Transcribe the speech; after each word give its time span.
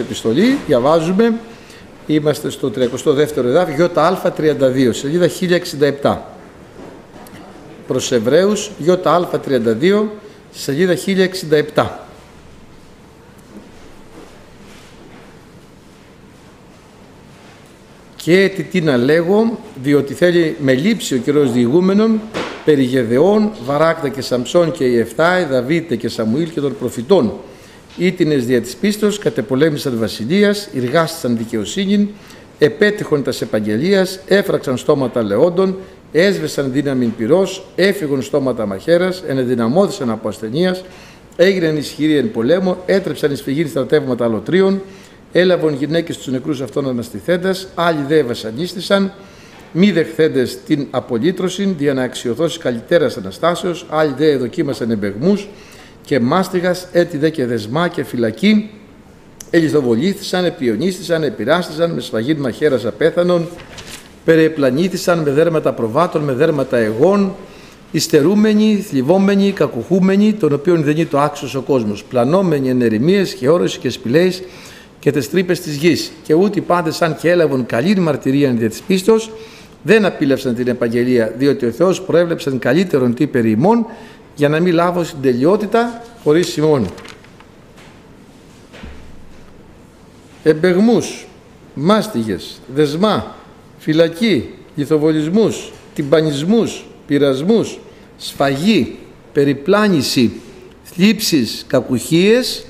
επιστολή, 0.00 0.58
διαβάζουμε, 0.66 1.34
είμαστε 2.06 2.50
στο 2.50 2.72
32ο 2.74 3.36
εδάφιο, 3.36 3.90
ΙΑ32, 3.94 4.90
σελίδα 4.90 5.28
1067. 6.02 6.16
Προς 7.86 8.12
Εβραίους, 8.12 8.70
ΙΑ32, 8.86 10.02
σελίδα 10.50 10.96
1067. 11.74 11.86
Και 18.16 18.62
τι 18.62 18.69
έτι 18.69 18.80
να 18.80 18.96
λέγω, 18.96 19.58
διότι 19.82 20.14
θέλει 20.14 20.56
με 20.60 20.74
λείψει 20.74 21.14
ο 21.14 21.18
καιρός 21.18 21.52
διηγούμενον 21.52 22.20
περί 22.64 22.82
Γεδεών, 22.82 23.52
Βαράκ 23.64 23.95
τε 23.95 24.08
και 24.08 24.20
Σαμψών 24.20 24.72
και 24.72 24.84
Ιεφθάε, 24.84 25.44
Δαβίδ 25.44 25.81
τε 25.81 25.96
και 25.96 26.08
Σαμουήλ 26.08 26.50
και 26.50 26.60
των 26.60 26.76
προφητών 26.78 27.32
ήτινες 27.96 28.46
δια 28.46 28.60
της 28.60 28.74
πίστος, 28.76 29.18
κατεπολέμησαν 29.18 29.98
βασιλείας, 29.98 30.68
εργάστησαν 30.76 31.36
δικαιοσύνη, 31.36 32.10
επέτυχον 32.58 33.22
τας 33.22 33.40
επαγγελίας, 33.40 34.20
έφραξαν 34.26 34.76
στόματα 34.76 35.22
λεόντων, 35.22 35.76
έσβεσαν 36.12 36.72
δύναμη 36.72 37.06
πυρός, 37.06 37.66
έφυγαν 37.74 38.22
στόματα 38.22 38.66
μαχαίρας, 38.66 39.22
ενεδυναμώθησαν 39.26 40.10
από 40.10 40.28
ασθενείας, 40.28 40.84
έγιναν 41.36 41.76
ισχυροί 41.76 42.16
εν 42.16 42.30
πολέμο, 42.30 42.82
έτρεψαν 42.86 43.32
εις 43.32 43.42
φυγήν 43.42 43.68
στρατεύματα 43.68 44.24
αλωτρίων, 44.24 44.82
έλαβαν 45.32 45.74
γυναίκες 45.74 46.16
τους 46.16 46.26
νεκρούς 46.26 46.60
αυτών 46.60 46.88
αναστηθέντας, 46.88 47.68
άλλοι 47.74 48.04
δε 48.08 48.22
βασανίστησαν, 48.22 49.12
μη 49.72 49.90
δεχθέντες 49.90 50.58
την 50.66 50.86
απολύτρωση, 50.90 51.74
δια 51.78 51.94
να 51.94 52.02
αξιοθώσει 52.02 52.58
καλυτέρας 52.58 53.16
Αναστάσεως, 53.16 53.86
άλλοι 53.90 54.14
δε 54.16 54.36
δοκίμασαν 54.36 54.90
εμπεγμούς, 54.90 55.48
και 56.04 56.20
μάστιγας 56.20 56.88
έτη 56.92 57.16
δε 57.16 57.30
και 57.30 57.46
δεσμά 57.46 57.88
και 57.88 58.04
φυλακή 58.04 58.70
ελισδοβολήθησαν, 59.50 60.44
επιονίστησαν, 60.44 61.22
επειράστησαν 61.22 61.90
με 61.90 62.00
σφαγήν 62.00 62.40
μαχαίρας 62.40 62.86
απέθανον 62.86 63.48
περιεπλανήθησαν 64.24 65.18
με 65.18 65.30
δέρματα 65.30 65.72
προβάτων, 65.72 66.22
με 66.22 66.32
δέρματα 66.32 66.76
εγών 66.76 67.34
υστερούμενοι, 67.90 68.84
θλιβόμενοι, 68.88 69.52
κακουχούμενοι, 69.52 70.32
των 70.32 70.52
οποίων 70.52 70.82
δεν 70.82 70.96
είναι 70.96 71.06
το 71.06 71.20
άξιος 71.20 71.54
ο 71.54 71.60
κόσμος, 71.60 72.04
πλανόμενοι 72.04 72.68
εν 72.68 72.82
ερημίες 72.82 73.34
και 73.34 73.48
όρες 73.48 73.78
και 73.78 73.90
σπηλαίες 73.90 74.42
και 74.98 75.10
τις 75.10 75.30
τρύπες 75.30 75.60
της 75.60 75.76
γης. 75.76 76.12
Και 76.22 76.34
ούτε 76.34 76.58
οι 76.58 76.62
πάντες 76.62 77.02
αν 77.02 77.16
και 77.16 77.30
έλαβαν 77.30 77.66
καλή 77.66 77.98
μαρτυρία 77.98 78.50
δια 78.50 78.68
της 78.68 78.80
πίστος, 78.80 79.30
δεν 79.82 80.04
απίλευσαν 80.04 80.54
την 80.54 80.68
επαγγελία, 80.68 81.34
διότι 81.38 81.66
ο 81.66 81.70
Θεός 81.70 82.02
προέβλεψαν 82.02 82.58
καλύτερον 82.58 83.14
τι 83.14 83.26
περί 83.26 83.50
ημών, 83.50 83.86
για 84.34 84.48
να 84.48 84.60
μην 84.60 84.74
λάβω 84.74 85.04
στην 85.04 85.22
τελειότητα 85.22 86.02
χωρίς 86.22 86.48
σημώνει. 86.48 86.88
Εμπεγμούς, 90.42 91.26
μάστιγες, 91.74 92.60
δεσμά, 92.74 93.34
φυλακή, 93.78 94.50
λιθοβολισμούς, 94.74 95.72
τυμπανισμούς, 95.94 96.84
πειρασμούς, 97.06 97.78
σφαγή, 98.16 98.98
περιπλάνηση, 99.32 100.40
θλίψεις, 100.82 101.64
κακουχίες, 101.66 102.66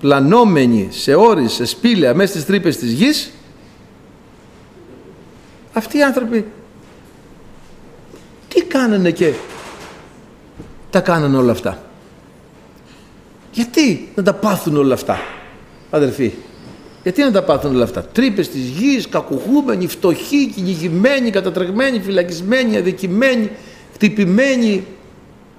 πλανόμενοι 0.00 0.88
σε 0.90 1.14
όρις, 1.14 1.52
σε 1.52 1.64
σπήλαια, 1.64 2.14
μέσα 2.14 2.32
στις 2.32 2.44
τρύπες 2.44 2.76
της 2.76 2.92
γης, 2.92 3.30
αυτοί 5.72 5.98
οι 5.98 6.02
άνθρωποι 6.02 6.44
τι 8.48 8.62
κάνανε 8.62 9.10
και 9.10 9.32
τα 10.90 11.00
κάνανε 11.00 11.36
όλα 11.36 11.52
αυτά. 11.52 11.82
Γιατί 13.52 14.08
να 14.14 14.22
τα 14.22 14.34
πάθουν 14.34 14.76
όλα 14.76 14.94
αυτά, 14.94 15.18
αδερφοί; 15.90 16.32
Γιατί 17.02 17.22
να 17.22 17.30
τα 17.30 17.42
πάθουν 17.42 17.74
όλα 17.74 17.84
αυτά; 17.84 18.02
Τρύπες 18.02 18.48
της 18.48 18.68
γης, 18.68 19.08
κακουχούμενοι, 19.08 19.86
φτωχοί, 19.86 20.46
κυνηγημένοι, 20.54 21.30
κατατρεγμένοι, 21.30 22.00
φυλακισμένοι, 22.00 22.76
αδικημένοι, 22.76 23.50
χτυπημένοι, 23.94 24.86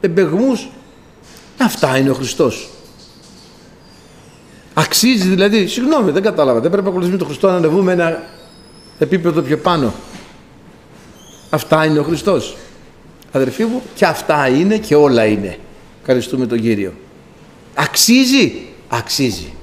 εμπεγμούς. 0.01 0.67
Αυτά 1.57 1.97
είναι 1.97 2.09
ο 2.09 2.13
Χριστός. 2.13 2.69
Αξίζει 4.73 5.27
δηλαδή, 5.27 5.67
συγγνώμη, 5.67 6.11
δεν 6.11 6.23
κατάλαβα. 6.23 6.59
Δεν 6.59 6.69
πρέπει 6.69 6.83
να 6.83 6.89
ακολουθήσουμε 6.89 7.17
τον 7.19 7.27
Χριστό 7.27 7.47
να 7.47 7.55
ανεβούμε 7.55 7.91
ένα 7.91 8.23
επίπεδο 8.99 9.41
πιο 9.41 9.57
πάνω. 9.57 9.93
Αυτά 11.49 11.85
είναι 11.85 11.99
ο 11.99 12.03
Χριστός 12.03 12.55
αδερφοί 13.31 13.63
μου, 13.63 13.81
και 13.95 14.05
αυτά 14.05 14.47
είναι 14.47 14.77
και 14.77 14.95
όλα 14.95 15.25
είναι. 15.25 15.57
Ευχαριστούμε 15.99 16.45
τον 16.45 16.61
Κύριο. 16.61 16.93
Αξίζει, 17.73 18.53
αξίζει. 18.87 19.53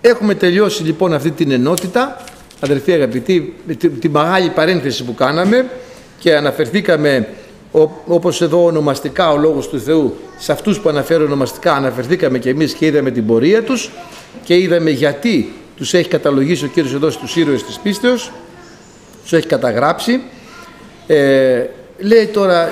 Έχουμε 0.00 0.34
τελειώσει 0.34 0.82
λοιπόν 0.82 1.14
αυτή 1.14 1.30
την 1.30 1.50
ενότητα, 1.50 2.24
αδερφοί 2.60 2.92
αγαπητοί, 2.92 3.54
τη, 4.00 4.08
μεγάλη 4.08 4.50
παρένθεση 4.50 5.04
που 5.04 5.14
κάναμε 5.14 5.70
και 6.18 6.36
αναφερθήκαμε 6.36 7.28
όπως 8.06 8.42
εδώ 8.42 8.64
ονομαστικά 8.64 9.30
ο 9.30 9.36
Λόγος 9.36 9.68
του 9.68 9.80
Θεού 9.80 10.16
σε 10.38 10.52
αυτούς 10.52 10.80
που 10.80 10.88
αναφέρω 10.88 11.24
ονομαστικά 11.24 11.74
αναφερθήκαμε 11.74 12.38
και 12.38 12.48
εμείς 12.48 12.72
και 12.72 12.86
είδαμε 12.86 13.10
την 13.10 13.26
πορεία 13.26 13.62
τους 13.62 13.90
και 14.44 14.56
είδαμε 14.56 14.90
γιατί 14.90 15.52
τους 15.76 15.94
έχει 15.94 16.08
καταλογίσει 16.08 16.64
ο 16.64 16.68
Κύριος 16.68 16.94
εδώ 16.94 17.10
στους 17.10 17.36
ήρωες 17.36 17.64
της 17.64 17.78
πίστεως 17.78 18.32
τους 19.22 19.32
έχει 19.32 19.46
καταγράψει 19.46 20.20
ε, 21.06 21.64
Λέει 22.00 22.26
τώρα, 22.26 22.70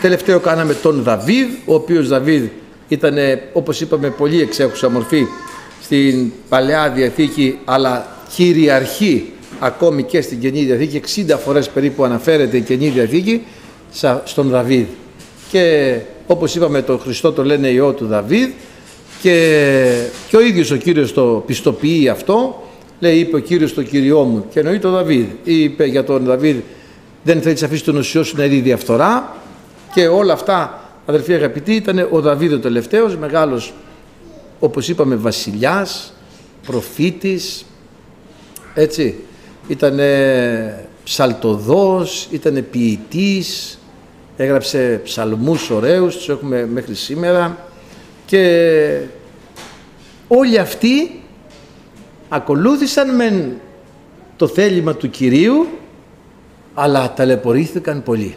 τελευταίο 0.00 0.40
κάναμε 0.40 0.74
τον 0.74 1.02
Δαβίδ, 1.02 1.46
ο 1.64 1.74
οποίος 1.74 2.08
Δαβίδ 2.08 2.44
ήταν, 2.88 3.16
όπως 3.52 3.80
είπαμε, 3.80 4.10
πολύ 4.10 4.40
εξέχουσα 4.40 4.90
μορφή 4.90 5.26
στην 5.82 6.32
Παλαιά 6.48 6.90
Διαθήκη, 6.90 7.58
αλλά 7.64 8.16
κυριαρχεί 8.34 9.32
ακόμη 9.58 10.02
και 10.02 10.20
στην 10.20 10.40
Καινή 10.40 10.64
Διαθήκη, 10.64 11.24
60 11.28 11.38
φορές 11.44 11.68
περίπου 11.68 12.04
αναφέρεται 12.04 12.56
η 12.56 12.60
Καινή 12.60 12.88
Διαθήκη 12.88 13.42
στον 14.24 14.48
Δαβίδ. 14.48 14.86
Και 15.50 15.96
όπως 16.26 16.54
είπαμε, 16.54 16.82
τον 16.82 16.98
Χριστό 16.98 17.32
το 17.32 17.44
λένε 17.44 17.68
ιό 17.68 17.92
του 17.92 18.06
Δαβίδ 18.06 18.48
και, 19.22 20.06
και 20.28 20.36
ο 20.36 20.40
ίδιος 20.40 20.70
ο 20.70 20.76
Κύριος 20.76 21.12
το 21.12 21.42
πιστοποιεί 21.46 22.08
αυτό, 22.08 22.62
λέει, 23.00 23.18
είπε 23.18 23.36
ο 23.36 23.40
Κύριος 23.40 23.70
στο 23.70 23.82
Κυριό 23.82 24.22
μου 24.22 24.46
και 24.52 24.58
εννοεί 24.58 24.78
τον 24.78 24.92
Δαβίδ. 24.92 25.26
Είπε 25.44 25.84
για 25.84 26.04
τον 26.04 26.24
Δαβίδ 26.24 26.56
δεν 27.22 27.42
θέλει 27.42 27.56
να 27.60 27.66
αφήσει 27.66 27.84
τον 27.84 27.96
οσιό 27.96 28.22
σου 28.24 28.36
να 28.36 28.46
δει 28.46 28.60
διαφθορά. 28.60 29.36
Και 29.94 30.06
όλα 30.06 30.32
αυτά 30.32 30.80
αδερφοί 31.06 31.34
αγαπητοί 31.34 31.74
ήταν 31.74 32.08
ο 32.10 32.20
Δαβίδ 32.20 32.52
ο 32.52 32.58
τελευταίος 32.58 33.16
μεγάλος 33.16 33.72
όπως 34.60 34.88
είπαμε 34.88 35.14
βασιλιάς 35.14 36.12
προφήτης 36.66 37.64
έτσι. 38.74 39.14
Ήταν 39.68 40.00
ψαλτοδός 41.04 42.28
ήταν 42.30 42.66
ποιητής 42.70 43.78
έγραψε 44.36 45.00
ψαλμούς 45.04 45.70
ωραίους 45.70 46.16
τους 46.16 46.28
έχουμε 46.28 46.66
μέχρι 46.66 46.94
σήμερα. 46.94 47.58
Και 48.26 48.98
όλοι 50.28 50.58
αυτοί 50.58 51.22
ακολούθησαν 52.28 53.14
με 53.14 53.56
το 54.36 54.48
θέλημα 54.48 54.94
του 54.94 55.10
Κυρίου 55.10 55.66
αλλά 56.74 57.12
ταλαιπωρήθηκαν 57.12 58.02
πολύ. 58.02 58.36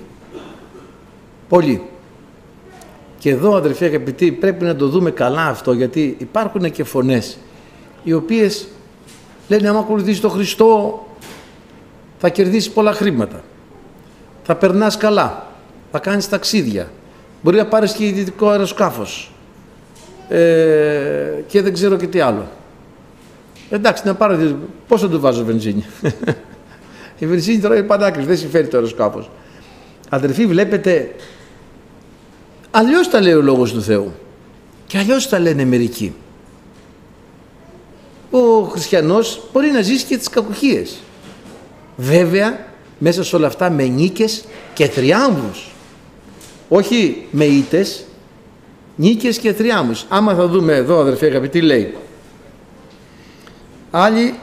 Πολύ. 1.49 1.81
Και 3.19 3.29
εδώ 3.29 3.55
αδερφοί 3.55 3.85
αγαπητοί 3.85 4.31
πρέπει 4.31 4.65
να 4.65 4.75
το 4.75 4.87
δούμε 4.87 5.11
καλά 5.11 5.47
αυτό 5.47 5.71
γιατί 5.71 6.15
υπάρχουν 6.19 6.71
και 6.71 6.83
φωνές 6.83 7.37
οι 8.03 8.13
οποίες 8.13 8.67
λένε 9.47 9.69
άμα 9.69 9.79
ακολουθήσει 9.79 10.21
τον 10.21 10.31
Χριστό 10.31 10.99
θα 12.17 12.29
κερδίσεις 12.29 12.71
πολλά 12.71 12.93
χρήματα. 12.93 13.43
Θα 14.43 14.55
περνάς 14.55 14.97
καλά. 14.97 15.47
Θα 15.91 15.99
κάνεις 15.99 16.29
ταξίδια. 16.29 16.91
Μπορεί 17.41 17.57
να 17.57 17.65
πάρεις 17.65 17.93
και 17.93 18.05
ιδιωτικό 18.05 18.49
αεροσκάφος. 18.49 19.31
Ε, 20.29 21.43
και 21.47 21.61
δεν 21.61 21.73
ξέρω 21.73 21.95
και 21.95 22.07
τι 22.07 22.19
άλλο. 22.19 22.47
Εντάξει, 23.69 24.03
να 24.05 24.15
πάρω, 24.15 24.57
πώς 24.87 25.01
θα 25.01 25.09
του 25.09 25.19
βάζω 25.19 25.45
βενζίνη; 25.45 25.85
Η 27.17 27.25
βενζίνη 27.25 27.59
τώρα 27.59 27.75
είναι 27.75 27.85
πανάκριβη, 27.85 28.27
δεν 28.27 28.37
συμφέρει 28.37 28.67
το 28.67 28.77
αεροσκάφος. 28.77 29.29
Αδερφοί, 30.09 30.45
βλέπετε, 30.45 31.15
αλλιώς 32.71 33.09
τα 33.09 33.21
λέει 33.21 33.33
ο 33.33 33.41
λόγος 33.41 33.73
του 33.73 33.81
Θεού. 33.81 34.13
Και 34.87 34.97
αλλιώς 34.97 35.29
τα 35.29 35.39
λένε 35.39 35.65
μερικοί. 35.65 36.13
Ο 38.31 38.63
χριστιανός 38.63 39.41
μπορεί 39.53 39.71
να 39.71 39.81
ζήσει 39.81 40.05
και 40.05 40.17
τις 40.17 40.29
κακουχίες. 40.29 40.97
Βέβαια, 41.97 42.65
μέσα 42.97 43.23
σε 43.23 43.35
όλα 43.35 43.47
αυτά 43.47 43.69
με 43.69 43.83
νίκες 43.83 44.45
και 44.73 44.87
θριάμβους. 44.87 45.71
Όχι 46.69 47.25
με 47.31 47.45
ήττε, 47.45 47.85
νίκες 48.95 49.37
και 49.37 49.53
θριάμβους. 49.53 50.05
Άμα 50.09 50.33
θα 50.35 50.47
δούμε 50.47 50.75
εδώ, 50.75 50.99
αδερφοί 50.99 51.25
αγαπητοί, 51.25 51.61
λέει. 51.61 51.95
Άλλοι 53.91 54.33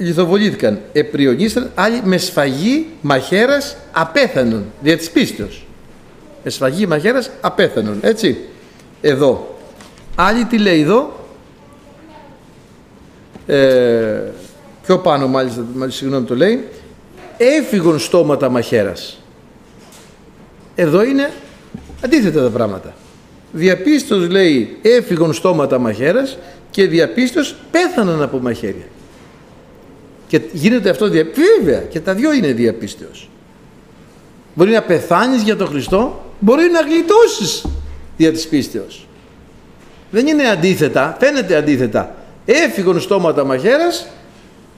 λιθοβολήθηκαν, 0.00 0.80
επριονίστηκαν, 0.92 1.70
άλλοι 1.74 2.00
με 2.04 2.16
σφαγή 2.16 2.86
μαχαίρας 3.00 3.76
απέθανον, 3.92 4.64
δια 4.80 4.96
της 4.96 5.10
πίστεως. 5.10 5.66
Με 6.44 6.50
σφαγή 6.50 6.86
μαχαίρας 6.86 7.30
απέθανον, 7.40 7.98
έτσι, 8.00 8.38
εδώ. 9.00 9.58
Άλλοι 10.14 10.44
τι 10.44 10.58
λέει 10.58 10.80
εδώ, 10.80 11.26
ε, 13.46 14.20
πιο 14.82 14.98
πάνω 14.98 15.28
μάλιστα, 15.28 15.64
συγγνώμη 15.86 16.26
το 16.26 16.36
λέει, 16.36 16.68
έφυγον 17.36 17.98
στόματα 17.98 18.48
μαχαίρας. 18.48 19.22
Εδώ 20.74 21.04
είναι 21.04 21.30
αντίθετα 22.04 22.42
τα 22.42 22.50
πράγματα. 22.50 22.94
Διαπίστως 23.52 24.28
λέει 24.28 24.78
έφυγον 24.82 25.32
στόματα 25.32 25.78
μαχαίρας 25.78 26.38
και 26.70 26.86
διαπίστως 26.86 27.56
πέθαναν 27.70 28.22
από 28.22 28.38
μαχαίρια. 28.38 28.86
Και 30.30 30.40
γίνεται 30.52 30.90
αυτό 30.90 31.08
δια... 31.08 31.26
Βέβαια 31.34 31.80
και 31.80 32.00
τα 32.00 32.14
δυο 32.14 32.32
είναι 32.32 32.52
διαπίστεως. 32.52 33.28
Μπορεί 34.54 34.70
να 34.70 34.82
πεθάνεις 34.82 35.42
για 35.42 35.56
τον 35.56 35.66
Χριστό, 35.66 36.24
μπορεί 36.38 36.70
να 36.70 36.80
γλιτώσεις 36.80 37.64
δια 38.16 38.32
της 38.32 38.48
πίστεως. 38.48 39.06
Δεν 40.10 40.26
είναι 40.26 40.48
αντίθετα, 40.48 41.16
φαίνεται 41.20 41.56
αντίθετα. 41.56 42.14
Έφυγον 42.44 43.00
στόματα 43.00 43.44
μαχαίρας, 43.44 44.06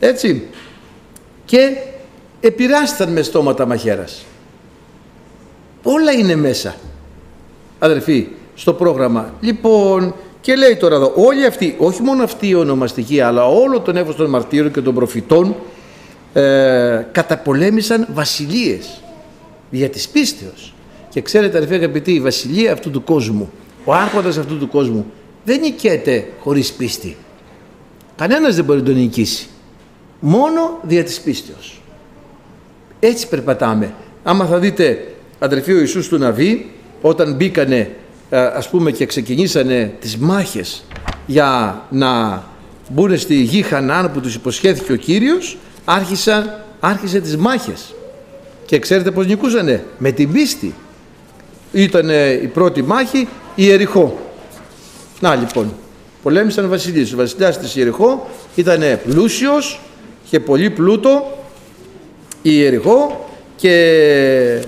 έτσι, 0.01 0.49
και 1.45 1.77
επηρεάστηκαν 2.41 3.13
με 3.13 3.23
στόματα 3.23 3.67
μαχαίρας. 3.67 4.25
Όλα 5.83 6.13
είναι 6.13 6.37
μέσα, 6.37 6.75
αδερφοί, 7.79 8.29
στο 8.55 8.73
πρόγραμμα. 8.73 9.35
Λοιπόν, 9.41 10.15
και 10.43 10.55
λέει 10.57 10.77
τώρα 10.77 10.95
εδώ, 10.95 11.13
όλοι 11.17 11.47
αυτοί, 11.47 11.75
όχι 11.79 12.03
μόνο 12.03 12.23
αυτοί 12.23 12.49
οι 12.49 12.55
ονομαστικοί, 12.55 13.21
αλλά 13.21 13.47
όλο 13.47 13.81
τον 13.81 13.97
εύος 13.97 14.17
των 14.17 14.31
μαρτύρων 14.31 14.73
και 14.73 14.81
των 14.81 14.95
προφητών, 14.95 15.57
ε, 16.33 17.07
καταπολέμησαν 17.13 18.07
βασιλείες 18.13 19.03
για 19.71 19.89
της 19.89 20.09
πίστεως. 20.09 20.75
Και 21.09 21.21
ξέρετε 21.21 21.57
αδερφοί 21.57 21.75
αγαπητοί, 21.75 22.13
η 22.13 22.21
βασιλεία 22.21 22.73
αυτού 22.73 22.91
του 22.91 23.05
κόσμου, 23.05 23.53
ο 23.85 23.93
άρχοντας 23.93 24.39
αυτού 24.39 24.59
του 24.59 24.69
κόσμου, 24.69 25.07
δεν 25.45 25.61
νικέται 25.61 26.29
χωρίς 26.41 26.73
πίστη. 26.73 27.17
Κανένας 28.17 28.55
δεν 28.55 28.65
μπορεί 28.65 28.79
να 28.79 28.85
τον 28.85 28.95
νικήσει. 28.95 29.49
Μόνο 30.21 30.79
δια 30.83 31.05
της 31.05 31.21
πίστεως. 31.21 31.81
Έτσι 33.01 33.29
περπατάμε. 33.29 33.95
Άμα 34.23 34.47
θα 34.47 34.59
δείτε 34.59 35.15
αδερφοί 35.39 35.73
ο 35.73 35.79
Ιησούς 35.79 36.09
του 36.09 36.19
Ναβί, 36.19 36.71
όταν 37.01 37.35
μπήκανε 37.35 37.77
ε, 37.79 37.89
ας 38.37 38.69
πούμε 38.69 38.91
και 38.91 39.07
ξεκινήσανε 39.07 39.95
τις 40.01 40.17
μάχες 40.17 40.85
για 41.27 41.83
να 41.91 42.43
μπουν 42.89 43.19
στη 43.19 43.35
γη 43.35 43.63
Χανάν 43.63 44.13
που 44.13 44.21
τους 44.21 44.35
υποσχέθηκε 44.35 44.93
ο 44.93 44.97
Κύριος, 44.97 45.59
άρχισαν, 45.85 46.65
άρχισε 46.81 47.21
τις 47.21 47.37
μάχες. 47.37 47.95
Και 48.67 48.79
ξέρετε 48.79 49.11
πώς 49.11 49.27
νικούσανε, 49.27 49.85
με 49.99 50.11
την 50.11 50.33
πίστη. 50.33 50.75
Ήταν 51.73 52.09
η 52.43 52.51
πρώτη 52.53 52.83
μάχη 52.83 53.29
η 53.55 53.71
Εριχώ. 53.71 54.19
Να 55.21 55.35
λοιπόν, 55.35 55.75
πολέμησαν 56.23 56.69
βασιλείς. 56.69 57.13
Ο 57.13 57.17
βασιλιάς 57.17 57.59
της 57.59 57.77
Ιεριχώ 57.77 58.31
ήταν 58.55 58.83
πλούσιος 59.05 59.81
και 60.31 60.41
πολύ 60.41 60.71
πλούτο 60.71 61.39
η 62.43 62.51
Ιεριχώ 62.53 63.29
και 63.57 64.65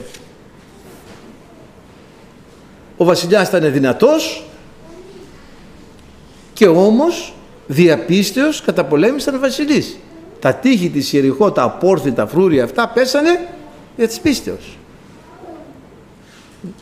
ο 3.04 3.06
βασιλιάς 3.06 3.48
ήταν 3.48 3.72
δυνατός 3.72 4.44
και 6.52 6.66
όμως 6.66 7.34
διαπίστεως 7.66 8.60
καταπολέμησαν 8.60 9.40
βασιλείς. 9.40 9.98
Τα 10.40 10.54
τείχη 10.54 10.88
της 10.88 11.12
Ιεριχώ, 11.12 11.52
τα 11.52 11.62
απόρθη, 11.62 12.12
τα 12.12 12.26
φρούρια 12.26 12.64
αυτά 12.64 12.88
πέσανε 12.88 13.48
για 13.96 14.08
της 14.08 14.20
πίστεως. 14.20 14.78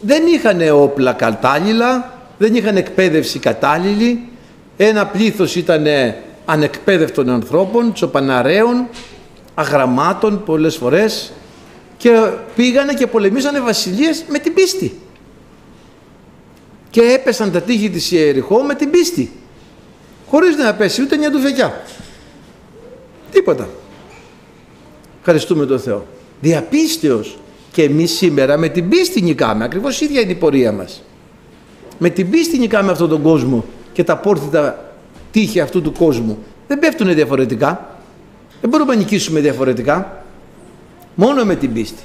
Δεν 0.01 0.23
είχαν 0.27 0.61
όπλα 0.73 1.13
κατάλληλα, 1.13 2.13
δεν 2.39 2.55
είχαν 2.55 2.77
εκπαίδευση 2.77 3.39
κατάλληλη, 3.39 4.29
ένα 4.77 5.07
πλήθος 5.07 5.57
ήταν 5.57 5.87
ανεκπαίδευτων 6.45 7.31
ανθρώπων, 7.31 7.93
τσοπαναρέων, 7.93 8.89
αγραμμάτων 9.55 10.43
πολλές 10.45 10.77
φορές 10.77 11.33
και 11.97 12.11
πήγανε 12.57 12.95
και 12.95 13.07
πολεμήσανε 13.07 13.61
βασιλείες 13.61 14.25
με 14.29 14.39
την 14.39 14.55
πίστη. 14.55 15.01
Και 16.93 17.01
έπεσαν 17.01 17.53
τα 17.53 17.61
τείχη 17.61 17.91
της 17.91 18.11
Ιεριχώ 18.11 18.63
με 18.63 18.75
την 18.75 18.91
πίστη. 18.91 19.33
Χωρίς 20.29 20.57
να 20.57 20.75
πέσει 20.75 21.03
ούτε 21.03 21.17
μια 21.17 21.31
τουφεκιά. 21.31 21.83
Τίποτα. 23.31 23.69
Ευχαριστούμε 25.19 25.67
τον 25.67 25.81
Θεό. 25.81 26.07
Διαπίστεως 26.41 27.39
και 27.73 27.83
εμείς 27.83 28.11
σήμερα 28.11 28.57
με 28.59 28.69
την 28.69 28.89
πίστη 28.89 29.23
νικάμε. 29.23 29.65
Ακριβώς 29.65 30.01
ίδια 30.01 30.21
είναι 30.21 30.33
η 30.33 30.35
πορεία 30.35 30.73
μας. 30.73 31.03
Με 31.99 32.11
την 32.11 32.31
πίστη 32.31 32.59
νικάμε 32.59 32.91
αυτόν 32.91 33.09
τον 33.09 33.23
κόσμο 33.23 33.65
και 33.93 34.05
τα 34.05 34.17
πόρθητα 34.17 34.93
τείχη 35.31 35.61
αυτού 35.61 35.83
του 35.83 35.93
κόσμου. 35.93 36.39
Δεν 36.69 36.79
πέφτουν 36.79 37.15
διαφορετικά. 37.15 37.99
Δεν 38.61 38.71
μπορούμε 38.71 38.93
να 38.93 38.99
νικήσουμε 38.99 39.41
διαφορετικά. 39.41 40.25
Μόνο 41.15 41.45
με 41.45 41.55
την 41.55 41.73
πίστη. 41.73 42.03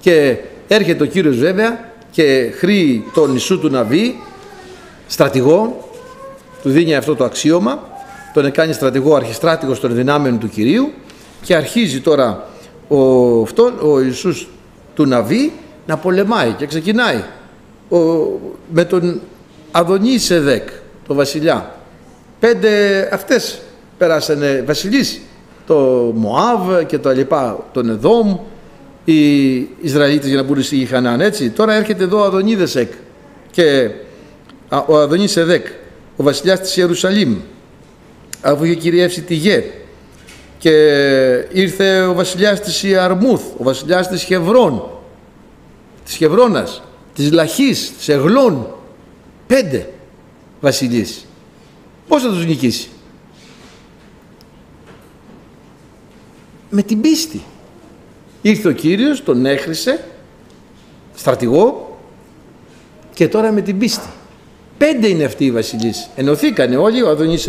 Και 0.00 0.36
έρχεται 0.68 1.02
ο 1.02 1.06
Κύριος 1.06 1.36
βέβαια 1.36 1.92
και 2.10 2.52
χρήει 2.54 3.04
τον 3.14 3.30
Ιησού 3.30 3.60
του 3.60 3.68
Ναβί, 3.68 4.20
στρατηγό, 5.10 5.88
του 6.62 6.70
δίνει 6.70 6.94
αυτό 6.94 7.16
το 7.16 7.24
αξίωμα, 7.24 7.88
τον 8.34 8.50
κάνει 8.50 8.72
στρατηγό 8.72 9.14
αρχιστράτηγος 9.14 9.80
των 9.80 9.94
δυνάμεων 9.94 10.38
του 10.38 10.48
Κυρίου 10.48 10.92
και 11.42 11.54
αρχίζει 11.54 12.00
τώρα 12.00 12.48
ο, 12.88 13.40
αυτόν, 13.42 13.72
ο 13.82 14.00
Ιησούς 14.00 14.48
του 14.94 15.06
Ναβί 15.06 15.52
να 15.86 15.96
πολεμάει 15.96 16.52
και 16.52 16.66
ξεκινάει 16.66 17.22
ο, 17.88 17.98
με 18.72 18.84
τον 18.84 19.20
Αδονή 19.70 20.18
Σεδέκ, 20.18 20.68
τον 21.06 21.16
βασιλιά. 21.16 21.74
Πέντε 22.40 22.68
αυτές 23.12 23.60
περάσανε 23.98 24.64
βασιλείς, 24.66 25.20
το 25.66 25.76
Μωάβ 26.14 26.84
και 26.86 26.98
τα 26.98 27.12
λοιπά, 27.12 27.66
τον 27.72 27.88
Εδόμ, 27.88 28.38
οι 29.04 29.54
Ισραηλίτες 29.80 30.28
για 30.28 30.36
να 30.36 30.42
μπουν 30.42 30.62
στη 30.62 30.84
Χανάν, 30.84 31.20
έτσι. 31.20 31.50
Τώρα 31.50 31.74
έρχεται 31.74 32.04
εδώ 32.04 32.20
ο 32.20 32.24
Αδονίδεσεκ 32.24 32.92
και 33.50 33.90
ο 34.70 34.98
Αδονής 34.98 35.30
Σεδέκ, 35.30 35.66
ο 36.16 36.22
βασιλιάς 36.22 36.60
της 36.60 36.76
Ιερουσαλήμ, 36.76 37.36
αφού 38.42 38.64
είχε 38.64 38.74
κυριεύσει 38.74 39.22
τη 39.22 39.34
Γε 39.34 39.64
και 40.58 40.70
ήρθε 41.52 42.02
ο 42.02 42.14
βασιλιάς 42.14 42.60
της 42.60 42.82
Ιαρμούθ, 42.82 43.42
ο 43.56 43.62
βασιλιάς 43.62 44.08
της 44.08 44.22
Χευρών, 44.22 44.90
της 46.04 46.14
Χευρώνας, 46.14 46.82
της 47.14 47.32
Λαχής, 47.32 47.92
της 47.96 48.08
Εγλών, 48.08 48.74
πέντε 49.46 49.92
βασιλείς. 50.60 51.26
Πώς 52.08 52.22
θα 52.22 52.28
τους 52.28 52.46
νικήσει; 52.46 52.88
Με 56.70 56.82
την 56.82 57.00
πίστη. 57.00 57.42
Ήρθε 58.42 58.68
ο 58.68 58.72
Κύριος, 58.72 59.22
τον 59.24 59.46
έχρισε, 59.46 60.04
στρατηγό 61.14 61.98
και 63.14 63.28
τώρα 63.28 63.52
με 63.52 63.60
την 63.60 63.78
πίστη. 63.78 64.08
Πέντε 64.80 65.08
είναι 65.08 65.24
αυτοί 65.24 65.44
οι 65.44 65.50
βασιλείς. 65.50 66.10
Ενωθήκανε 66.16 66.76
όλοι, 66.76 67.02
ο 67.02 67.08
Αδονής 67.08 67.48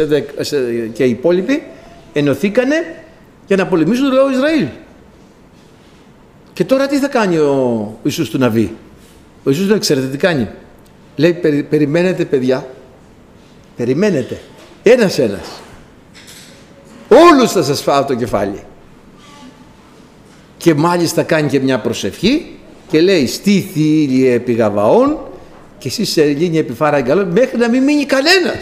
και 0.94 1.04
οι 1.04 1.10
υπόλοιποι, 1.10 1.64
ενωθήκανε 2.14 3.04
για 3.48 3.56
να 3.56 3.68
πολεμήσουν 3.68 4.10
το 4.10 4.16
λαό 4.16 4.32
Ισραήλ. 4.32 4.68
Και 6.54 6.66
τώρα 6.66 6.88
τι 6.88 6.98
θα 6.98 7.08
κάνει 7.08 7.38
ο 7.38 7.98
Ιησούς 8.04 8.30
του 8.30 8.38
Ναβί; 8.38 8.76
Ο 9.44 9.50
Ιησούς 9.50 9.68
δεν 9.68 9.80
ξέρετε 9.80 10.08
τι 10.08 10.18
κάνει; 10.18 10.48
Λέει 11.16 11.34
περιμένετε 11.70 12.26
παιδιά. 12.26 12.68
Περιμένετε. 13.78 14.40
Ένας 14.84 15.20
ένας. 15.20 15.62
Όλους 17.10 17.52
θα 17.52 17.64
σας 17.64 17.82
φάω 17.82 18.06
το 18.06 18.16
κεφάλι. 18.16 18.64
Και 20.58 20.74
μάλιστα 20.74 21.24
κάνει 21.24 21.50
και 21.50 21.60
μια 21.60 21.80
προσευχή 21.80 22.56
και 22.88 23.02
λέει 23.02 23.28
στήθη 23.28 24.02
ήλιε 24.02 24.34
επί 24.34 24.54
γαβαών 24.54 25.18
και 25.82 25.88
εσείς 25.88 26.10
σε 26.10 26.22
ελληνία 26.22 26.60
επιφάρα 26.60 26.98
εγκαλών 26.98 27.28
μέχρι 27.28 27.58
να 27.58 27.70
μην 27.70 27.84
μείνει 27.84 28.06
κανένας. 28.06 28.60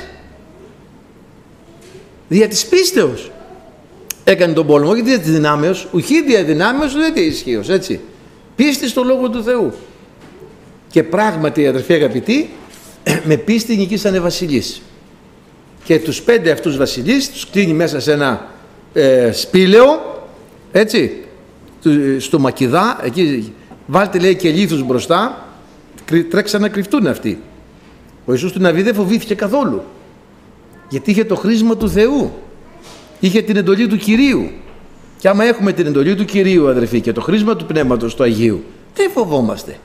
Δια 2.27 2.47
της 2.47 2.65
πίστεως 2.65 3.31
έκανε 4.23 4.53
τον 4.53 4.65
πόλεμο, 4.65 4.91
όχι 4.91 5.01
δια 5.01 5.19
της 5.19 5.31
δυνάμεως, 5.31 5.87
ουχή 5.91 6.23
δια 6.23 6.43
δυνάμεως, 6.43 6.93
δεν 6.93 7.13
δια 7.13 7.23
ισχύως, 7.23 7.69
έτσι. 7.69 7.99
Πίστη 8.55 8.87
στο 8.87 9.03
Λόγο 9.03 9.29
του 9.29 9.43
Θεού. 9.43 9.73
Και 10.89 11.03
πράγματι, 11.03 11.67
αδερφοί 11.67 11.93
αγαπητοί, 11.93 12.49
με 13.29 13.37
πίστη 13.37 13.75
νικήσανε 13.75 14.19
βασιλείς. 14.19 14.81
Και 15.83 15.99
τους 15.99 16.21
πέντε 16.21 16.51
αυτούς 16.51 16.77
βασιλείς 16.77 17.31
τους 17.31 17.49
κλείνει 17.49 17.73
μέσα 17.73 17.99
σε 17.99 18.11
ένα 18.11 18.47
ε, 18.93 19.31
σπήλαιο, 19.31 20.19
έτσι, 20.71 21.23
στο 22.19 22.39
Μακιδά, 22.39 22.99
εκεί 23.03 23.53
βάλτε 23.85 24.19
λέει 24.19 24.35
και 24.35 24.49
λίθους 24.49 24.83
μπροστά, 24.83 25.48
τρέξαν 26.29 26.61
να 26.61 26.69
κρυφτούν 26.69 27.07
αυτοί. 27.07 27.41
Ο 28.25 28.31
Ιησούς 28.31 28.51
του 28.51 28.61
Ναβί 28.61 28.81
δεν 28.81 28.93
φοβήθηκε 28.93 29.35
καθόλου. 29.35 29.83
Γιατί 30.89 31.11
είχε 31.11 31.25
το 31.25 31.35
χρήσμα 31.35 31.77
του 31.77 31.89
Θεού. 31.89 32.31
Είχε 33.19 33.41
την 33.41 33.55
εντολή 33.55 33.87
του 33.87 33.97
Κυρίου. 33.97 34.49
Και 35.19 35.27
άμα 35.27 35.43
έχουμε 35.43 35.71
την 35.71 35.85
εντολή 35.85 36.15
του 36.15 36.25
Κυρίου 36.25 36.69
αδερφοί 36.69 37.01
και 37.01 37.11
το 37.11 37.21
χρήσμα 37.21 37.55
του 37.55 37.65
Πνεύματος 37.65 38.15
του 38.15 38.23
Αγίου, 38.23 38.63
δεν 38.95 39.09
φοβόμαστε; 39.11 39.75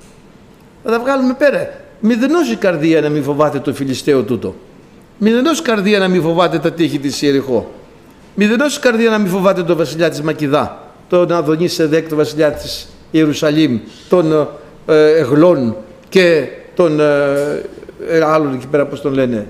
Θα 0.84 0.90
τα 0.90 1.00
βγάλουμε 1.00 1.34
πέρα. 1.34 1.80
Μηδενός 2.00 2.50
η 2.50 2.56
καρδία 2.56 3.00
να 3.00 3.08
μην 3.08 3.22
φοβάται 3.22 3.58
το 3.58 3.74
Φιλιστέο 3.74 4.22
τούτο. 4.22 4.54
Μηδενός 5.18 5.62
καρδία 5.62 5.98
να 5.98 6.08
μην 6.08 6.22
φοβάται 6.22 6.58
τα 6.58 6.72
τείχη 6.72 6.98
της 6.98 7.22
Ιεριχώ. 7.22 7.70
Μηδενός 8.34 8.78
καρδία 8.78 9.10
να 9.10 9.18
μην 9.18 9.30
φοβάται 9.30 9.62
τον 9.62 9.76
βασιλιά 9.76 10.10
της 10.10 10.22
Μακηδά, 10.22 10.92
τον 11.08 11.32
Αδονή 11.32 11.68
Σεδέκ, 11.68 12.08
τον 12.08 12.16
βασιλιά 12.16 12.52
της 12.52 12.88
Ιερουσαλήμ, 13.10 13.80
τον 14.08 14.48
ε, 14.86 15.18
Εγλών 15.18 15.76
και 16.14 16.48
τον 16.74 17.00
ε, 17.00 17.62
ε, 18.08 18.24
άλλον 18.24 18.54
εκεί 18.54 18.66
πέρα 18.66 18.86
πώς 18.86 19.00
τον 19.00 19.12
λένε. 19.12 19.46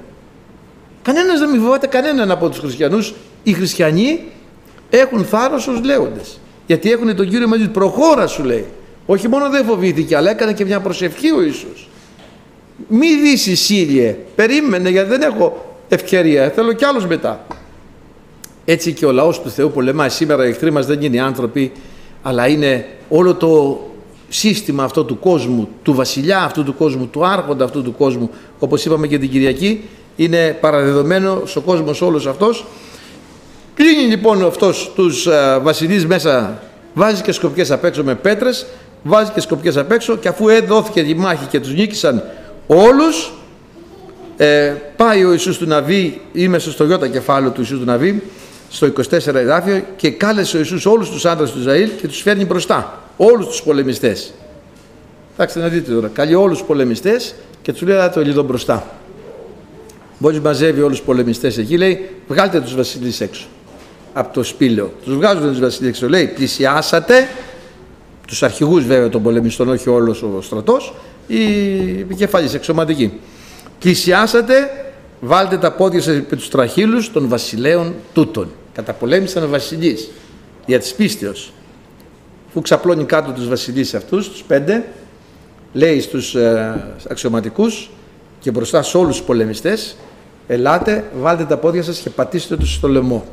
Κανένας 1.02 1.38
δεν 1.38 1.50
μην 1.50 1.61
φοβάται 1.61 1.87
κανέναν 1.87 2.30
από 2.30 2.49
τους 2.49 2.59
χριστιανούς. 2.59 3.14
Οι 3.42 3.52
χριστιανοί 3.52 4.21
έχουν 4.90 5.25
θάρρος 5.25 5.66
ως 5.66 5.85
λέοντες. 5.85 6.40
Γιατί 6.66 6.92
έχουν 6.92 7.16
τον 7.16 7.28
Κύριο 7.28 7.49
μαζί 7.49 7.68
προχώρα 7.68 8.26
σου 8.26 8.44
λέει. 8.44 8.66
Όχι 9.06 9.28
μόνο 9.28 9.50
δεν 9.50 9.64
φοβήθηκε 9.64 10.16
αλλά 10.16 10.30
έκανε 10.30 10.52
και 10.52 10.64
μια 10.64 10.80
προσευχή 10.80 11.30
ο 11.30 11.42
Ιησούς. 11.42 11.88
Μη 12.88 13.14
δεις 13.14 13.61
Σύριε, 13.61 14.16
περίμενε 14.35 14.88
γιατί 14.88 15.09
δεν 15.09 15.23
έχω 15.23 15.76
ευκαιρία, 15.88 16.50
θέλω 16.50 16.73
κι 16.73 16.85
άλλους 16.85 17.06
μετά. 17.06 17.47
Έτσι 18.64 18.92
και 18.92 19.06
ο 19.06 19.12
λαός 19.12 19.40
του 19.40 19.50
Θεού 19.50 19.71
πολεμάει. 19.71 20.09
Σήμερα 20.09 20.47
οι 20.47 20.49
εχθροί 20.49 20.71
μας 20.71 20.87
δεν 20.87 21.02
είναι 21.02 21.21
άνθρωποι, 21.21 21.73
αλλά 22.23 22.49
είναι 22.49 22.87
όλο 23.09 23.35
το 23.35 23.80
σύστημα 24.35 24.85
αυτό 24.85 25.05
του 25.05 25.19
κόσμου, 25.19 25.69
του 25.83 25.95
βασιλιά 25.95 26.43
αυτού 26.43 26.64
του 26.64 26.75
κόσμου, 26.75 27.07
του 27.07 27.26
άρχοντα 27.26 27.64
αυτού 27.64 27.83
του 27.83 27.95
κόσμου, 27.97 28.31
όπως 28.59 28.85
είπαμε 28.85 29.07
και 29.07 29.19
την 29.19 29.31
Κυριακή, 29.31 29.85
είναι 30.17 30.57
παραδεδομένο 30.61 31.43
ο 31.57 31.61
κόσμος 31.61 32.03
όλος 32.03 32.26
αυτός. 32.26 32.64
Κλείνει 33.75 34.03
λοιπόν 34.03 34.45
αυτός 34.47 34.93
τους 34.95 35.26
α, 35.26 35.61
βασιλείς 35.61 36.07
μέσα, 36.07 36.62
βάζει 36.95 37.23
και 37.23 37.33
σκοπιές 37.33 37.71
απ' 37.71 37.85
έξω 37.85 38.05
με 38.05 38.14
πέτρες, 38.14 38.67
βάζει 39.03 39.31
και 39.31 39.41
σκοπιές 39.41 39.76
απ' 39.76 39.93
έξω 39.93 40.17
και 40.17 40.29
αφού 40.29 40.49
έδωθηκε 40.49 41.03
τη 41.03 41.14
μάχη 41.14 41.47
και 41.47 41.61
τους 41.61 41.75
νίκησαν 41.75 42.23
όλους, 42.67 43.33
ε, 44.37 44.75
πάει 44.97 45.25
ο 45.25 45.31
Ιησούς 45.33 45.59
του 45.59 45.67
Ναβί, 45.67 46.21
είμαι 46.33 46.59
στο 46.59 46.85
γιώτα 46.85 47.09
κεφάλαιο 47.09 47.50
του 47.50 47.61
Ιησούς 47.61 47.79
του 47.79 47.85
Ναβί, 47.85 48.23
στο 48.75 48.87
24 48.87 49.35
εδάφιο 49.35 49.85
και 49.97 50.11
κάλεσε 50.11 50.57
ο 50.57 50.59
Ιησούς 50.59 50.87
όλους 50.87 51.11
τους 51.11 51.25
άντρες 51.25 51.50
του 51.50 51.59
Ισραήλ 51.59 51.90
και 52.00 52.09
τους 52.09 52.21
φέρνει 52.21 52.45
μπροστά, 52.45 53.02
όλους 53.16 53.47
τους 53.47 53.62
πολεμιστές. 53.62 54.33
Εντάξει 55.35 55.59
να 55.59 55.69
δείτε 55.69 55.93
τώρα, 55.93 56.11
καλεί 56.12 56.35
όλους 56.35 56.59
τους 56.59 56.66
πολεμιστές 56.66 57.35
και 57.62 57.73
τους 57.73 57.83
λέει 57.83 58.09
το 58.14 58.21
λίγο 58.21 58.43
μπροστά. 58.43 58.87
Μόλις 60.19 60.40
μαζεύει 60.40 60.81
όλους 60.81 60.97
τους 60.97 61.07
πολεμιστές 61.07 61.59
εκεί 61.59 61.76
λέει 61.76 62.09
βγάλτε 62.28 62.61
τους 62.61 62.75
βασιλείς 62.75 63.21
έξω 63.21 63.47
από 64.12 64.35
το 64.35 64.43
σπήλαιο. 64.43 64.93
Τους 65.04 65.14
βγάζουν 65.14 65.49
τους 65.49 65.61
βασιλείς 65.61 65.88
έξω. 65.88 66.09
Λέει 66.09 66.26
πλησιάσατε 66.26 67.28
τους 68.26 68.43
αρχηγούς 68.43 68.87
βέβαια 68.87 69.09
των 69.09 69.23
πολεμιστών, 69.23 69.69
όχι 69.69 69.88
όλος 69.88 70.23
ο 70.23 70.40
στρατός, 70.43 70.95
οι 71.26 71.43
επικεφαλής 72.00 72.54
εξωματικοί. 72.54 73.12
Πλησιάσατε 73.78 74.54
βάλτε 75.21 75.57
τα 75.57 75.73
πόδια 75.73 76.00
σας 76.00 76.16
επί 76.16 76.37
τους 76.37 76.49
τραχύλους 76.49 77.12
των 77.12 77.28
βασιλέων 77.28 77.95
τούτων. 78.14 78.49
Καταπολέμησαν 78.75 79.43
ο 79.43 79.49
βασιλείς 79.49 80.11
για 80.66 80.78
της 80.78 80.95
πίστεως. 80.95 81.52
Που 82.52 82.61
ξαπλώνει 82.61 83.04
κάτω 83.04 83.33
τους 83.33 83.49
βασιλείς 83.49 83.95
αυτούς, 83.95 84.31
τους 84.31 84.43
πέντε, 84.43 84.85
λέει 85.73 86.00
στους 86.00 86.35
ε, 86.35 86.95
αξιωματικούς 87.09 87.90
και 88.40 88.50
μπροστά 88.50 88.83
σε 88.83 88.97
όλους 88.97 89.16
τους 89.16 89.26
πολεμιστές, 89.26 89.97
ελάτε, 90.47 91.04
βάλτε 91.21 91.45
τα 91.45 91.57
πόδια 91.57 91.83
σας 91.83 91.99
και 91.99 92.11
πατήστε 92.11 92.57
τους 92.57 92.75
στο 92.75 92.88
λαιμό. 92.88 93.25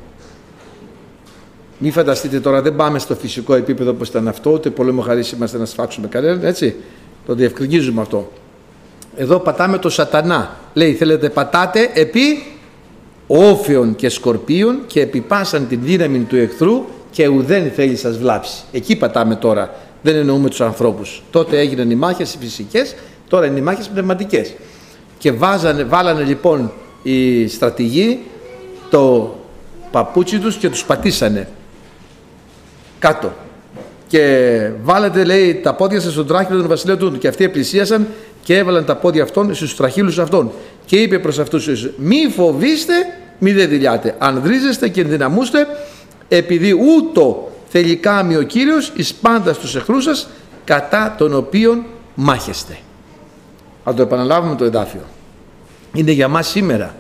Μην 1.77 1.91
φανταστείτε 1.91 2.39
τώρα, 2.39 2.62
δεν 2.62 2.75
πάμε 2.75 3.00
στο 3.00 3.15
φυσικό 3.15 3.53
επίπεδο 3.53 3.91
όπως 3.91 4.07
ήταν 4.07 4.27
αυτό, 4.27 4.51
ούτε 4.51 4.69
πολέμο 4.69 5.01
χαρίς 5.01 5.31
είμαστε 5.31 5.57
να 5.57 5.65
σφάξουμε 5.65 6.07
κανέναν, 6.07 6.43
έτσι. 6.43 6.75
Το 7.25 7.36
διευκρινίζουμε 7.36 8.01
αυτό. 8.01 8.31
Εδώ 9.15 9.39
πατάμε 9.39 9.77
το 9.77 9.89
σατανά. 9.89 10.55
Λέει 10.74 10.93
θέλετε 10.93 11.29
πατάτε 11.29 11.91
επί 11.93 12.50
όφεων 13.33 13.95
και 13.95 14.09
σκορπίων 14.09 14.79
και 14.88 15.01
επιπάσαν 15.01 15.67
την 15.67 15.79
δύναμη 15.83 16.19
του 16.19 16.35
εχθρού 16.35 16.85
και 17.11 17.27
ουδέν 17.27 17.71
θέλει 17.75 17.95
σας 17.95 18.17
βλάψει. 18.17 18.63
Εκεί 18.71 18.95
πατάμε 18.95 19.35
τώρα. 19.35 19.75
Δεν 20.01 20.15
εννοούμε 20.15 20.50
τους 20.50 20.61
ανθρώπους. 20.61 21.23
Τότε 21.29 21.59
έγιναν 21.59 21.91
οι 21.91 21.95
μάχες 21.95 22.33
οι 22.33 22.38
φυσικές, 22.38 22.95
τώρα 23.27 23.45
είναι 23.45 23.59
οι 23.59 23.61
μάχες 23.61 23.88
πνευματικές. 23.88 24.53
Και 25.17 25.31
βάζανε, 25.31 25.83
βάλανε 25.83 26.23
λοιπόν 26.23 26.71
οι 27.03 27.47
στρατηγοί 27.47 28.19
το 28.89 29.35
παπούτσι 29.91 30.39
τους 30.39 30.55
και 30.55 30.69
τους 30.69 30.85
πατήσανε 30.85 31.47
κάτω. 33.00 33.33
Και 34.07 34.69
βάλετε 34.83 35.23
λέει 35.23 35.55
τα 35.55 35.73
πόδια 35.73 36.00
σας 36.00 36.11
στον 36.11 36.27
τράχυλο 36.27 36.59
των 36.59 36.67
βασιλέων 36.67 36.97
του 36.97 37.17
και 37.17 37.27
αυτοί 37.27 37.43
επλησίασαν 37.43 38.07
και 38.43 38.57
έβαλαν 38.57 38.86
τα 38.86 38.95
πόδια 38.95 39.24
αυτών 39.24 39.55
στους 39.55 39.75
τραχύλους 39.75 40.19
αυτών. 40.19 40.51
Και 40.86 40.95
είπε 40.95 41.19
προς 41.19 41.39
αυτούς 41.39 41.67
μη 41.98 42.17
φοβήστε, 42.36 42.93
μη 43.39 43.51
δεν 43.51 43.69
δηλιάτε. 43.69 44.15
Ανδρίζεστε 44.19 44.89
και 44.89 45.01
ενδυναμούστε 45.01 45.67
επειδή 46.27 46.71
ούτω 46.71 47.51
θέλει 47.67 47.95
κάμει 47.95 48.36
ο 48.36 48.41
Κύριος 48.41 48.91
εις 48.95 49.13
πάντα 49.13 49.53
στους 49.53 49.75
εχθρούς 49.75 50.03
σας 50.03 50.29
κατά 50.63 51.15
τον 51.17 51.33
οποίον 51.33 51.83
μάχεστε. 52.15 52.77
Αν 53.83 53.95
το 53.95 54.01
επαναλάβουμε 54.01 54.55
το 54.55 54.63
εδάφιο. 54.63 55.01
Είναι 55.93 56.12
για 56.12 56.27
μας 56.27 56.48
σήμερα 56.48 56.95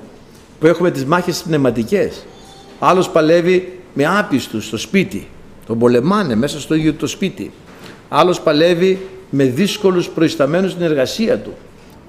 που 0.59 0.67
έχουμε 0.67 0.91
τις 0.91 1.05
μάχες 1.05 1.41
πνευματικές. 1.41 2.25
Άλλος 2.79 3.09
παλεύει 3.09 3.79
με 3.93 4.05
άπιστους 4.17 4.65
στο 4.65 4.77
σπίτι. 4.77 5.27
Τον 5.65 5.79
πολεμάνε 5.79 6.35
μέσα 6.35 6.59
στο 6.59 6.75
ίδιο 6.75 6.93
το 6.93 7.07
σπίτι. 7.07 7.51
Άλλος 8.09 8.41
παλεύει 8.41 8.99
με 9.33 9.43
δύσκολους 9.43 10.09
προϊσταμένους 10.09 10.71
στην 10.71 10.83
εργασία 10.83 11.37
του. 11.37 11.53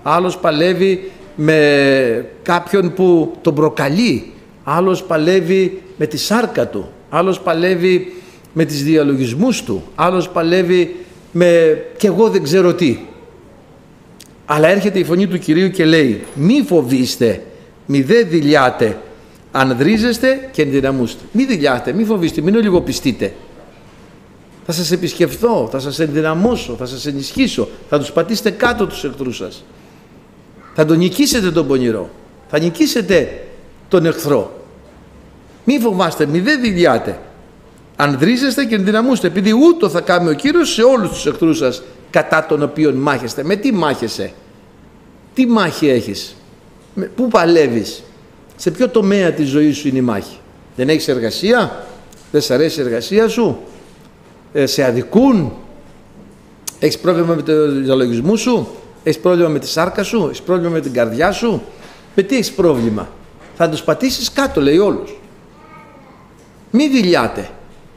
Άλλος 0.03 0.39
παλεύει 0.39 1.11
με 1.37 2.27
κάποιον 2.43 2.93
που 2.93 3.37
τον 3.41 3.55
προκαλεί. 3.55 4.33
Άλλος 4.65 5.03
παλεύει 5.03 5.83
με 5.97 6.07
τη 6.07 6.17
σάρκα 6.17 6.69
του. 6.69 6.91
Άλλος 7.11 7.41
παλεύει 7.41 8.15
με 8.53 8.65
τις 8.65 8.85
διαλογισμούς 8.85 9.63
του. 9.63 9.83
Άλλος 9.95 10.29
παλεύει 10.29 10.97
με 11.33 11.79
και 11.97 12.07
εγώ 12.07 12.29
δεν 12.29 12.43
ξέρω 12.43 12.75
τι. 12.75 12.99
Αλλά 14.47 14.69
έρχεται 14.69 14.99
η 14.99 15.05
φωνή 15.05 15.27
του 15.27 15.39
Κυρίου 15.39 15.71
και 15.71 15.85
λέει 15.85 16.23
μη 16.35 16.65
φοβήστε, 16.67 17.43
μη 17.87 18.03
δε 18.03 18.23
δηλιάτε, 18.23 18.99
ανδρίζεστε 19.53 20.49
και 20.53 20.63
ενδυναμούστε. 20.63 21.25
Μη 21.33 21.45
δηλιάτε, 21.45 21.93
μη 21.93 22.05
φοβήστε, 22.05 22.41
μην 22.41 22.57
ολιγοπιστείτε. 22.57 23.33
Θα 24.67 24.73
σας 24.73 24.91
επισκεφθώ, 24.91 25.69
θα 25.71 25.79
σας 25.79 25.99
ενδυναμώσω, 25.99 26.75
θα 26.79 26.87
σας 26.87 27.07
ενισχύσω, 27.07 27.69
θα 27.89 27.99
τους 27.99 28.13
πατήσετε 28.13 28.51
κάτω 28.51 28.87
τους 28.87 29.05
εχθρούς 29.05 29.37
σας. 29.37 29.65
Θα 30.75 30.85
τον 30.85 30.99
νικήσετε 30.99 31.51
τον 31.51 31.67
πονηρό, 31.67 32.11
θα 32.49 32.59
νικήσετε 32.59 33.43
τον 33.89 34.07
εχθρό. 34.07 34.63
Μη 35.65 35.79
φοβάστε, 35.79 36.27
μη 36.27 36.41
δεν 36.41 36.61
δηλιάτε. 36.61 37.19
Ανδρίζεστε 37.97 38.65
και 38.65 38.75
ενδυναμούστε, 38.75 39.27
επειδή 39.27 39.53
ούτω 39.53 39.89
θα 39.89 40.01
κάνει 40.01 40.29
ο 40.29 40.33
Κύριος 40.33 40.73
σε 40.73 40.83
όλους 40.83 41.11
τους 41.11 41.27
εχθρούς 41.27 41.57
σας 41.59 41.83
κατά 42.11 42.47
τον 42.47 42.63
οποίον 42.63 42.95
μάχεστε. 42.95 43.45
Με 43.45 43.57
τι 43.57 43.73
μάχεσαι, 43.73 44.33
τι 45.35 45.47
μάχη 45.47 45.89
έχεις, 45.89 46.37
με, 46.95 47.05
πού 47.05 47.29
παλεύεις, 47.29 48.03
σε 48.57 48.71
ποιο 48.71 48.89
τομέα 48.89 49.33
της 49.33 49.49
ζωής 49.49 49.77
σου 49.77 49.89
είναι 49.89 49.99
η 49.99 50.03
μάχη; 50.03 50.39
Δεν 50.77 50.89
έχεις 50.89 51.09
εργασία, 51.09 51.87
δεν 52.33 52.41
σ' 52.41 52.51
αρέσει 52.51 52.81
η 52.81 52.83
εργασία 52.83 53.29
σου, 53.29 53.59
ε, 53.59 53.82
σε 54.65 54.85
αδικούν, 54.85 55.53
έχεις 56.79 56.99
πρόβλημα 56.99 57.35
με 57.35 57.43
το 57.43 57.71
διαλογισμό 57.71 58.37
σου, 58.37 58.69
έχεις 59.03 59.21
πρόβλημα 59.21 59.49
με 59.49 59.59
τη 59.59 59.69
σάρκα 59.69 60.03
σου, 60.03 60.25
έχεις 60.25 60.43
πρόβλημα 60.43 60.71
με 60.71 60.81
την 60.81 60.93
καρδιά 60.93 61.33
σου, 61.33 61.63
με 62.15 62.23
τι 62.23 62.35
έχεις 62.35 62.53
πρόβλημα; 62.53 63.09
Θα 63.57 63.69
τους 63.69 63.83
πατήσεις 63.83 64.33
κάτω 64.33 64.61
λέει 64.61 64.79
όλους. 64.79 65.21
Μη 66.71 66.89
δηλιάτε. 66.89 67.49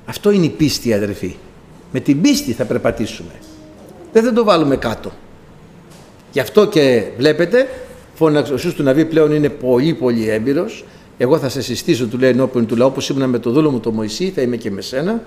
Αυτό 0.05 0.31
είναι 0.31 0.45
η 0.45 0.49
πίστη 0.49 0.93
αδερφοί. 0.93 1.35
Με 1.91 1.99
την 1.99 2.21
πίστη 2.21 2.51
θα 2.51 2.63
περπατήσουμε. 2.63 3.31
Δεν 4.13 4.23
θα 4.23 4.33
το 4.33 4.43
βάλουμε 4.43 4.75
κάτω. 4.75 5.11
Γι' 6.31 6.39
αυτό 6.39 6.67
και 6.67 7.03
βλέπετε, 7.17 7.67
ο 8.19 8.31
του 8.75 8.83
Ναβί 8.83 9.05
πλέον 9.05 9.31
είναι 9.31 9.49
πολύ 9.49 9.93
πολύ 9.93 10.29
έμπειρος. 10.29 10.85
Εγώ 11.17 11.37
θα 11.37 11.49
σε 11.49 11.61
συστήσω, 11.61 12.05
του 12.05 12.17
λέει 12.17 12.29
ενώπιον 12.29 12.65
του 12.65 12.75
λαού, 12.75 12.87
όπως 12.87 13.09
ήμουν 13.09 13.29
με 13.29 13.39
το 13.39 13.51
δούλο 13.51 13.71
μου 13.71 13.79
το 13.79 13.91
Μωυσή, 13.91 14.31
θα 14.35 14.41
είμαι 14.41 14.55
και 14.55 14.71
με 14.71 14.81
σένα 14.81 15.21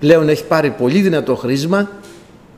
πλέον 0.00 0.28
έχει 0.28 0.44
πάρει 0.44 0.70
πολύ 0.70 1.00
δυνατό 1.00 1.36
χρήσμα 1.36 1.90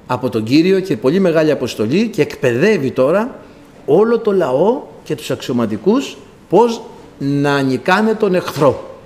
από 0.06 0.28
τον 0.28 0.44
Κύριο 0.44 0.80
και 0.80 0.96
πολύ 0.96 1.20
μεγάλη 1.20 1.50
αποστολή 1.50 2.08
και 2.08 2.22
εκπαιδεύει 2.22 2.90
τώρα 2.90 3.38
όλο 3.86 4.18
το 4.18 4.32
λαό 4.32 4.82
και 5.04 5.14
τους 5.14 5.30
αξιωματικούς 5.30 6.16
πώς 6.48 6.82
να 7.18 7.60
νικάνε 7.60 8.14
τον 8.14 8.34
εχθρό. 8.34 8.96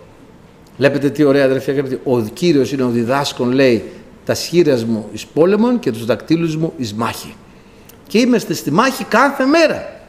Βλέπετε 0.77 1.11
τι 1.11 1.25
ωραία 1.25 1.45
αδερφιά 1.45 1.85
Ο 2.05 2.21
Κύριος 2.21 2.73
είναι 2.73 2.83
ο 2.83 2.89
διδάσκον 2.89 3.53
λέει 3.53 3.85
τα 4.25 4.35
σχήρας 4.35 4.85
μου 4.85 5.09
εις 5.13 5.27
πόλεμον 5.27 5.79
και 5.79 5.91
τους 5.91 6.05
δακτύλους 6.05 6.57
μου 6.57 6.73
εις 6.77 6.95
μάχη. 6.95 7.35
Και 8.07 8.19
είμαστε 8.19 8.55
στη 8.55 8.71
μάχη 8.71 9.05
κάθε 9.05 9.45
μέρα. 9.45 10.01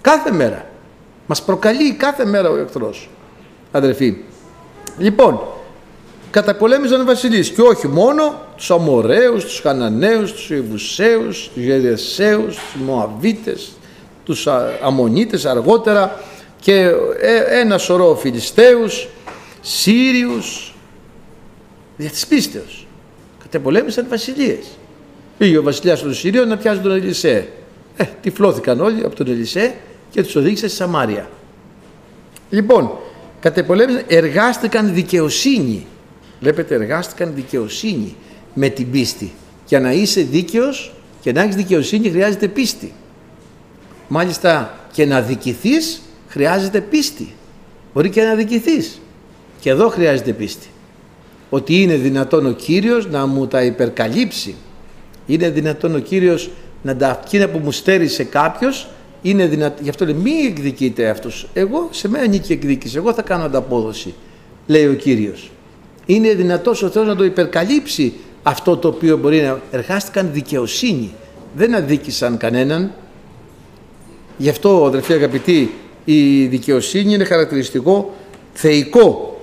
Κάθε 0.00 0.30
μέρα. 0.32 0.66
Μας 1.26 1.42
προκαλεί 1.42 1.92
κάθε 1.92 2.24
μέρα 2.24 2.50
ο 2.50 2.56
εχθρός. 2.56 3.08
Αδερφοί. 3.72 4.16
Λοιπόν, 4.98 5.40
καταπολέμησαν 6.32 7.04
βασιλείς 7.06 7.50
και 7.50 7.60
όχι 7.62 7.88
μόνο 7.88 8.40
τους 8.56 8.70
Αμοραίους, 8.70 9.44
τους 9.44 9.60
Χαναναίους, 9.60 10.32
τους 10.32 10.50
Ιβουσαίους, 10.50 11.50
τους 11.54 11.62
Γερεσαίους, 11.62 12.54
τους 12.54 12.80
Μωαβίτες, 12.84 13.72
τους 14.24 14.46
Αμονίτες 14.82 15.44
αργότερα 15.46 16.20
και 16.60 16.74
ε, 17.20 17.60
ένα 17.60 17.78
σωρό 17.78 18.14
Φιλιστέους 18.14 19.08
Σύριους, 19.60 20.74
δια 21.96 22.10
της 22.10 22.26
πίστεως. 22.26 22.86
Κατεπολέμησαν 23.42 24.06
βασιλείες. 24.08 24.66
Πήγε 25.38 25.58
ο 25.58 25.62
βασιλιάς 25.62 26.00
των 26.00 26.14
Σύριων 26.14 26.48
να 26.48 26.56
πιάσει 26.56 26.80
τον 26.80 26.92
Ελισέ. 26.92 27.48
Ε, 27.96 28.04
τυφλώθηκαν 28.22 28.80
όλοι 28.80 29.04
από 29.04 29.14
τον 29.14 29.26
Ελισέ 29.26 29.74
και 30.10 30.22
τους 30.22 30.36
οδήγησε 30.36 30.68
στη 30.68 30.76
Σαμάρια. 30.76 31.28
Λοιπόν, 32.50 32.90
κατεπολέμησαν, 33.40 34.02
εργάστηκαν 34.06 34.94
δικαιοσύνη. 34.94 35.86
Βλέπετε, 36.42 36.74
εργάστηκαν 36.74 37.32
δικαιοσύνη 37.34 38.16
με 38.54 38.68
την 38.68 38.90
πίστη. 38.90 39.32
Για 39.66 39.80
να 39.80 39.92
είσαι 39.92 40.20
δίκαιος 40.20 40.92
και 41.20 41.32
να 41.32 41.42
έχεις 41.42 41.56
δικαιοσύνη 41.56 42.10
χρειάζεται 42.10 42.48
πίστη. 42.48 42.92
Μάλιστα 44.08 44.78
και 44.92 45.06
να 45.06 45.20
δικηθείς 45.20 46.02
χρειάζεται 46.28 46.80
πίστη. 46.80 47.32
Μπορεί 47.94 48.10
και 48.10 48.22
να 48.22 48.34
δικηθείς. 48.34 49.00
Και 49.60 49.70
εδώ 49.70 49.88
χρειάζεται 49.88 50.32
πίστη. 50.32 50.66
Ότι 51.50 51.82
είναι 51.82 51.94
δυνατόν 51.94 52.46
ο 52.46 52.52
Κύριος 52.52 53.10
να 53.10 53.26
μου 53.26 53.46
τα 53.46 53.62
υπερκαλύψει. 53.62 54.54
Είναι 55.26 55.50
δυνατόν 55.50 55.94
ο 55.94 55.98
Κύριος 55.98 56.50
να 56.82 56.96
τα 56.96 57.20
εκείνα 57.24 57.48
που 57.48 57.58
μου 57.58 57.72
στέρισε 57.72 58.24
κάποιος 58.24 58.88
είναι 59.22 59.46
δυνατό. 59.46 59.82
Γι' 59.82 59.88
αυτό 59.88 60.04
λέει 60.04 60.14
μη 60.14 60.32
εκδικείτε 60.46 61.08
αυτούς. 61.08 61.46
Εγώ 61.52 61.88
σε 61.90 62.08
μένα 62.08 62.26
νίκη 62.26 62.52
εκδίκηση. 62.52 62.96
Εγώ 62.96 63.12
θα 63.12 63.22
κάνω 63.22 63.44
ανταπόδοση. 63.44 64.14
Λέει 64.66 64.86
ο 64.86 64.94
Κύριος. 64.94 65.51
Είναι 66.06 66.34
δυνατός 66.34 66.82
ο 66.82 66.88
Θεός 66.88 67.06
να 67.06 67.16
το 67.16 67.24
υπερκαλύψει 67.24 68.12
αυτό 68.42 68.76
το 68.76 68.88
οποίο 68.88 69.16
μπορεί 69.16 69.40
να 69.40 69.60
εργάστηκαν 69.70 70.30
δικαιοσύνη. 70.32 71.14
Δεν 71.54 71.74
αδίκησαν 71.74 72.36
κανέναν. 72.36 72.92
Γι' 74.36 74.48
αυτό, 74.48 74.84
αδερφοί 74.84 75.12
αγαπητοί, 75.12 75.74
η 76.04 76.46
δικαιοσύνη 76.46 77.14
είναι 77.14 77.24
χαρακτηριστικό 77.24 78.14
θεϊκό. 78.52 79.40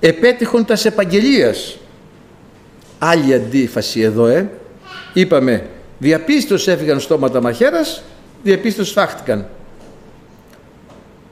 Επέτυχον 0.00 0.64
τας 0.64 0.84
επαγγελίας. 0.84 1.76
Άλλη 2.98 3.34
αντίφαση 3.34 4.00
εδώ, 4.00 4.26
ε. 4.26 4.50
Είπαμε, 5.12 5.66
διαπίστως 5.98 6.68
έφυγαν 6.68 7.00
στόματα 7.00 7.40
μαχαίρας, 7.40 8.02
διαπίστως 8.42 8.90
φάχτηκαν. 8.90 9.48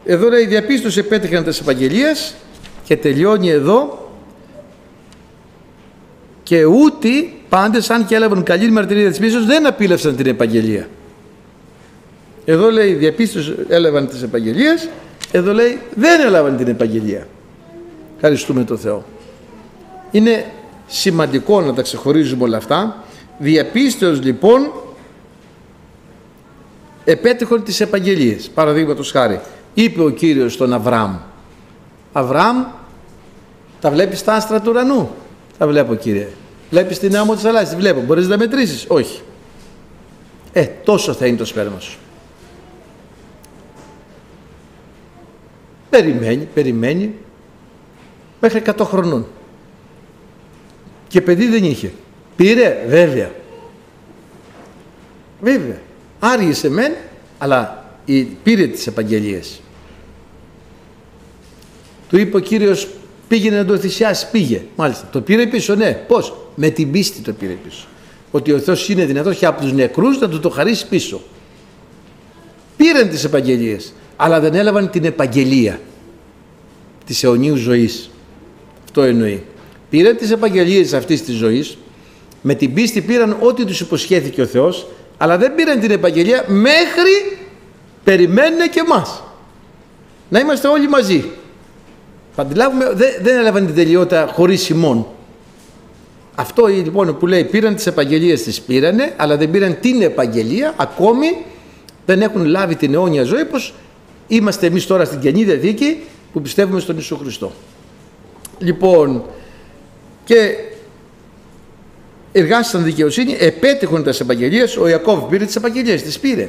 Εδώ 0.04 0.28
λέει 0.28 0.47
διαπίστως 0.47 0.97
επέτυχαν 0.97 1.45
τας 1.45 1.61
επαγγελίας 1.61 2.35
και 2.85 2.97
τελειώνει 2.97 3.50
εδώ 3.50 4.08
και 6.49 6.64
ούτε 6.64 7.09
πάντες 7.49 7.90
αν 7.90 8.07
και 8.07 8.14
έλαβαν 8.14 8.43
καλή 8.43 8.71
μαρτυρία 8.71 9.09
της 9.09 9.19
πίστης 9.19 9.45
δεν 9.45 9.67
απίλευσαν 9.67 10.17
την 10.17 10.26
επαγγελία. 10.26 10.88
Εδώ 12.45 12.71
λέει 12.71 12.93
διαπίστως 12.93 13.55
έλαβαν 13.69 14.09
τις 14.09 14.23
επαγγελίες, 14.23 14.88
εδώ 15.31 15.52
λέει 15.52 15.81
δεν 15.95 16.21
έλαβαν 16.21 16.57
την 16.57 16.69
επαγγελία. 16.69 17.26
Ευχαριστούμε 18.14 18.64
τον 18.64 18.78
Θεό. 18.78 19.05
Είναι 20.11 20.45
σημαντικό 20.87 21.61
να 21.61 21.75
τα 21.75 21.83
ξεχωρίζουμε 21.83 22.45
όλα 22.45 22.57
αυτά. 22.57 23.05
Διαπίστως 23.38 24.23
λοιπόν 24.23 24.73
επέτυχαν 27.05 27.62
τις 27.62 27.81
επαγγελίες. 27.81 28.50
Παραδείγματος 28.55 29.11
χάρη, 29.11 29.40
είπε 29.75 30.02
ο 30.02 30.09
Κύριος 30.09 30.52
στον 30.52 30.73
Αβραάμ, 30.73 31.17
Αβραάμ, 32.12 32.64
τα 33.81 33.90
βλέπεις 33.90 34.25
τα 34.25 34.35
άστρα 34.35 34.61
του 34.61 34.71
ουρανού. 34.71 35.11
Τα 35.59 35.67
βλέπω 35.67 35.95
κύριε. 35.95 36.29
Βλέπεις 36.71 36.99
την 36.99 37.17
άμμο 37.17 37.35
της 37.35 37.43
θαλάσσης. 37.43 37.77
Βλέπω. 37.77 38.00
Μπορείς 38.00 38.25
να 38.25 38.31
τα 38.31 38.38
μετρήσεις; 38.38 38.85
Όχι. 38.88 39.21
Ε, 40.53 40.65
τόσο 40.85 41.12
θα 41.12 41.27
είναι 41.27 41.37
το 41.37 41.45
σπέρμα 41.45 41.81
σου. 41.81 41.99
Περιμένει, 45.91 46.49
περιμένει. 46.55 47.15
Μέχρι 48.41 48.62
100 48.67 48.85
χρονών. 48.85 49.27
Και 51.09 51.21
παιδί 51.21 51.47
δεν 51.47 51.65
είχε. 51.65 51.93
Πήρε, 52.37 52.85
βέβαια. 52.88 53.31
Βέβαια. 55.40 55.81
Άργησε 56.18 56.71
μεν, 56.71 56.92
αλλά 57.38 57.85
πήρε 58.42 58.66
τις 58.66 58.87
επαγγελίες. 58.87 59.61
Του 62.09 62.18
είπε 62.18 62.37
ο 62.37 62.40
Κύριος 62.40 62.88
πήγαινε 63.29 63.57
να 63.57 63.64
το 63.64 63.77
θυσιάσει, 63.77 64.31
πήγε. 64.31 64.62
Μάλιστα. 64.77 65.09
Το 65.12 65.21
πήρε 65.21 65.47
πίσω, 65.47 65.75
ναι. 65.75 65.93
Πώς; 65.93 66.35
Με 66.55 66.69
την 66.69 66.91
πίστη 66.91 67.21
το 67.21 67.33
πήρε 67.33 67.53
πίσω. 67.53 67.87
Ότι 68.31 68.53
ο 68.53 68.59
Θεός 68.59 68.88
είναι 68.88 69.05
δυνατός 69.05 69.37
και 69.37 69.47
από 69.47 69.61
τους 69.61 69.73
νεκρούς 69.73 70.19
να 70.19 70.29
του 70.29 70.41
το 70.41 70.49
χαρίσει 70.51 70.88
πίσω. 70.88 71.21
Πήραν 72.77 73.09
τις 73.09 73.25
επαγγελίες, 73.25 73.93
αλλά 74.17 74.41
δεν 74.41 74.55
έλαβαν 74.55 74.91
την 74.91 75.05
επαγγελία 75.05 75.81
της 77.07 77.25
αιωνίου 77.25 77.57
ζωής. 77.57 78.11
Αυτό 78.85 79.03
εννοεί. 79.03 79.43
Πήραν 79.91 80.17
τις 80.17 80.31
επαγγελίες 80.31 80.93
αυτής 80.93 81.25
της 81.25 81.35
ζωής, 81.35 81.79
με 82.43 82.55
την 82.55 82.75
πίστη 82.75 83.01
πήραν 83.01 83.37
ό,τι 83.41 83.64
τους 83.64 83.81
υποσχέθηκε 83.81 84.43
ο 84.43 84.47
Θεός, 84.47 84.87
αλλά 85.17 85.38
δεν 85.38 85.55
πήραν 85.55 85.81
την 85.81 85.91
επαγγελία 85.91 86.45
μέχρι 86.49 87.38
περιμένουν 88.05 88.71
και 88.71 88.81
εμάς. 88.81 89.23
Να 90.29 90.38
είμαστε 90.38 90.69
όλοι 90.69 90.88
μαζί. 90.88 91.25
Αντιλάβουμε, 92.40 92.92
δεν, 92.94 93.11
δεν 93.22 93.38
έλαβαν 93.38 93.66
την 93.66 93.74
τελειότητα 93.74 94.31
χωρίς 94.33 94.68
ημών. 94.68 95.07
Αυτό 96.35 96.66
λοιπόν 96.66 97.18
που 97.18 97.27
λέει 97.27 97.44
πήραν 97.44 97.74
τις 97.74 97.87
επαγγελίες 97.87 98.42
τις 98.42 98.61
πήρανε, 98.61 99.14
αλλά 99.16 99.37
δεν 99.37 99.51
πήραν 99.51 99.79
την 99.81 100.03
επαγγελία, 100.03 100.74
ακόμη 100.77 101.27
δεν 102.07 102.22
έχουν 102.22 102.44
λάβει 102.44 102.74
την 102.74 102.94
αιώνια 102.94 103.22
ζωή, 103.22 103.44
πως 103.44 103.74
είμαστε 104.29 104.66
εμείς 104.66 104.87
τώρα 104.87 105.05
στην 105.05 105.20
Καινή 105.20 105.44
Διαθήκη 105.44 106.01
που 106.33 106.42
πιστεύουμε 106.42 106.81
στον 106.81 106.96
Ιησού 106.96 107.16
Χριστό. 107.16 107.53
Λοιπόν, 108.59 109.24
και 110.24 110.55
εργάστηκαν 112.33 112.85
δικαιοσύνη, 112.85 113.37
επέτυχαν 113.38 114.05
τα 114.05 114.14
επαγγελίες, 114.20 114.77
ο 114.77 114.88
Ιακώβ 114.88 115.29
πήρε 115.29 115.44
τις 115.44 115.57
επαγγελίες, 115.57 116.03
τις 116.03 116.18
πήρε. 116.18 116.48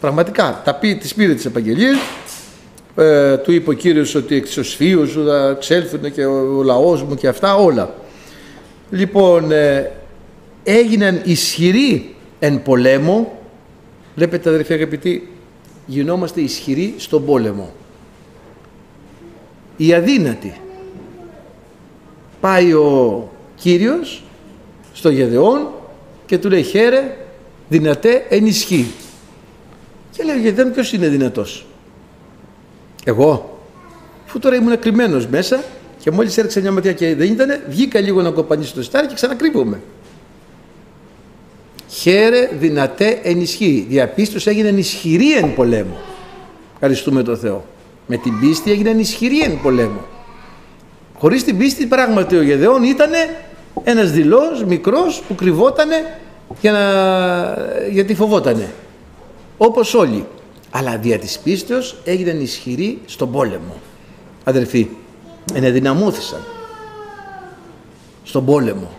Πραγματικά, 0.00 0.60
τα 0.64 0.74
πήρε, 0.74 0.94
τις 0.94 1.14
πήρε 1.14 1.34
τις 1.34 1.44
επαγγελίες, 1.44 1.96
ε, 2.96 3.36
του 3.36 3.52
είπε 3.52 3.70
ο 3.70 3.72
Κύριος 3.72 4.14
ότι 4.14 4.34
εξ 4.34 4.50
σου 4.50 5.24
θα 5.26 5.56
ξέλθουν 5.60 6.12
και 6.12 6.24
ο, 6.24 6.56
ο 6.58 6.62
λαός 6.62 7.02
μου 7.02 7.14
και 7.14 7.28
αυτά 7.28 7.54
όλα. 7.54 7.94
Λοιπόν, 8.90 9.52
ε, 9.52 9.90
έγιναν 10.64 11.20
ισχυροί 11.24 12.14
εν 12.38 12.62
πολέμο. 12.62 13.38
Βλέπετε 14.14 14.48
αδερφοί 14.48 14.72
αγαπητοί, 14.72 15.28
γινόμαστε 15.86 16.40
ισχυροί 16.40 16.94
στον 16.96 17.24
πόλεμο. 17.24 17.72
Οι 19.76 19.94
αδύνατοι. 19.94 20.54
Πάει 22.40 22.72
ο 22.72 23.30
Κύριος 23.56 24.22
στο 24.92 25.10
Γεδεόν 25.10 25.68
και 26.26 26.38
του 26.38 26.48
λέει 26.48 26.62
χαίρε 26.62 27.16
δυνατέ 27.68 28.26
ενισχύ. 28.28 28.86
Και 30.10 30.22
λέει 30.22 30.36
ο 30.36 30.40
Γεδεόν 30.40 30.72
ποιος 30.72 30.92
είναι 30.92 31.08
δυνατός. 31.08 31.66
Εγώ, 33.04 33.58
αφού 34.26 34.38
τώρα 34.38 34.56
ήμουν 34.56 34.78
κρυμμένος 34.78 35.26
μέσα 35.26 35.62
και 35.98 36.10
μόλις 36.10 36.38
έριξα 36.38 36.60
μια 36.60 36.72
ματιά 36.72 36.92
και 36.92 37.14
δεν 37.14 37.32
ήταν, 37.32 37.60
βγήκα 37.68 38.00
λίγο 38.00 38.22
να 38.22 38.30
κοπανίσω 38.30 38.74
το 38.74 38.82
στάρι 38.82 39.06
και 39.06 39.14
ξανακρύβομαι. 39.14 39.80
Χαίρε 41.88 42.48
δυνατέ 42.58 43.20
ενισχύει. 43.22 43.86
Διαπίστωση 43.88 44.50
έγινε 44.50 44.68
ισχυρή 44.68 45.32
εν 45.32 45.54
πολέμου. 45.54 45.96
Ευχαριστούμε 46.74 47.22
τον 47.22 47.36
Θεό. 47.36 47.64
Με 48.06 48.16
την 48.16 48.40
πίστη 48.40 48.70
έγινε 48.70 48.90
ισχυρή 48.90 49.40
εν 49.40 49.58
πολέμου. 49.62 50.00
Χωρίς 51.18 51.44
την 51.44 51.58
πίστη 51.58 51.86
πράγματι 51.86 52.36
ο 52.36 52.42
Γεδεών 52.42 52.82
ήταν 52.82 53.10
ένας 53.84 54.10
δηλό, 54.10 54.40
μικρός 54.66 55.22
που 55.28 55.34
κρυβότανε 55.34 56.18
για 56.60 56.72
να... 56.72 57.88
γιατί 57.90 58.14
φοβότανε. 58.14 58.72
Όπως 59.56 59.94
όλοι 59.94 60.26
αλλά 60.74 60.96
δια 60.96 61.18
της 61.18 61.38
πίστεως 61.38 61.96
έγιναν 62.04 62.40
ισχυροί 62.40 62.98
στον 63.06 63.32
πόλεμο. 63.32 63.80
Αδερφοί, 64.44 64.88
ενεδυναμώθησαν 65.54 66.40
στον 68.22 68.44
πόλεμο. 68.44 68.90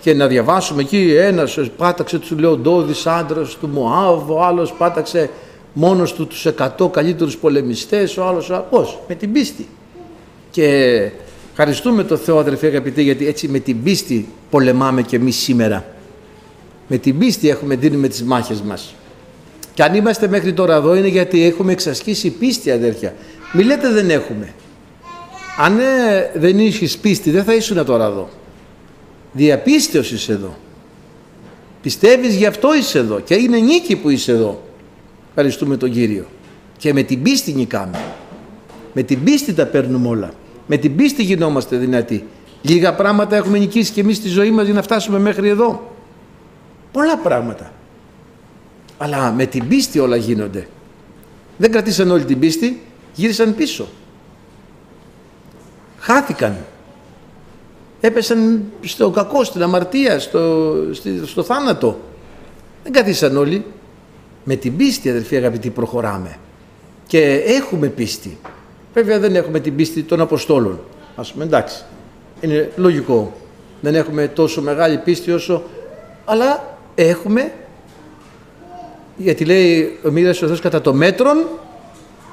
Και 0.00 0.14
να 0.14 0.26
διαβάσουμε 0.26 0.82
εκεί 0.82 1.14
ένας 1.16 1.58
πάταξε 1.76 2.18
τους 2.18 2.30
Λεοντόδης 2.30 3.06
άντρας 3.06 3.56
του 3.56 3.68
Μωάβ, 3.68 4.30
ο 4.30 4.42
άλλος 4.44 4.72
πάταξε 4.72 5.30
μόνος 5.72 6.12
του 6.12 6.26
τους 6.26 6.46
100 6.46 6.90
καλύτερους 6.90 7.36
πολεμιστές, 7.36 8.16
ο 8.16 8.26
άλλος, 8.26 8.50
πώς, 8.70 8.98
με 9.08 9.14
την 9.14 9.32
πίστη. 9.32 9.68
Και 10.50 11.10
ευχαριστούμε 11.50 12.04
τον 12.04 12.18
Θεό 12.18 12.38
αδερφοί 12.38 12.66
αγαπητοί 12.66 13.02
γιατί 13.02 13.26
έτσι 13.26 13.48
με 13.48 13.58
την 13.58 13.82
πίστη 13.82 14.28
πολεμάμε 14.50 15.02
και 15.02 15.16
εμείς 15.16 15.36
σήμερα. 15.36 15.84
Με 16.88 16.96
την 16.96 17.18
πίστη 17.18 17.48
έχουμε 17.48 17.76
δίνουμε 17.76 18.08
τις 18.08 18.22
μάχες 18.22 18.60
μας. 18.60 18.94
Και 19.74 19.82
αν 19.82 19.94
είμαστε 19.94 20.28
μέχρι 20.28 20.52
τώρα 20.52 20.74
εδώ 20.74 20.94
είναι 20.94 21.08
γιατί 21.08 21.44
έχουμε 21.44 21.72
εξασκήσει 21.72 22.30
πίστη 22.30 22.70
αδέρφια. 22.70 23.14
Μη 23.52 23.62
λέτε 23.62 23.88
δεν 23.88 24.10
έχουμε. 24.10 24.54
Αν 25.58 25.78
ε, 25.78 26.30
δεν 26.34 26.58
είχες 26.58 26.98
πίστη 26.98 27.30
δεν 27.30 27.44
θα 27.44 27.54
ήσουν 27.54 27.84
τώρα 27.84 28.04
εδώ. 28.04 28.28
Διαπίστεως 29.32 30.12
είσαι 30.12 30.32
εδώ. 30.32 30.56
Πιστεύεις 31.82 32.34
γι' 32.34 32.46
αυτό 32.46 32.74
είσαι 32.74 32.98
εδώ 32.98 33.20
και 33.20 33.34
είναι 33.34 33.58
νίκη 33.58 33.96
που 33.96 34.10
είσαι 34.10 34.32
εδώ. 34.32 34.62
Ευχαριστούμε 35.28 35.76
τον 35.76 35.90
Κύριο. 35.90 36.26
Και 36.76 36.92
με 36.92 37.02
την 37.02 37.22
πίστη 37.22 37.52
νικάμε. 37.52 38.00
Με 38.92 39.02
την 39.02 39.24
πίστη 39.24 39.52
τα 39.52 39.66
παίρνουμε 39.66 40.08
όλα. 40.08 40.30
Με 40.66 40.76
την 40.76 40.96
πίστη 40.96 41.22
γινόμαστε 41.22 41.76
δυνατοί. 41.76 42.24
Λίγα 42.62 42.94
πράγματα 42.94 43.36
έχουμε 43.36 43.58
νικήσει 43.58 43.92
και 43.92 44.00
εμείς 44.00 44.16
στη 44.16 44.28
ζωή 44.28 44.50
μας 44.50 44.64
για 44.64 44.74
να 44.74 44.82
φτάσουμε 44.82 45.18
μέχρι 45.18 45.48
εδώ. 45.48 45.92
Πολλά 46.92 47.16
πράγματα. 47.16 47.72
Αλλά 49.02 49.32
με 49.32 49.46
την 49.46 49.68
πίστη 49.68 49.98
όλα 49.98 50.16
γίνονται. 50.16 50.68
Δεν 51.56 51.70
κρατήσαν 51.70 52.10
όλη 52.10 52.24
την 52.24 52.38
πίστη, 52.38 52.82
γύρισαν 53.14 53.54
πίσω. 53.54 53.88
Χάθηκαν. 55.98 56.56
Έπεσαν 58.00 58.62
στο 58.80 59.10
κακό, 59.10 59.44
στην 59.44 59.62
αμαρτία, 59.62 60.18
στο, 60.18 60.74
στο 61.24 61.42
θάνατο. 61.42 61.98
Δεν 62.82 62.92
καθίσαν 62.92 63.36
όλοι. 63.36 63.64
Με 64.44 64.56
την 64.56 64.76
πίστη 64.76 65.10
αδελφοί 65.10 65.36
αγαπητοί 65.36 65.70
προχωράμε. 65.70 66.36
Και 67.06 67.42
έχουμε 67.46 67.86
πίστη. 67.86 68.38
Βέβαια 68.94 69.18
δεν 69.18 69.36
έχουμε 69.36 69.60
την 69.60 69.76
πίστη 69.76 70.02
των 70.02 70.20
Αποστόλων. 70.20 70.80
Ας 71.16 71.32
πούμε 71.32 71.44
εντάξει. 71.44 71.84
Είναι 72.40 72.70
λογικό. 72.76 73.32
Δεν 73.80 73.94
έχουμε 73.94 74.28
τόσο 74.28 74.62
μεγάλη 74.62 74.98
πίστη 74.98 75.32
όσο... 75.32 75.62
Αλλά 76.24 76.76
έχουμε 76.94 77.52
γιατί 79.16 79.44
λέει 79.44 79.98
ο 80.04 80.10
μοίρας 80.10 80.42
ο 80.42 80.46
Θεός 80.46 80.60
κατά 80.60 80.80
το 80.80 80.94
μέτρον 80.94 81.44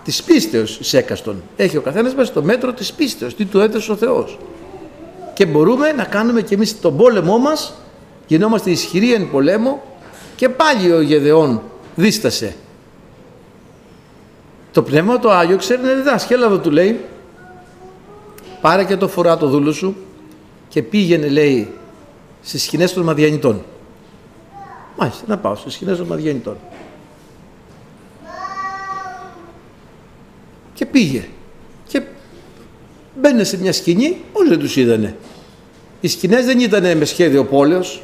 της 0.03 0.23
πίστεως 0.23 0.79
σέκαστον. 0.81 1.41
Έχει 1.55 1.77
ο 1.77 1.81
καθένας 1.81 2.15
μας 2.15 2.33
το 2.33 2.43
μέτρο 2.43 2.73
της 2.73 2.93
πίστεως, 2.93 3.35
τι 3.35 3.45
του 3.45 3.59
έδωσε 3.59 3.91
ο 3.91 3.95
Θεός. 3.95 4.37
Και 5.33 5.45
μπορούμε 5.45 5.91
να 5.91 6.03
κάνουμε 6.03 6.41
και 6.41 6.55
εμείς 6.55 6.79
τον 6.79 6.97
πόλεμό 6.97 7.37
μας, 7.37 7.73
γινόμαστε 8.27 8.71
ισχυροί 8.71 9.13
εν 9.13 9.29
πολέμο 9.31 9.83
και 10.35 10.49
πάλι 10.49 10.91
ο 10.91 11.01
Γεδεών 11.01 11.61
δίστασε. 11.95 12.55
Το 14.71 14.81
πνεύμα 14.81 15.19
το 15.19 15.31
Άγιο 15.31 15.57
ξέρει 15.57 15.81
να 15.81 15.93
διδάσκει. 15.93 16.33
Έλα 16.33 16.45
εδώ 16.45 16.57
του 16.57 16.71
λέει, 16.71 16.99
πάρε 18.61 18.83
και 18.83 18.97
το 18.97 19.07
φορά 19.07 19.37
το 19.37 19.47
δούλο 19.47 19.71
σου 19.71 19.95
και 20.69 20.81
πήγαινε 20.83 21.27
λέει 21.27 21.73
στις 22.41 22.63
σκηνές 22.63 22.93
των 22.93 23.03
Μαδιανιτών. 23.03 23.63
Μάλιστα, 24.99 25.23
να 25.27 25.37
πάω 25.37 25.55
στις 25.55 25.73
σκηνές 25.73 25.97
των 25.97 26.07
Μαδιανιτών. 26.07 26.57
Και 30.73 30.85
πήγε. 30.85 31.27
Και 31.87 32.01
μπαίνε 33.19 33.43
σε 33.43 33.57
μια 33.57 33.73
σκηνή, 33.73 34.17
όλοι 34.33 34.49
δεν 34.49 34.59
τους 34.59 34.75
είδανε. 34.75 35.17
Οι 36.01 36.07
σκηνές 36.07 36.45
δεν 36.45 36.59
ήταν 36.59 36.97
με 36.97 37.05
σχέδιο 37.05 37.45
πόλεως, 37.45 38.03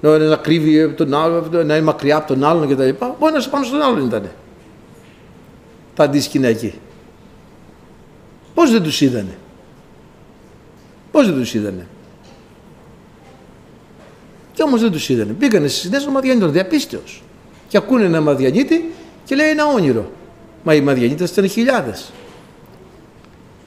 να 0.00 0.36
κρύβει 0.36 0.92
τον 0.92 1.14
άλλο, 1.14 1.48
να 1.50 1.60
είναι 1.60 1.80
μακριά 1.80 2.16
από 2.16 2.26
τον 2.26 2.44
άλλον 2.44 2.68
κτλ. 2.68 2.88
Μπορεί 3.18 3.32
να 3.32 3.40
σε 3.40 3.48
πάνω 3.48 3.64
στον 3.64 3.82
άλλον 3.82 4.06
ήταν. 4.06 4.30
Τα 5.94 6.04
αντίσκηνα 6.04 6.48
εκεί. 6.48 6.74
Πώς 8.54 8.70
δεν 8.70 8.82
τους 8.82 9.00
είδανε; 9.00 9.38
Πώς 11.10 11.26
δεν 11.26 11.34
τους 11.34 11.54
είδανε; 11.54 11.86
Και 14.60 14.66
όμως 14.66 14.80
δεν 14.80 14.90
τους 14.90 15.08
είδανε. 15.08 15.32
Πήγανε 15.32 15.68
στις 15.68 15.80
συνέσεις 15.80 16.04
των 16.04 16.12
Μαδιανίτων, 16.12 16.52
διαπίστεως. 16.52 17.22
Και 17.68 17.76
ακούνε 17.76 18.04
ένα 18.04 18.20
Μαδιανίτη 18.20 18.92
και 19.24 19.34
λέει 19.34 19.48
ένα 19.48 19.66
όνειρο. 19.66 20.10
Μα 20.62 20.74
οι 20.74 20.80
Μαδιανίτες 20.80 21.30
ήταν 21.30 21.48
χιλιάδες. 21.48 22.12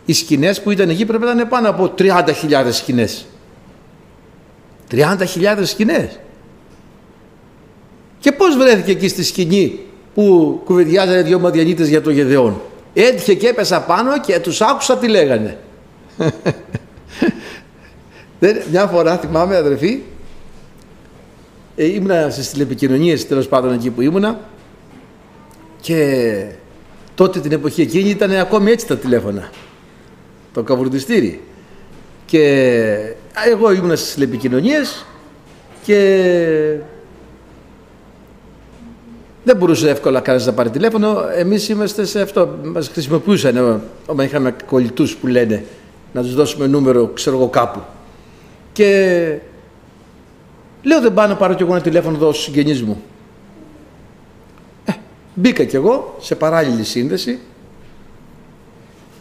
Οι 0.06 0.14
σκηνές 0.14 0.62
που 0.62 0.72
ήταν 0.72 0.90
εκεί 0.90 1.06
πρέπει 1.06 1.24
να 1.24 1.32
είναι 1.32 1.46
πάνω 1.46 1.70
από 1.70 1.94
30.000 1.98 2.72
σκηνές. 2.72 3.26
30.000 4.92 5.64
σκηνές. 5.64 6.20
Και 8.20 8.32
πώς 8.32 8.58
βρέθηκε 8.58 8.92
εκεί 8.92 9.08
στη 9.08 9.24
σκηνή 9.24 9.80
που 10.14 10.62
κουβεντιάζανε 10.66 11.22
δυο 11.22 11.40
Μαδιανίτες 11.40 11.88
για 11.88 12.02
το 12.02 12.10
Γεδεόν. 12.10 12.62
Έτυχε 12.94 13.34
και 13.34 13.48
έπεσα 13.48 13.82
πάνω 13.82 14.20
και 14.20 14.40
τους 14.40 14.62
άκουσα 14.62 14.98
τι 14.98 15.08
λέγανε. 15.08 15.58
Μια 18.72 18.88
φορά 18.88 19.18
θυμάμαι 19.18 19.56
αδερφοί, 19.56 20.02
ε, 21.76 21.86
ήμουνα 21.86 22.30
στις 22.30 22.50
τηλεπικοινωνίες 22.50 23.28
τέλος 23.28 23.48
πάντων 23.48 23.74
εκεί 23.74 23.90
που 23.90 24.02
ήμουνα 24.02 24.40
και 25.82 26.46
τότε 27.16 27.40
την 27.40 27.52
εποχή 27.52 27.82
εκείνη 27.82 28.10
ήταν 28.10 28.32
ακόμη 28.32 28.72
έτσι 28.72 28.88
τα 28.88 28.98
τηλέφωνα. 28.98 29.50
Το 30.54 30.64
καβουρδιστήρι. 30.64 31.42
Και 32.26 33.16
εγώ 33.52 33.72
ήμουνα 33.72 33.96
στις 33.96 34.14
τηλεπικοινωνίες 34.14 35.06
και 35.84 36.78
δεν 39.44 39.58
μπορούσε 39.58 39.90
εύκολα 39.90 40.20
κανένας 40.20 40.48
να 40.48 40.54
πάρει 40.54 40.70
τηλέφωνο. 40.70 41.18
Εμείς 41.38 41.70
είμαστε 41.70 42.06
σε 42.06 42.22
αυτό. 42.22 42.60
Μας 42.64 42.88
χρησιμοποιούσαν 42.88 43.82
όταν 44.06 44.26
είχαμε 44.26 44.56
κολλητούς 44.66 45.16
που 45.16 45.28
λένε 45.28 45.64
να 46.14 46.22
τους 46.22 46.36
δώσουμε 46.36 46.68
νούμερο, 46.68 47.08
ξέρω 47.08 47.36
εγώ 47.36 47.48
κάπου. 47.48 47.80
Και 48.74 49.40
λέω 50.84 51.02
δεν 51.02 51.14
πάω 51.14 51.28
να 51.28 51.36
πάρω 51.36 51.54
κι 51.54 51.62
εγώ 51.62 51.72
ένα 51.72 51.82
τηλέφωνο 51.82 52.16
εδώ 52.16 52.32
στους 52.32 52.44
συγγενείς 52.44 52.84
μου. 52.84 53.02
Ε, 54.86 54.92
μπήκα 55.34 55.64
κι 55.64 55.76
εγώ 55.76 56.16
σε 56.20 56.36
παράλληλη 56.36 56.84
σύνδεση. 56.84 57.40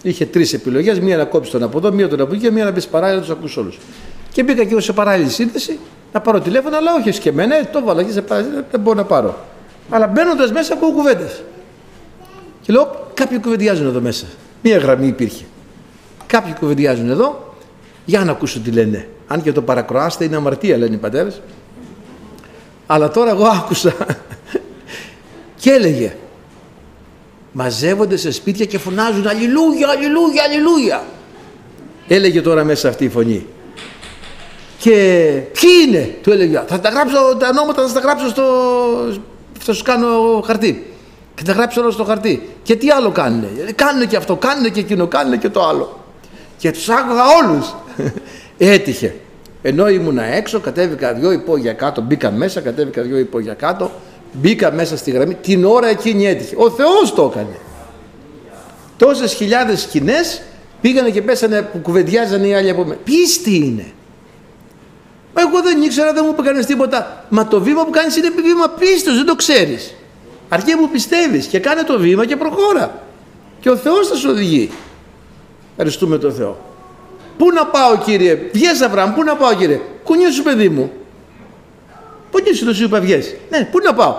Είχε 0.03 0.27
τρεις 0.27 0.53
επιλογές: 0.53 1.01
μία 1.01 1.17
να 1.17 1.25
κόψει 1.25 1.51
τον 1.51 1.63
από 1.63 1.79
εδώ, 1.79 1.93
μία 1.93 2.09
τον 2.09 2.21
από 2.21 2.35
εκεί, 2.35 2.51
μία 2.51 2.65
να 2.65 2.73
πει 2.73 2.83
παράλληλα 2.91 3.21
να 3.21 3.27
τους 3.27 3.35
ακούσει 3.35 3.59
όλους. 3.59 3.79
Και 4.33 4.43
μπήκα 4.43 4.65
κι 4.65 4.71
εγώ 4.71 4.81
σε 4.81 4.93
παράλληλη 4.93 5.31
σύνδεση 5.31 5.79
να 6.13 6.21
πάρω 6.21 6.41
τηλέφωνο, 6.41 6.77
αλλά 6.77 6.95
όχι 6.95 7.21
και 7.21 7.29
εμένα, 7.29 7.57
ε, 7.57 7.69
το 7.73 7.83
βάλα 7.85 8.03
και 8.03 8.13
σε 8.13 8.23
παράλληλη, 8.23 8.65
δεν 8.71 8.81
μπορώ 8.81 8.97
να 8.97 9.05
πάρω. 9.05 9.39
Αλλά 9.91 10.07
μπαίνοντας 10.07 10.53
μέσα 10.53 10.73
ακούω 10.73 10.93
κουβέντες. 10.93 11.43
Και 12.61 12.73
λέω, 12.73 13.11
κάποιοι 13.15 13.41
κουβεντιάζουν 13.41 13.87
εδώ 13.87 14.01
μέσα. 14.01 14.27
Μία 14.63 14.79
γραμμή 14.79 15.07
υπήρχε. 15.07 15.45
Κάποιοι 16.27 16.55
κουβεντιάζουν 16.59 17.11
εδώ, 17.11 17.55
για 18.05 18.25
να 18.25 18.31
ακούσω 18.31 18.61
τι 18.61 18.71
λένε. 18.71 19.09
Αν 19.33 19.43
και 19.43 19.53
το 19.53 19.63
παρακροάστε 19.63 20.25
είναι 20.25 20.37
αμαρτία, 20.37 20.77
λένε 20.77 20.95
οι 20.95 20.99
πατέρες. 20.99 21.41
Αλλά 22.87 23.11
τώρα 23.11 23.31
εγώ 23.31 23.45
άκουσα 23.45 23.95
και 25.61 25.71
έλεγε 25.71 26.17
μαζεύονται 27.53 28.17
σε 28.17 28.31
σπίτια 28.31 28.65
και 28.65 28.79
φωνάζουν 28.79 29.27
Αλληλούια, 29.27 29.89
Αλληλούια, 29.89 30.43
Αλληλούια. 30.43 31.05
Έλεγε 32.09 32.41
τώρα 32.43 32.65
μέσα 32.65 32.89
αυτή 32.89 33.05
η 33.05 33.09
φωνή. 33.09 33.47
Και 34.79 34.91
ποιοι 35.53 35.71
είναι, 35.87 36.15
του 36.23 36.33
έλεγε, 36.33 36.63
θα 36.67 36.81
τα 36.81 36.89
γράψω 36.89 37.37
τα 37.39 37.49
ονόματα, 37.49 37.87
θα 37.87 37.93
τα 37.93 38.01
γράψω 38.01 38.29
στο, 38.29 38.45
θα 39.59 39.73
σου 39.73 39.83
κάνω 39.83 40.41
χαρτί. 40.47 40.93
Και 41.35 41.43
τα 41.43 41.53
γράψω 41.53 41.81
όλα 41.81 41.91
στο 41.91 42.05
χαρτί. 42.05 42.49
Και 42.63 42.77
τι 42.77 42.91
άλλο 42.91 43.11
κάνουνε; 43.11 43.49
Κάνουνε 43.75 44.07
και 44.07 44.17
αυτό, 44.17 44.37
κάνουνε 44.37 44.69
και 44.69 44.81
εκείνο, 44.81 45.07
κάνουνε 45.07 45.37
και 45.37 45.49
το 45.49 45.67
άλλο. 45.67 46.05
Και 46.57 46.71
τους 46.71 46.89
άκουγα 46.89 47.23
όλους. 47.43 47.75
Έτυχε. 48.59 49.15
Ενώ 49.63 49.89
ήμουνα 49.89 50.23
έξω, 50.25 50.61
κατέβηκα 50.61 51.13
δυο 51.13 51.33
υπόγεια 51.33 51.73
κάτω, 51.73 52.01
μπήκα 52.01 52.31
μέσα, 52.31 52.61
κατέβηκα 52.61 53.03
δυο 53.03 53.19
υπόγεια 53.19 53.55
κάτω, 53.55 53.91
μπήκα 54.33 54.73
μέσα 54.73 54.97
στη 54.97 55.11
γραμμή, 55.11 55.35
την 55.35 55.65
ώρα 55.65 55.89
εκείνη 55.89 56.27
έτυχε. 56.27 56.55
Ο 56.59 56.71
Θεός 56.71 57.15
το 57.15 57.31
έκανε. 57.33 57.57
Τόσες 58.97 59.35
χιλιάδες 59.35 59.81
σκηνές 59.81 60.43
πήγανε 60.81 61.11
και 61.11 61.23
πέσανε 61.23 61.63
που 61.63 61.79
κουβεντιάζανε 61.79 62.47
οι 62.47 62.55
άλλοι 62.55 62.71
από 62.71 62.83
μένα. 62.85 63.01
Πίστη 63.05 63.57
είναι. 63.57 63.87
Εγώ 65.35 65.63
δεν 65.63 65.83
ήξερα, 65.83 66.13
δεν 66.13 66.23
μου 66.27 66.33
είπε 66.33 66.43
κανείς 66.43 66.67
τίποτα. 66.67 67.25
Μα 67.29 67.49
το 67.49 67.61
βήμα 67.61 67.85
που 67.85 67.91
κάνεις 67.91 68.17
είναι 68.17 68.29
βήμα 68.29 68.69
πίστος, 68.69 69.17
δεν 69.17 69.27
το 69.27 69.35
ξέρεις. 69.35 69.95
Αρκεί 70.49 70.77
που 70.77 70.89
πιστεύεις 70.89 71.47
και 71.47 71.59
κάνε 71.59 71.83
το 71.83 71.99
βήμα 71.99 72.27
και 72.27 72.37
προχώρα. 72.37 73.03
Και 73.61 73.71
ο 73.71 73.77
Θεός 73.77 74.09
θα 74.09 74.15
σου 74.15 74.31
οδηγεί. 74.31 74.71
Ευχαριστούμε 75.71 76.19
τον 76.19 76.33
Θεό. 76.33 76.72
Πού 77.43 77.53
να 77.53 77.67
πάω 77.67 77.99
κύριε, 78.05 78.39
βγες 78.53 78.81
Αβραάμ, 78.81 79.15
πού 79.15 79.23
να 79.23 79.37
πάω 79.37 79.55
κύριε; 79.55 79.81
Κουνήσου 80.05 80.43
παιδί 80.43 80.69
μου. 80.69 80.93
Κουνήσου 82.31 82.65
το 82.65 82.75
σου 82.75 82.85
είπα 82.85 83.01
βγες. 83.01 83.35
Ναι, 83.51 83.69
πού 83.71 83.79
να 83.85 83.95
πάω; 83.95 84.15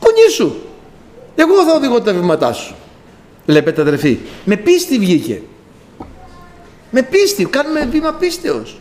Κουνήσου. 0.00 0.54
Εγώ 1.34 1.64
θα 1.64 1.74
οδηγώ 1.74 2.00
τα 2.00 2.12
βήματά 2.12 2.52
σου. 2.52 2.74
Βλέπετε 3.46 3.80
αδερφοί, 3.80 4.18
με 4.44 4.56
πίστη 4.56 4.98
βγήκε. 4.98 5.42
Με 6.90 7.02
πίστη, 7.02 7.44
κάνουμε 7.44 7.88
βήμα 7.90 8.12
πίστεως. 8.12 8.80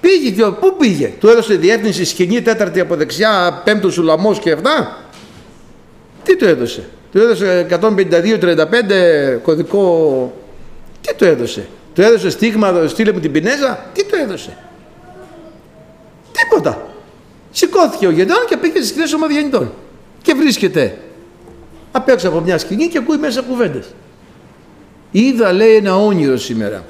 Πήγε 0.00 0.30
και 0.30 0.44
πού 0.44 0.76
πήγε, 0.78 1.12
του 1.20 1.28
έδωσε 1.28 1.54
διεύθυνση 1.54 2.04
σκηνή 2.04 2.42
τέταρτη 2.42 2.80
από 2.80 2.96
δεξιά, 2.96 3.62
πέμπτος 3.64 3.98
ουλαμό 3.98 4.34
και 4.34 4.52
αυτά. 4.52 5.04
Τι 6.22 6.36
του 6.36 6.44
έδωσε, 6.44 6.88
του 7.12 7.18
έδωσε 7.18 7.66
152-35 7.70 9.38
κωδικό. 9.42 10.32
Τι 11.00 11.14
του 11.14 11.24
έδωσε, 11.24 11.66
του 11.94 12.02
έδωσε 12.02 12.30
στίγμα, 12.30 12.86
στείλε 12.86 13.12
μου 13.12 13.20
την 13.20 13.32
Πινέζα, 13.32 13.90
τι 13.92 14.04
του 14.04 14.14
έδωσε; 14.14 14.56
Τίποτα. 16.32 16.86
Σηκώθηκε 17.50 18.06
ο 18.06 18.10
Γεντών 18.10 18.44
και 18.48 18.56
πήγε 18.56 18.76
στις 18.76 18.88
σκηνές 18.88 19.10
των 19.10 19.20
Μαδιανιτών. 19.20 19.72
Και 20.22 20.34
βρίσκεται 20.34 20.98
απ' 21.92 22.08
έξω 22.08 22.28
από 22.28 22.40
μια 22.40 22.58
σκηνή 22.58 22.86
και 22.86 22.98
ακούει 22.98 23.16
μέσα 23.16 23.42
κουβέντες. 23.42 23.86
Είδα 25.10 25.52
λέει 25.52 25.74
ένα 25.74 25.96
όνειρο 25.96 26.36
σήμερα. 26.36 26.84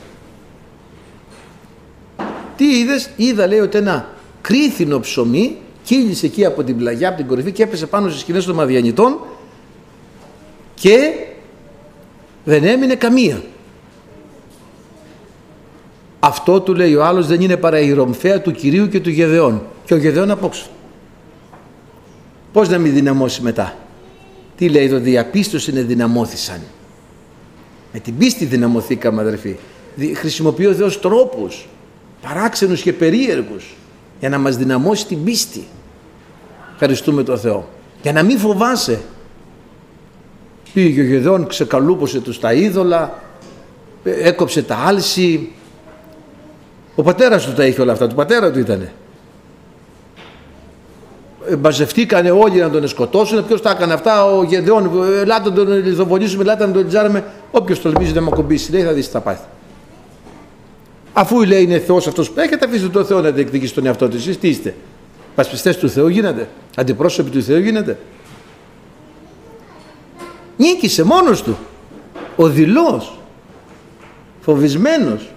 Τι 2.57 2.79
είδες, 2.79 3.11
είδα 3.17 3.47
λέει 3.47 3.59
ότι 3.59 3.79
ένα 3.79 4.09
κρίθινο 4.41 5.01
ψωμί 5.01 5.59
κύλησε 5.83 6.27
εκεί 6.27 6.45
από 6.45 6.63
την 6.63 6.77
πλαγιά, 6.77 7.09
από 7.09 7.17
την 7.17 7.27
κορυφή 7.27 7.53
και 7.53 7.63
έπεσε 7.63 7.87
πάνω 7.87 8.09
στις 8.09 8.21
σκηνές 8.21 8.45
των 8.45 8.55
Μαδιανιτών 8.55 9.19
και 10.75 11.13
Δεν 12.45 12.65
έμεινε 12.65 12.95
καμία. 12.95 13.43
Αυτό 16.25 16.61
του 16.61 16.75
λέει 16.75 16.95
ο 16.95 17.05
άλλος 17.05 17.27
δεν 17.27 17.41
είναι 17.41 17.57
παρά 17.57 17.81
η 17.81 17.93
ρομφαία 17.93 18.41
του 18.41 18.53
Κυρίου 18.53 18.89
και 18.89 19.01
του 19.01 19.11
Γεδεών. 19.11 19.63
Και 19.85 19.95
ο 19.95 19.97
Γεδεών 19.97 20.31
απόξω. 20.31 20.67
Πώς 22.53 22.69
να 22.69 22.79
μην 22.79 22.93
δυναμώσει 22.93 23.43
μετά; 23.43 23.75
Τι 24.57 24.69
λέει 24.69 24.85
εδώ, 24.85 24.99
διαπίστωση 24.99 25.71
είναι 25.71 25.83
δυναμώθησαν. 25.83 26.61
Με 27.93 27.99
την 27.99 28.17
πίστη 28.17 28.45
δυναμωθήκαμε 28.45 29.21
αδερφοί. 29.21 29.57
Χρησιμοποιεί 30.15 30.67
ο 30.67 30.73
Θεός 30.73 31.01
τρόπους 31.01 31.69
παράξενους 32.23 32.83
και 32.83 32.93
περίεργους 32.93 33.75
για 34.21 34.29
να 34.29 34.39
μας 34.39 34.57
δυναμώσει 34.57 35.07
την 35.07 35.25
πίστη. 35.25 35.65
Ευχαριστούμε 36.73 37.23
τον 37.23 37.39
Θεό. 37.39 37.69
Για 38.03 38.13
να 38.13 38.23
μην 38.23 38.39
φοβάσαι. 38.39 39.01
Πήγε 40.73 41.01
ο 41.01 41.05
Γεδεών, 41.05 41.47
ξεκαλούπωσε 41.47 42.21
τους 42.21 42.41
τα 42.41 42.53
είδωλα, 42.53 43.23
έκοψε 44.05 44.63
τα 44.63 44.77
άλση. 44.77 45.53
Ο 46.95 47.03
πατέρας 47.03 47.45
του 47.45 47.53
τα 47.53 47.67
είχε 47.67 47.81
όλα 47.81 47.93
αυτά, 47.93 48.07
του 48.07 48.15
πατέρα 48.15 48.53
του 48.53 48.59
ήτανε. 48.59 48.93
Ε, 51.49 51.57
μαζευτήκανε 51.57 52.31
όλοι 52.31 52.61
να 52.61 52.71
τον 52.71 52.89
σκοτώσουν. 52.89 53.47
Ποιος 53.47 53.63
τα 53.63 53.71
έκανε 53.71 53.93
αυτά, 53.93 54.25
ο 54.25 54.43
Γεδεών. 54.43 54.91
Ελάτε 55.21 55.49
να 55.49 55.55
τον 55.55 55.85
λιθοβολήσουμε, 55.85 56.43
ελάτε 56.43 56.67
να 56.67 56.73
τον 56.73 56.89
τζάρουμε. 56.89 57.25
Όποιος 57.51 57.81
τολμήσει 57.81 58.13
να 58.13 58.21
με 58.21 58.29
ακουμπήσει, 58.33 58.73
λέει 58.73 58.83
θα 58.83 58.93
δεις 58.93 59.07
τι 59.07 59.13
θα 59.13 59.21
πάθει. 59.21 59.45
Αφού 61.13 61.43
λέει 61.43 61.63
είναι 61.63 61.79
Θεός 61.79 62.07
αυτός 62.07 62.31
που 62.31 62.41
έχετε, 62.41 62.67
αφήστε 62.67 62.89
τον 62.89 63.05
Θεό 63.05 63.21
να 63.21 63.31
διεκδικήσει 63.31 63.75
τον 63.75 63.87
εαυτό 63.87 64.09
του. 64.09 64.17
Εσείς 64.17 64.39
τι 64.39 64.49
είστε. 64.49 64.75
Πασπιστές 65.35 65.77
του 65.77 65.89
Θεού 65.89 66.09
γίνετε. 66.09 66.49
Αντιπρόσωποι 66.77 67.31
του 67.31 67.43
Θεού 67.43 67.59
γίνετε. 67.59 67.99
Νίκησε 70.57 71.05
μόνος 71.05 71.43
του. 71.43 71.57
Ο 72.37 72.49
δηλός. 72.49 73.19
Φοβισμένος. 74.41 75.31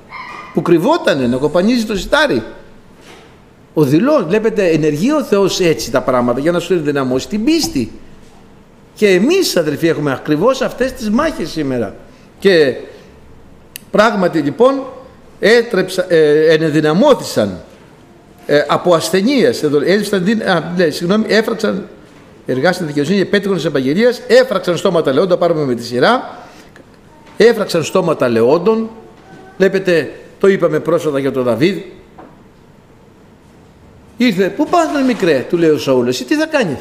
Που 0.56 0.62
κρυβότανε 0.62 1.28
να 1.28 1.38
κοπανίζει 1.38 1.86
το 1.86 1.98
σιτάρι. 1.98 2.44
Ο 3.74 3.84
δηλός. 3.84 4.24
Βλέπετε 4.24 4.68
ενεργεί 4.68 5.12
ο 5.12 5.24
Θεός 5.24 5.60
έτσι 5.60 5.92
τα 5.92 6.02
πράγματα 6.02 6.40
για 6.40 6.52
να 6.52 6.60
σου 6.60 6.74
ενδυναμώσει 6.74 7.28
την 7.28 7.44
πίστη. 7.44 7.92
Και 8.94 9.10
εμείς 9.10 9.58
αδερφοί 9.58 9.88
έχουμε 9.88 10.12
ακριβώς 10.12 10.62
αυτές 10.62 10.94
τις 10.94 11.10
μάχες 11.10 11.50
σήμερα. 11.50 11.96
Και 12.40 12.76
πράγματι 13.92 14.40
λοιπόν 14.40 14.84
έτρεψα, 15.40 16.06
ε, 16.08 16.54
ενδυναμώθησαν 16.54 17.62
ε, 18.46 18.64
από 18.68 18.96
ασθενείες, 18.96 19.70
ναι, 20.76 20.90
συγγνώμη, 20.90 21.26
έφραξαν 21.28 21.88
εργάστηκαν 22.46 22.88
δικαιοσύνη 22.88 23.18
και 23.18 23.26
πέτυχαν 23.26 23.58
τη 23.58 23.66
επαγγελία, 23.66 24.14
έφραξαν 24.28 24.78
στόματα 24.78 25.14
λεόντων, 25.14 25.40
πάρουμε 25.40 25.66
με 25.66 25.76
τη 25.76 25.84
σειρά, 25.84 26.40
έφραξαν 27.38 27.84
στόματα 27.84 28.30
λεόντων. 28.30 28.90
Βλέπετε, 29.58 30.12
το 30.40 30.48
είπαμε 30.48 30.80
πρόσφατα 30.80 31.20
για 31.20 31.32
τον 31.32 31.44
Δαβίδ. 31.44 31.78
Ήρθε, 34.18 34.50
πού 34.50 34.68
πας 34.70 34.88
με 34.94 35.02
μικρέ, 35.02 35.46
του 35.50 35.58
λέει 35.58 35.70
ο 35.70 35.78
Σαούλ, 35.78 36.08
εσύ 36.08 36.26
τι 36.26 36.36
θα 36.36 36.46
κάνεις; 36.46 36.80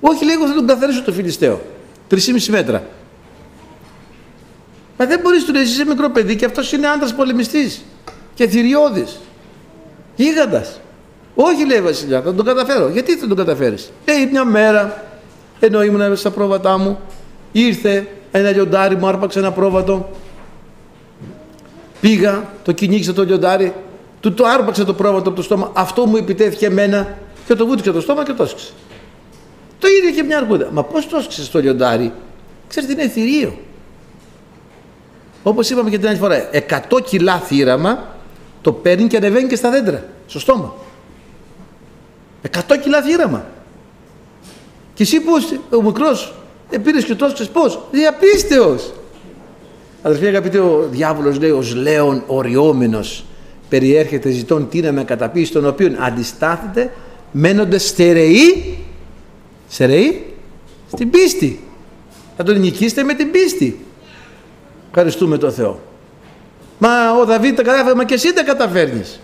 Όχι, 0.00 0.24
λέει, 0.24 0.34
εγώ 0.34 0.46
θα 0.46 0.54
τον 0.54 0.66
καθαρίσω 0.66 1.02
το 1.02 1.12
Φιλιστέο. 1.12 1.60
Τρισήμιση 2.08 2.50
μέτρα. 2.50 2.86
Μα 4.98 5.06
δεν 5.06 5.20
μπορείς, 5.20 5.44
του 5.44 5.52
λέει, 5.52 5.62
είσαι 5.62 5.84
μικρό 5.84 6.10
παιδί 6.10 6.36
και 6.36 6.44
αυτός 6.44 6.72
είναι 6.72 6.86
άντρας 6.86 7.14
πολεμιστής 7.14 7.84
και 8.34 8.48
θηριώδης. 8.48 9.20
Γίγαντας. 10.16 10.80
Όχι 11.34 11.66
λέει 11.66 11.80
Βασιλιά, 11.80 12.22
θα 12.22 12.34
τον 12.34 12.44
καταφέρω. 12.44 12.88
Γιατί 12.88 13.16
θα 13.16 13.26
τον 13.26 13.36
καταφέρεις; 13.36 13.92
Λέει 14.06 14.28
μια 14.30 14.44
μέρα, 14.44 15.04
ενώ 15.60 15.82
ήμουν 15.82 16.16
στα 16.16 16.30
πρόβατά 16.30 16.78
μου, 16.78 16.98
ήρθε 17.52 18.06
ένα 18.30 18.50
λιοντάρι, 18.50 18.96
μου 18.96 19.06
άρπαξε 19.06 19.38
ένα 19.38 19.52
πρόβατο. 19.52 20.10
Πήγα, 22.00 22.52
το 22.62 22.72
κυνήγησα 22.72 23.12
το 23.12 23.24
λιοντάρι, 23.24 23.74
του 24.20 24.34
το 24.34 24.44
άρπαξε 24.46 24.84
το 24.84 24.94
πρόβατο 24.94 25.28
από 25.28 25.36
το 25.36 25.42
στόμα. 25.42 25.70
Αυτό 25.74 26.06
μου 26.06 26.16
επιτέθηκε 26.16 26.66
εμένα 26.66 27.18
και 27.46 27.54
το 27.54 27.66
βούτυξε 27.66 27.92
το 27.92 28.00
στόμα 28.00 28.24
και 28.24 28.32
το 28.32 28.42
έσκησε. 28.42 28.72
Το 29.78 29.88
ίδιο 29.88 30.10
και 30.10 30.22
μια 30.22 30.38
αρκούδα. 30.38 30.68
Μα 30.72 30.82
πώς 30.82 31.08
το 31.08 31.16
έσκησε 31.16 31.50
το 31.50 31.60
λιοντάρι, 31.60 32.12
ξέρετε 32.68 32.92
είναι 32.92 33.08
θηρίο. 33.08 33.58
Όπως 35.42 35.70
είπαμε 35.70 35.90
και 35.90 35.98
την 35.98 36.08
άλλη 36.08 36.16
φορά, 36.16 36.50
100 36.52 37.00
κιλά 37.04 37.38
θύραμα 37.38 38.16
το 38.62 38.72
παίρνει 38.72 39.06
και 39.06 39.16
ανεβαίνει 39.16 39.48
και 39.48 39.56
στα 39.56 39.70
δέντρα, 39.70 40.04
στο 40.26 40.38
στόμα. 40.38 40.74
Εκατό 42.42 42.78
κιλά 42.78 43.02
θύραμα. 43.02 43.46
Και 44.94 45.02
εσύ 45.02 45.20
πώς, 45.20 45.52
ο 45.70 45.82
μικρός, 45.82 46.34
ε, 46.70 46.78
πήρες 46.78 47.04
και 47.04 47.14
τόσο 47.14 47.32
ξέρεις 47.32 47.52
πώς; 47.52 47.80
Διαπίστεως. 47.90 48.92
Αδερφοί 50.02 50.26
αγαπητοί, 50.26 50.58
ο 50.58 50.88
διάβολος 50.90 51.38
λέει 51.40 51.50
ως 51.50 51.74
λέον 51.74 52.22
οριόμενος 52.26 53.24
περιέρχεται 53.68 54.30
ζητών 54.30 54.68
τίνα 54.68 54.92
με 54.92 55.04
καταπίεση 55.04 55.52
των 55.52 55.66
οποίων 55.66 55.96
αντιστάθεται 55.98 56.92
μένονται 57.32 57.78
στερεοί, 57.78 58.78
στερεοί, 59.68 60.26
στην 60.92 61.10
πίστη. 61.10 61.60
Θα 62.36 62.42
τον 62.42 62.60
νικήσετε 62.60 63.02
με 63.02 63.14
την 63.14 63.30
πίστη. 63.30 63.86
Ευχαριστούμε 64.88 65.38
τον 65.38 65.52
Θεό. 65.52 65.80
Μα 66.78 66.88
ο 67.20 67.24
Δαβίδ 67.24 67.56
τα 67.56 67.62
κατάφερε, 67.62 67.94
μα 67.94 68.04
και 68.04 68.14
εσύ 68.14 68.32
τα 68.32 68.42
καταφέρνεις. 68.42 69.20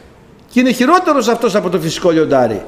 Και 0.51 0.61
είναι 0.61 0.73
χειρότερος 0.73 1.29
αυτός 1.29 1.55
από 1.55 1.69
το 1.69 1.79
φυσικό 1.79 2.11
λιοντάρι. 2.11 2.63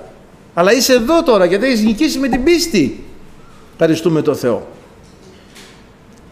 Αλλά 0.55 0.73
είσαι 0.73 0.93
εδώ 0.93 1.23
τώρα 1.23 1.45
γιατί 1.45 1.67
έχεις 1.67 1.85
νικήσει 1.85 2.19
με 2.19 2.29
την 2.29 2.45
πίστη. 2.45 3.05
Ευχαριστούμε 3.73 4.23
τον 4.23 4.37
Θεό. 4.37 4.67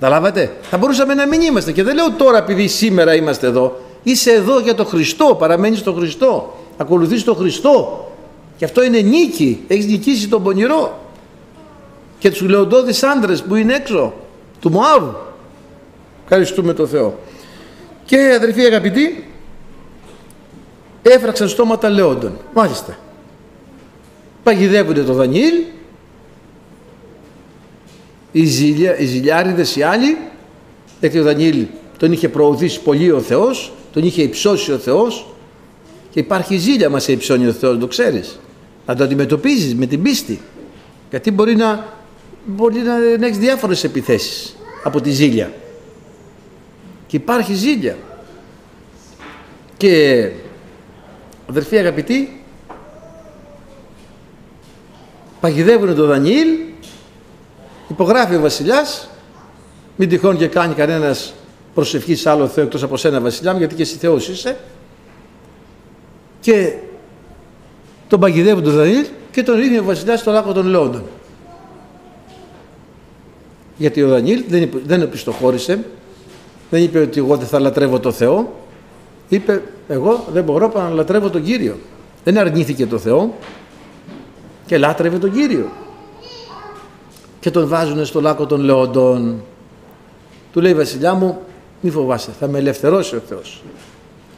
Τα 0.05 0.11
λάβατε. 0.11 0.53
Θα 0.63 0.79
μπορούσαμε 0.79 1.15
να 1.15 1.27
μην 1.27 1.41
είμαστε 1.41 1.73
και 1.73 1.83
δεν 1.83 1.95
λέω 1.95 2.13
τώρα 2.13 2.39
επειδή 2.39 2.69
σήμερα 2.69 3.15
είμαστε 3.15 3.47
εδώ. 3.47 3.81
Είσαι 4.03 4.33
εδώ 4.33 4.61
για 4.61 4.75
τον 4.75 4.87
Χριστό, 4.87 5.37
παραμένεις 5.39 5.79
στον 5.79 5.95
Χριστό. 5.97 6.57
Ακολουθείς 6.77 7.25
τον 7.25 7.37
Χριστό. 7.37 8.09
Και 8.57 8.65
αυτό 8.65 8.85
είναι 8.85 9.01
νίκη. 9.01 9.65
Έχεις 9.67 9.87
νικήσει 9.87 10.29
τον 10.29 10.43
πονηρό. 10.43 10.99
Και 12.19 12.31
τους 12.31 12.41
λεοντώδεις 12.41 13.03
άντρες 13.03 13.43
που 13.43 13.55
είναι 13.55 13.75
έξω. 13.75 14.13
Του 14.61 14.71
Μωάβου. 14.71 15.15
Ευχαριστούμε 16.23 16.73
τον 16.73 16.89
Θεό. 16.89 17.19
Και 18.05 18.33
αδερφοί 18.37 18.61
αγαπητοί, 18.61 19.29
έφραξαν 21.03 21.49
στόματα 21.49 21.89
λεόντων. 21.89 22.39
Μάλιστα 22.55 22.97
παγιδεύονται 24.43 25.03
το 25.03 25.13
Δανιήλ 25.13 25.55
οι, 28.35 28.45
ζηλιά, 28.45 28.99
οι 28.99 29.05
ζηλιάριδες 29.05 29.77
οι 29.77 29.83
άλλοι 29.83 30.17
γιατί 31.01 31.19
ο 31.19 31.23
Δανιήλ 31.23 31.67
τον 31.99 32.13
είχε 32.13 32.29
προωθήσει 32.29 32.81
πολύ 32.81 33.11
ο 33.11 33.21
Θεός 33.21 33.73
τον 33.93 34.05
είχε 34.05 34.23
υψώσει 34.23 34.73
ο 34.73 34.79
Θεός 34.79 35.27
και 36.11 36.21
υπάρχει 36.21 36.57
ζήλια 36.57 36.91
μας 36.91 37.03
σε 37.03 37.13
υψώνει 37.13 37.47
ο 37.47 37.53
Θεός 37.53 37.79
το 37.79 37.87
ξέρεις. 37.87 38.41
Να 38.87 38.97
το 38.97 39.05
αντιμετωπίζεις 39.05 39.75
με 39.75 39.87
την 39.87 40.03
πίστη. 40.03 40.41
Γιατί 41.11 41.31
μπορεί 41.31 41.57
να, 41.57 41.97
μπορεί 42.45 42.79
να, 42.79 42.99
να 43.19 43.27
έχεις 43.27 43.39
διάφορες 43.39 43.85
επιθέσεις 43.85 44.57
από 44.85 45.01
τη 45.01 45.11
ζήλια. 45.11 45.53
Και 47.07 47.17
υπάρχει 47.17 47.55
ζήλια. 47.55 47.97
Και 49.77 50.31
αδερφοί 51.49 51.79
αγαπητοί 51.79 52.43
παγιδεύουν 55.41 55.95
τον 55.95 56.07
Δανιήλ, 56.07 56.49
υπογράφει 57.95 58.35
ο 58.35 58.41
βασιλιάς, 58.41 59.09
μην 59.97 60.09
τυχόν 60.09 60.37
και 60.37 60.47
κάνει 60.47 60.75
κανένας 60.75 61.35
προσευχής 61.75 62.21
σε 62.21 62.31
άλλο 62.31 62.47
Θεό 62.47 62.65
εκτός 62.65 62.83
από 62.83 62.97
σένα 62.97 63.21
βασιλιά 63.21 63.53
μου, 63.53 63.59
γιατί 63.59 63.75
και 63.75 63.83
εσύ 63.83 63.97
Θεός 63.97 64.29
είσαι. 64.29 64.57
Και 66.41 66.73
τον 68.09 68.21
παγιδεύουν 68.21 68.63
τον 68.63 68.73
Δανιήλ 68.73 69.07
και 69.31 69.43
τον 69.43 69.57
ρίχνει 69.57 69.79
ο 69.79 69.85
βασιλιάς 69.85 70.21
στο 70.21 70.31
λάκκο 70.33 70.53
των 70.53 70.67
Λεόντων. 70.67 71.03
Γιατί 73.77 74.03
ο 74.03 74.09
Δανιήλ 74.09 74.45
δεν, 74.49 74.71
δεν 74.85 75.01
επιστοχώρησε, 75.01 75.85
δεν 76.71 76.83
είπε 76.83 76.99
ότι 76.99 77.19
εγώ 77.19 77.37
δεν 77.37 77.47
θα 77.47 77.61
λατρεύω 77.61 78.01
το 78.01 78.13
Θεό, 78.13 78.53
είπε 79.29 79.63
εγώ 79.89 80.25
δεν 80.33 80.45
μπορώ 80.45 80.73
να 80.75 80.89
λατρεύω 80.89 81.31
τον 81.31 81.43
Κύριο. 81.43 81.77
Δεν 82.25 82.39
αρνήθηκε 82.39 82.87
το 82.87 82.99
Θεό, 82.99 83.35
και 84.67 84.79
λάτρευε 84.79 85.19
τον 85.19 85.33
Κύριο. 85.33 85.69
Και 87.45 87.51
τον 87.51 87.69
βάζουν 87.69 88.05
στο 88.05 88.21
λάκκο 88.21 88.47
των 88.47 88.61
λεοντών. 88.61 89.43
Του 90.53 90.61
λέει 90.61 90.75
βασιλιά 90.75 91.15
μου 91.15 91.39
μη 91.81 91.91
φοβάσαι 91.91 92.31
θα 92.41 92.49
με 92.49 92.59
ελευθερώσει 92.59 93.17
ο 93.17 93.23
Θεός. 93.29 93.63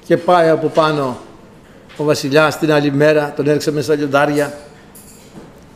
Και 0.04 0.16
πάει 0.16 0.48
από 0.48 0.68
πάνω 0.68 1.16
ο 1.96 2.04
βασιλιάς 2.04 2.58
την 2.58 2.72
άλλη 2.72 2.92
μέρα 2.92 3.32
τον 3.36 3.48
έριξε 3.48 3.70
μέσα 3.70 3.84
στα 3.84 3.94
λιοντάρια 3.94 4.58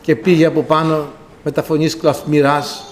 και 0.02 0.16
πήγε 0.16 0.46
από 0.46 0.62
πάνω 0.62 1.06
με 1.44 1.50
τα 1.50 1.62
φωνής 1.62 1.96
κλαφμυράς 1.96 2.84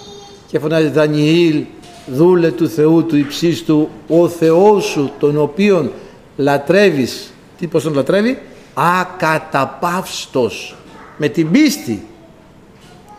και 0.46 0.59
φωνάζει 0.59 0.88
Δανιήλ 0.88 1.64
δούλε 2.07 2.51
του 2.51 2.68
Θεού 2.68 3.07
του 3.07 3.16
υψίστου 3.16 3.88
ο 4.09 4.29
Θεός 4.29 4.85
σου 4.85 5.11
τον 5.18 5.37
οποίον 5.37 5.92
λατρεύεις 6.37 7.33
τι 7.59 7.66
πως 7.66 7.83
τον 7.83 7.94
λατρεύει; 7.94 8.42
Ακαταπαύστος 8.74 10.77
με 11.16 11.29
την 11.29 11.51
πίστη 11.51 12.07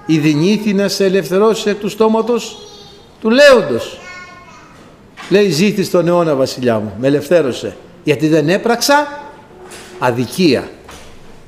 η 0.10 0.17
δυνήθη 0.17 0.74
να 0.74 0.88
σε 0.88 1.06
ελευθερώσει 1.06 1.69
εκ 1.69 1.78
του 1.78 1.89
στόματος 1.89 2.58
του 3.22 3.30
λέοντος. 3.30 4.00
Λέει 5.30 5.50
ζήθη 5.50 5.84
στον 5.84 6.08
αιώνα 6.08 6.36
βασιλιά 6.36 6.80
μου, 6.80 6.93
με 7.00 7.08
ελευθέρωσε. 7.08 7.76
Γιατί 8.04 8.28
δεν 8.28 8.50
έπραξα 8.50 9.22
αδικία. 10.00 10.69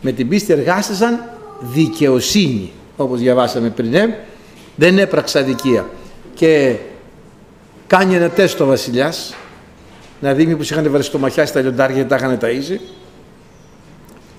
Με 0.01 0.11
την 0.11 0.29
πίστη 0.29 0.53
εργάστησαν 0.53 1.23
δικαιοσύνη, 1.59 2.71
όπως 2.97 3.19
διαβάσαμε 3.19 3.69
πριν. 3.69 3.93
Ε; 3.93 4.19
Δεν 4.75 4.97
έπραξα 4.97 5.39
αδικία. 5.39 5.89
Και 6.33 6.75
κάνει 7.87 8.15
ένα 8.15 8.29
τεστ 8.29 8.61
ο 8.61 8.65
βασιλιάς, 8.65 9.35
να 10.19 10.33
δει 10.33 10.45
μήπως 10.45 10.69
είχαν 10.69 10.91
βάλει 10.91 11.03
στο 11.03 11.17
μαχιά 11.17 11.45
στα 11.45 11.61
λιοντάρια 11.61 12.01
και 12.01 12.07
τα 12.07 12.15
είχαν 12.15 12.39
ταΐζει. 12.41 12.79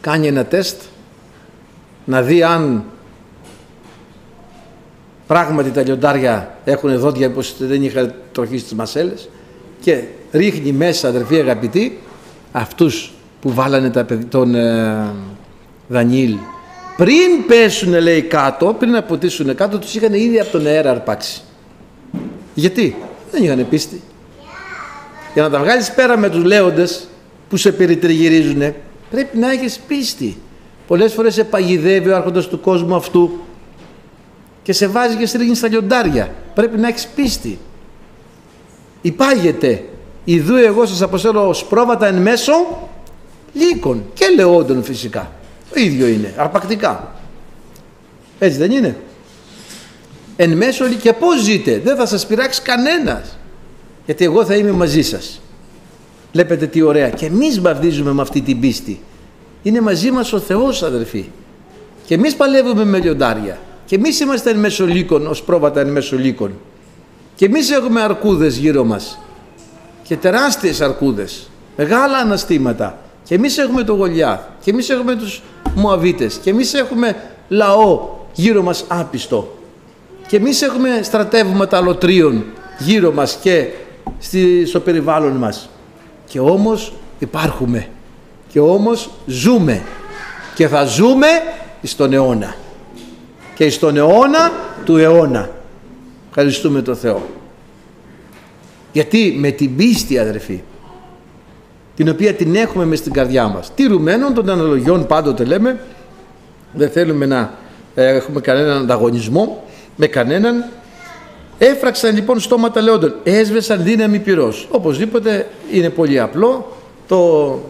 Κάνει 0.00 0.26
ένα 0.26 0.44
τεστ, 0.44 0.80
να 2.04 2.22
δει 2.22 2.42
αν 2.42 2.84
πράγματι 5.32 5.70
τα 5.70 5.82
λιοντάρια 5.82 6.56
έχουν 6.64 6.98
δόντια 6.98 7.30
πως 7.30 7.54
δεν 7.58 7.82
είχαν 7.82 8.14
τροχή 8.32 8.58
στις 8.58 8.72
μασέλες 8.72 9.28
και 9.80 10.02
ρίχνει 10.32 10.72
μέσα 10.72 11.08
αδερφοί 11.08 11.36
αγαπητοί 11.36 11.98
αυτούς 12.52 13.12
που 13.40 13.52
βάλανε 13.54 13.90
τα, 13.90 14.06
τον 14.28 14.54
ε, 14.54 15.10
Δανιήλ 15.88 16.36
πριν 16.96 17.46
πέσουν 17.46 18.00
λέει 18.00 18.22
κάτω, 18.22 18.76
πριν 18.78 18.96
αποτύσουν 18.96 19.54
κάτω 19.54 19.78
τους 19.78 19.94
είχαν 19.94 20.14
ήδη 20.14 20.40
από 20.40 20.50
τον 20.50 20.66
αέρα 20.66 20.90
αρπάξει. 20.90 21.40
Γιατί; 22.54 22.96
Δεν 23.30 23.42
είχαν 23.42 23.66
πίστη. 23.70 24.00
Για 25.34 25.42
να 25.42 25.50
τα 25.50 25.58
βγάλεις 25.58 25.90
πέρα 25.90 26.16
με 26.18 26.30
τους 26.30 26.44
λέοντες 26.44 27.08
που 27.48 27.56
σε 27.56 27.72
περιτριγυρίζουν 27.72 28.74
πρέπει 29.10 29.38
να 29.38 29.50
έχεις 29.50 29.78
πίστη. 29.88 30.36
Πολλές 30.86 31.12
φορές 31.12 31.34
σε 31.34 31.44
παγιδεύει 31.44 32.08
ο 32.08 32.16
άρχοντας 32.16 32.48
του 32.48 32.60
κόσμου 32.60 32.94
αυτού 32.94 33.40
και 34.62 34.72
σε 34.72 34.86
βάζει 34.86 35.16
και 35.16 35.26
στρίγγει 35.26 35.54
στα 35.54 35.68
λιοντάρια. 35.68 36.34
Πρέπει 36.54 36.78
να 36.78 36.88
έχεις 36.88 37.06
πίστη. 37.06 37.58
Υπάγεται. 39.02 39.84
Ιδού 40.24 40.56
εγώ 40.56 40.86
σας 40.86 41.02
αποστέλω 41.02 41.48
ως 41.48 41.64
πρόβατα 41.64 42.06
εν 42.06 42.14
μέσω 42.14 42.52
λύκων 43.52 44.04
και 44.14 44.24
λεόντων 44.36 44.82
φυσικά. 44.82 45.32
Το 45.70 45.80
ίδιο 45.80 46.06
είναι, 46.06 46.34
αρπακτικά. 46.36 47.12
Έτσι 48.38 48.58
δεν 48.58 48.70
είναι; 48.70 48.96
Εν 50.36 50.56
μέσω 50.56 50.88
και 50.88 51.12
πώς 51.12 51.42
ζείτε, 51.42 51.80
δεν 51.84 51.96
θα 51.96 52.06
σας 52.06 52.26
πειράξει 52.26 52.62
κανένας. 52.62 53.38
Γιατί 54.04 54.24
εγώ 54.24 54.44
θα 54.44 54.54
είμαι 54.54 54.70
μαζί 54.70 55.02
σας. 55.02 55.40
Βλέπετε 56.32 56.66
τι 56.66 56.82
ωραία. 56.82 57.10
Και 57.10 57.26
εμείς 57.26 57.60
βαφτίζουμε 57.60 58.12
με 58.12 58.22
αυτή 58.22 58.40
την 58.40 58.60
πίστη. 58.60 59.00
Είναι 59.62 59.80
μαζί 59.80 60.10
μας 60.10 60.32
ο 60.32 60.38
Θεός 60.38 60.82
αδερφοί. 60.82 61.24
Και 62.06 62.14
εμείς 62.14 62.34
παλεύουμε 62.34 62.84
με 62.84 62.98
λιοντάρια. 62.98 63.58
Και 63.92 63.98
εμείς 63.98 64.20
είμαστε 64.20 64.50
εν 64.50 64.58
μέσω 64.58 64.86
λύκων, 64.86 65.26
ως 65.26 65.42
πρόβατα 65.42 65.80
εν 65.80 65.88
μέσω 65.88 66.16
λύκων. 66.16 66.52
Και 67.34 67.44
εμείς 67.44 67.70
έχουμε 67.70 68.00
αρκούδες 68.00 68.56
γύρω 68.56 68.84
μας. 68.84 69.18
Και 70.02 70.16
τεράστιες 70.16 70.80
αρκούδες. 70.80 71.50
Μεγάλα 71.76 72.18
αναστήματα. 72.18 72.98
Και 73.24 73.34
εμείς 73.34 73.58
έχουμε 73.58 73.82
το 73.82 73.94
Γολιά. 73.94 74.48
Και 74.62 74.70
εμείς 74.70 74.90
έχουμε 74.90 75.14
τους 75.14 75.42
Μωαβίτες. 75.74 76.34
Και 76.34 76.50
εμείς 76.50 76.74
έχουμε 76.74 77.16
λαό 77.48 78.08
γύρω 78.32 78.62
μας 78.62 78.84
άπιστο. 78.88 79.56
Και 80.26 80.36
εμείς 80.36 80.62
έχουμε 80.62 81.00
στρατεύματα 81.02 81.80
λοτρίων 81.80 82.44
γύρω 82.78 83.12
μας 83.12 83.38
και 83.42 83.66
στο 84.66 84.80
περιβάλλον 84.80 85.32
μας. 85.32 85.68
Και 86.26 86.40
όμως 86.40 86.92
υπάρχουμε. 87.18 87.88
Και 88.48 88.60
όμως 88.60 89.10
ζούμε. 89.26 89.82
Και 90.54 90.68
θα 90.68 90.84
ζούμε 90.84 91.26
στον 91.82 92.12
αιώνα. 92.12 92.54
Και 93.54 93.70
στον 93.70 93.96
αιώνα 93.96 94.52
του 94.84 94.96
αιώνα. 94.96 95.50
Ευχαριστούμε 96.28 96.82
το 96.82 96.94
Θεό. 96.94 97.22
Γιατί 98.92 99.34
με 99.38 99.50
την 99.50 99.76
πίστη 99.76 100.18
αδερφοί 100.18 100.62
την 101.96 102.08
οποία 102.08 102.32
την 102.32 102.54
έχουμε 102.54 102.84
μες 102.84 102.98
στην 102.98 103.12
καρδιά 103.12 103.48
μας. 103.48 103.74
Τηρουμένων 103.74 104.34
των 104.34 104.50
αναλογιών 104.50 105.06
πάντοτε 105.06 105.44
λέμε, 105.44 105.80
δεν 106.72 106.90
θέλουμε 106.90 107.26
να 107.26 107.54
ε, 107.94 108.06
έχουμε 108.06 108.40
κανέναν 108.40 108.82
ανταγωνισμό 108.82 109.64
με 109.96 110.06
κανέναν. 110.06 110.64
Έφραξαν 111.58 112.14
λοιπόν 112.14 112.40
στόματα 112.40 112.80
λεόντων, 112.80 113.14
έσβεσαν 113.22 113.82
δύναμη 113.82 114.18
πυρός. 114.18 114.68
Οπωσδήποτε 114.70 115.48
είναι 115.72 115.90
πολύ 115.90 116.20
απλό, 116.20 116.76
το, 117.08 117.60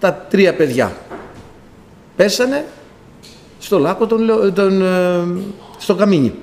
τα 0.00 0.26
τρία 0.30 0.54
παιδιά 0.54 0.96
πέσανε 2.16 2.64
στο 3.60 3.78
λάκκο 3.78 4.06
τον, 4.06 4.52
τον, 4.54 4.82
ε, 4.82 5.26
στο 5.78 5.94
καμίνι. 5.94 6.34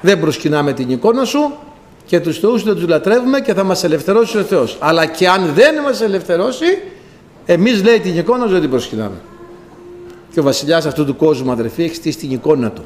Δεν 0.00 0.20
προσκυνάμε 0.20 0.72
την 0.72 0.90
εικόνα 0.90 1.24
σου, 1.24 1.52
και 2.08 2.20
τους 2.20 2.38
θεούς 2.38 2.62
δεν 2.62 2.74
τους 2.74 2.86
λατρεύουμε 2.88 3.40
και 3.40 3.54
θα 3.54 3.64
μας 3.64 3.84
ελευθερώσει 3.84 4.38
ο 4.38 4.42
Θεός. 4.42 4.76
Αλλά 4.80 5.06
και 5.06 5.28
αν 5.28 5.52
δεν 5.54 5.82
μας 5.82 6.00
ελευθερώσει, 6.00 6.64
εμείς 7.46 7.84
λέει 7.84 8.00
την 8.00 8.18
εικόνα 8.18 8.46
δεν 8.46 8.60
την 8.60 8.70
προσκυνάμε. 8.70 9.20
Και 10.32 10.40
ο 10.40 10.42
βασιλιάς 10.42 10.86
αυτού 10.86 11.04
του 11.04 11.16
κόσμου 11.16 11.50
αδερφοί 11.50 11.82
έχει 11.82 11.94
στήσει 11.94 12.18
την 12.18 12.30
εικόνα 12.30 12.70
του. 12.70 12.84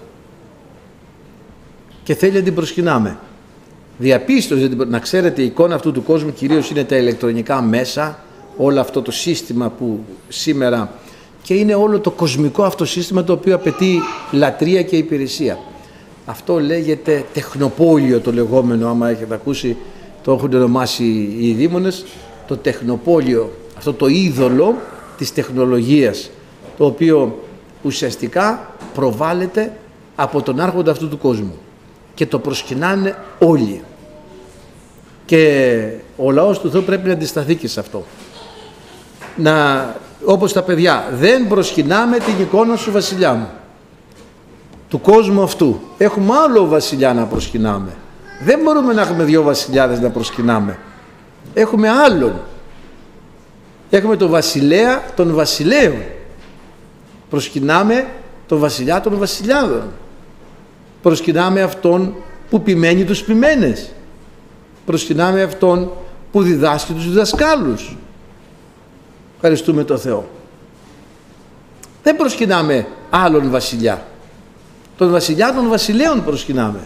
Και 2.03 2.15
θέλει 2.15 2.33
να 2.33 2.43
την 2.43 2.55
προσκυνάμε. 2.55 3.19
Διαπίστωσε, 3.99 4.71
να 4.89 4.99
ξέρετε 4.99 5.43
η 5.43 5.45
εικόνα 5.45 5.75
αυτού 5.75 5.93
του 5.93 6.03
κόσμου 6.03 6.33
κυρίως 6.33 6.71
είναι 6.71 6.85
τα 6.85 6.97
ηλεκτρονικά 6.97 7.63
μέσα, 7.63 8.19
όλο 8.57 8.81
αυτό 8.81 9.03
το 9.03 9.11
σύστημα 9.11 9.69
που 9.69 10.05
σήμερα 10.29 10.93
και 11.43 11.55
είναι 11.55 11.75
όλο 11.75 12.01
το 12.01 12.11
κοσμικό 12.11 12.63
αυτό 12.63 12.85
σύστημα 12.85 13.25
το 13.25 13.33
οποίο 13.33 13.55
απαιτεί 13.55 14.01
λατρεία 14.31 14.83
και 14.83 14.97
υπηρεσία. 14.97 15.59
Αυτό 16.27 16.61
λέγεται 16.61 17.25
τεχνοπόλιο 17.33 18.21
το 18.21 18.33
λεγόμενο, 18.33 18.89
άμα 18.89 19.09
έχετε 19.09 19.35
ακούσει, 19.35 19.77
το 20.23 20.33
έχουν 20.33 20.55
ονομάσει 20.55 21.05
οι 21.39 21.53
δήμονες, 21.53 22.05
το 22.47 22.57
τεχνοπόλιο, 22.57 23.51
αυτό 23.77 23.93
το 23.93 24.07
είδωλο 24.07 24.77
της 25.17 25.33
τεχνολογίας, 25.33 26.31
το 26.79 26.85
οποίο 26.85 27.39
ουσιαστικά 27.83 28.75
προβάλλεται 28.95 29.73
από 30.17 30.43
τον 30.43 30.61
άρχοντα 30.61 30.91
αυτού 30.91 31.09
του 31.09 31.19
κόσμου 31.19 31.55
και 32.15 32.27
το 32.27 32.39
προσκυνάνε 32.39 33.17
όλοι. 33.39 33.83
Και 35.25 35.95
ο 36.17 36.31
λαός 36.31 36.61
του 36.61 36.71
Θεού 36.71 36.83
πρέπει 36.83 37.07
να 37.07 37.13
αντισταθεί 37.13 37.55
και 37.55 37.69
σε 37.69 37.81
αυτό. 37.81 38.05
Να, 39.37 39.97
όπως 40.25 40.53
τα 40.53 40.63
παιδιά, 40.63 41.09
δεν 41.13 41.49
προσκυνάμε 41.49 42.19
την 42.19 42.35
εικόνα 42.41 42.77
σου 42.77 42.93
βασιλιά 42.93 43.35
μου 43.35 43.49
του 44.93 45.01
κόσμου 45.01 45.43
αυτού. 45.43 45.81
Έχουμε 45.99 46.37
άλλο 46.45 46.67
βασιλιά 46.67 47.15
να 47.15 47.25
προσκυνάμε. 47.25 47.97
Δεν 48.45 48.61
μπορούμε 48.63 48.93
να 48.93 49.01
έχουμε 49.01 49.25
δύο 49.25 49.43
βασιλιάδες 49.43 50.01
να 50.01 50.11
προσκυνάμε. 50.11 50.79
Έχουμε 51.55 51.89
άλλον. 51.89 52.33
Έχουμε 53.91 54.17
τον 54.17 54.31
βασιλέα 54.31 55.03
των 55.17 55.35
βασιλέων. 55.35 56.03
Προσκυνάμε 57.31 58.07
τον 58.47 58.59
βασιλιά 58.59 59.01
των 59.01 59.19
βασιλιάδων. 59.19 59.83
Προσκυνάμε 61.03 61.63
αυτόν 61.63 62.15
που 62.51 62.63
ποιμένει 62.63 63.05
τους 63.05 63.23
ποιμένες. 63.23 63.93
Προσκυνάμε 64.87 65.43
αυτόν 65.43 65.91
που 66.33 66.43
διδάσκει 66.43 66.93
τους 66.93 67.09
διδασκάλους. 67.09 67.97
Ευχαριστούμε 69.45 69.85
τον 69.85 69.99
Θεό. 69.99 70.29
Δεν 72.03 72.17
προσκυνάμε 72.17 72.87
άλλον 73.11 73.51
βασιλιά 73.51 74.07
τον 75.03 75.11
βασιλιά 75.11 75.55
των 75.55 75.69
βασιλέων 75.69 76.25
προσκυνάμε. 76.25 76.81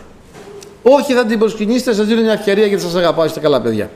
Όχι 0.83 1.13
θα 1.13 1.27
την 1.27 1.39
προσκυνήσετε, 1.39 1.95
σας 1.95 2.07
δίνω 2.07 2.21
μια 2.21 2.33
ευκαιρία 2.33 2.67
γιατί 2.67 2.83
σας 2.83 2.95
αγαπάω, 2.95 3.25
είστε 3.25 3.41
καλά 3.41 3.61
παιδιά. 3.61 3.91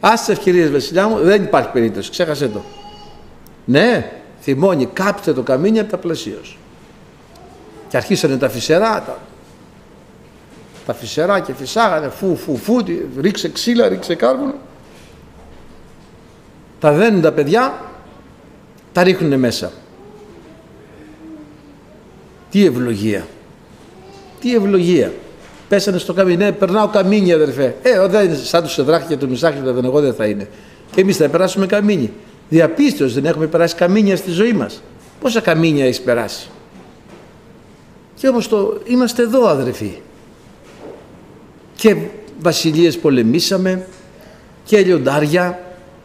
Άσε 0.00 0.24
τις 0.24 0.28
ευκαιρίες 0.28 0.70
βασιλιά 0.70 1.08
μου, 1.08 1.18
δεν 1.18 1.42
υπάρχει 1.42 1.68
περίπτωση, 1.68 2.10
ξέχασε 2.10 2.48
το. 2.48 2.62
Ναι, 3.64 4.10
θυμώνει, 4.40 4.86
κάψτε 4.86 5.32
το 5.32 5.42
καμίνι 5.42 5.78
από 5.78 5.90
τα 5.90 5.96
πλαισίως. 5.96 6.58
Και 7.88 7.96
αρχίσανε 7.96 8.36
τα 8.36 8.48
φυσερά, 8.48 9.02
τα, 9.06 9.18
τα 10.86 10.94
φυσερά 10.94 11.40
και 11.40 11.52
φυσάγανε, 11.52 12.08
φου, 12.08 12.36
φου, 12.36 12.56
φου, 12.56 12.84
ρίξε 13.20 13.48
ξύλα, 13.48 13.88
ρίξε 13.88 14.14
κάρβουνο. 14.14 14.54
Τα 16.84 16.92
δένουν 16.92 17.20
τα 17.20 17.32
παιδιά, 17.32 17.82
τα 18.92 19.02
ρίχνουν 19.02 19.38
μέσα. 19.38 19.72
Τι 22.50 22.64
ευλογία. 22.64 23.26
Τι 24.40 24.54
ευλογία. 24.54 25.12
Πέσανε 25.68 25.98
στο 25.98 26.12
καμίνι. 26.12 26.36
Ναι, 26.36 26.52
περνάω 26.52 26.88
καμίνι, 26.88 27.32
αδερφέ. 27.32 27.76
Ε, 27.82 28.06
δεν 28.08 28.36
σαν 28.36 28.62
τους 28.62 28.72
Σεδράχη 28.72 29.06
και 29.06 29.16
του 29.16 29.28
Μισάχη, 29.28 29.58
δεν 29.64 29.84
εγώ 29.84 30.00
δεν 30.00 30.14
θα 30.14 30.26
είναι. 30.26 30.48
Και 30.94 31.00
εμείς 31.00 31.16
θα 31.16 31.28
περάσουμε 31.28 31.66
καμίνι. 31.66 32.12
Διαπίστωση 32.48 33.14
δεν 33.14 33.24
έχουμε 33.24 33.46
περάσει 33.46 33.74
καμίνια 33.74 34.16
στη 34.16 34.30
ζωή 34.30 34.52
μας. 34.52 34.82
Πόσα 35.20 35.40
καμίνια 35.40 35.84
έχεις 35.84 36.00
περάσει; 36.00 36.48
Και 38.14 38.28
όμως 38.28 38.48
το 38.48 38.80
είμαστε 38.84 39.22
εδώ, 39.22 39.46
αδερφοί. 39.46 39.98
Και 41.74 41.96
βασιλείες 42.40 42.98
πολεμήσαμε 42.98 43.86
και 44.64 44.78
λιοντάρια 44.78 45.63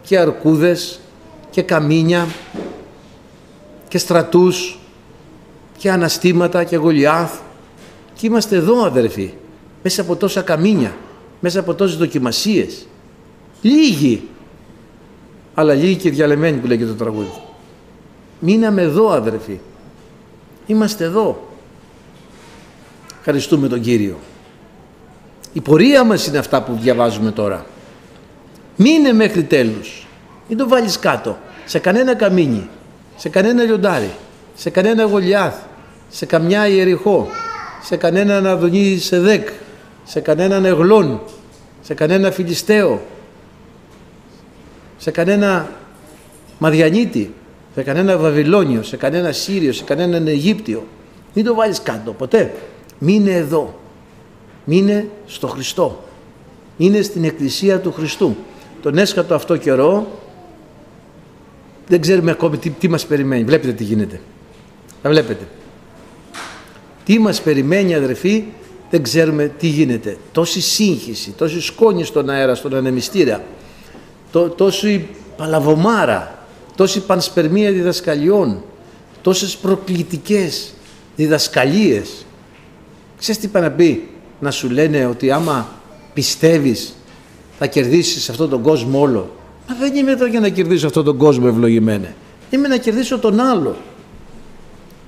και 0.10 0.20
αρκούδες 0.20 1.00
και 1.50 1.62
καμίνια 1.62 2.28
και 3.88 3.98
στρατούς 3.98 4.80
και 5.78 5.92
αναστήματα 5.92 6.64
και 6.64 6.76
γολιάθ 6.76 7.40
και 8.14 8.28
είμαστε 8.28 8.56
εδώ 8.56 8.86
αδερφοί 8.86 9.34
μέσα 9.84 10.02
από 10.02 10.16
τόσα 10.16 10.42
καμίνια, 10.42 10.98
μέσα 11.40 11.60
από 11.60 11.74
τόσες 11.74 11.98
δοκιμασίες. 11.98 12.86
Λίγοι, 13.62 14.28
αλλά 15.54 15.74
λίγοι 15.74 15.96
και 15.96 16.10
διαλεμένοι 16.10 16.58
που 16.58 16.68
λέγεται 16.68 16.90
το 16.90 16.98
τραγούδι. 16.98 17.42
Μείναμε 18.40 18.82
εδώ 18.82 19.10
αδερφοί. 19.10 19.60
Είμαστε 20.68 21.04
εδώ. 21.04 21.48
Ευχαριστούμε 23.20 23.68
τον 23.68 23.82
Κύριο. 23.82 24.18
Η 25.54 25.62
πορεία 25.62 26.04
μας 26.04 26.28
είναι 26.28 26.38
αυτά 26.38 26.64
που 26.64 26.78
διαβάζουμε 26.80 27.32
τώρα. 27.32 27.66
Μείνε 28.82 29.14
μέχρι 29.14 29.44
τέλους. 29.44 30.08
Μην 30.48 30.58
το 30.58 30.68
βάλεις 30.68 31.00
κάτω. 31.00 31.38
Σε 31.66 31.80
κανένα 31.80 32.16
καμίνι. 32.16 32.70
Σε 33.16 33.30
κανένα 33.30 33.64
λιοντάρι. 33.64 34.12
Σε 34.56 34.70
κανένα 34.70 35.04
γολιάθ. 35.04 35.56
Σε 36.10 36.26
καμιά 36.26 36.68
ιεριχώ. 36.68 37.28
Σε 37.84 37.96
κανέναν 37.96 38.48
Αδονή 38.48 38.98
Σεδέκ. 38.98 39.50
Σε 40.04 40.20
κανέναν 40.20 40.66
Εγλόν. 40.66 41.22
Σε 41.82 41.94
κανένα 41.94 42.32
Φιλιστέο. 42.32 43.02
Σε 44.98 45.12
κανένα 45.12 45.70
Μαδιανίτη. 46.58 47.34
Σε 47.76 47.84
κανένα 47.84 48.18
Βαβυλώνιο. 48.18 48.84
Σε 48.84 48.98
κανένα 48.98 49.32
Σύριο. 49.32 49.74
Σε 49.74 49.84
κανέναν 49.84 50.28
Αιγύπτιο. 50.28 50.88
Μην 51.34 51.46
το 51.46 51.56
βάλεις 51.56 51.82
κάτω 51.82 52.12
ποτέ. 52.12 52.54
Μείνε 53.00 53.32
εδώ. 53.32 53.80
Μείνε 54.64 55.08
στο 55.26 55.48
Χριστό. 55.48 56.04
Είναι 56.78 57.02
στην 57.02 57.24
Εκκλησία 57.24 57.80
του 57.80 57.92
Χριστού. 57.92 58.36
Τον 58.82 58.98
έσχατο 58.98 59.36
αυτό 59.36 59.58
καιρό 59.58 60.22
δεν 61.88 62.02
ξέρουμε 62.02 62.32
ακόμη 62.32 62.58
τι, 62.58 62.70
τι 62.70 62.88
μας 62.88 63.06
περιμένει. 63.06 63.44
Βλέπετε 63.44 63.74
τι 63.74 63.84
γίνεται. 63.84 64.22
Τα 65.02 65.10
βλέπετε. 65.10 65.48
Τι 67.06 67.20
μας 67.20 67.42
περιμένει 67.42 67.96
αδερφοί 67.96 68.44
δεν 68.90 69.04
ξέρουμε 69.04 69.52
τι 69.60 69.68
γίνεται. 69.68 70.18
Τόση 70.32 70.62
σύγχυση, 70.62 71.32
τόση 71.32 71.62
σκόνη 71.62 72.04
στον 72.04 72.30
αέρα, 72.30 72.56
στον 72.56 72.76
ανεμιστήρα, 72.76 73.44
τό, 74.32 74.50
τόση 74.50 75.08
παλαβομάρα, 75.38 76.46
τόση 76.76 77.00
πανσπερμία 77.00 77.72
διδασκαλιών, 77.72 78.64
τόσες 79.22 79.56
προκλητικές 79.56 80.74
διδασκαλίες. 81.16 82.26
Ξέρεις 83.20 83.42
τι 83.42 83.48
είπα 83.48 83.60
να 83.60 83.72
πει, 83.72 84.10
να 84.40 84.52
σου 84.52 84.70
λένε 84.70 85.06
ότι 85.06 85.32
άμα 85.32 85.70
πιστεύεις 86.14 86.94
θα 87.60 87.68
κερδίσεις 87.68 88.30
αυτόν 88.30 88.50
τον 88.50 88.62
κόσμο 88.62 89.00
όλο. 89.00 89.36
Μα 89.68 89.76
δεν 89.76 89.96
είμαι 89.96 90.12
εδώ 90.12 90.26
για 90.26 90.40
να 90.40 90.50
κερδίσω 90.50 90.88
αυτόν 90.88 91.04
τον 91.04 91.18
κόσμο 91.18 91.46
ευλογημένε. 91.48 92.16
Είμαι 92.50 92.68
να 92.68 92.78
κερδίσω 92.78 93.20
τον 93.20 93.40
άλλο. 93.40 93.76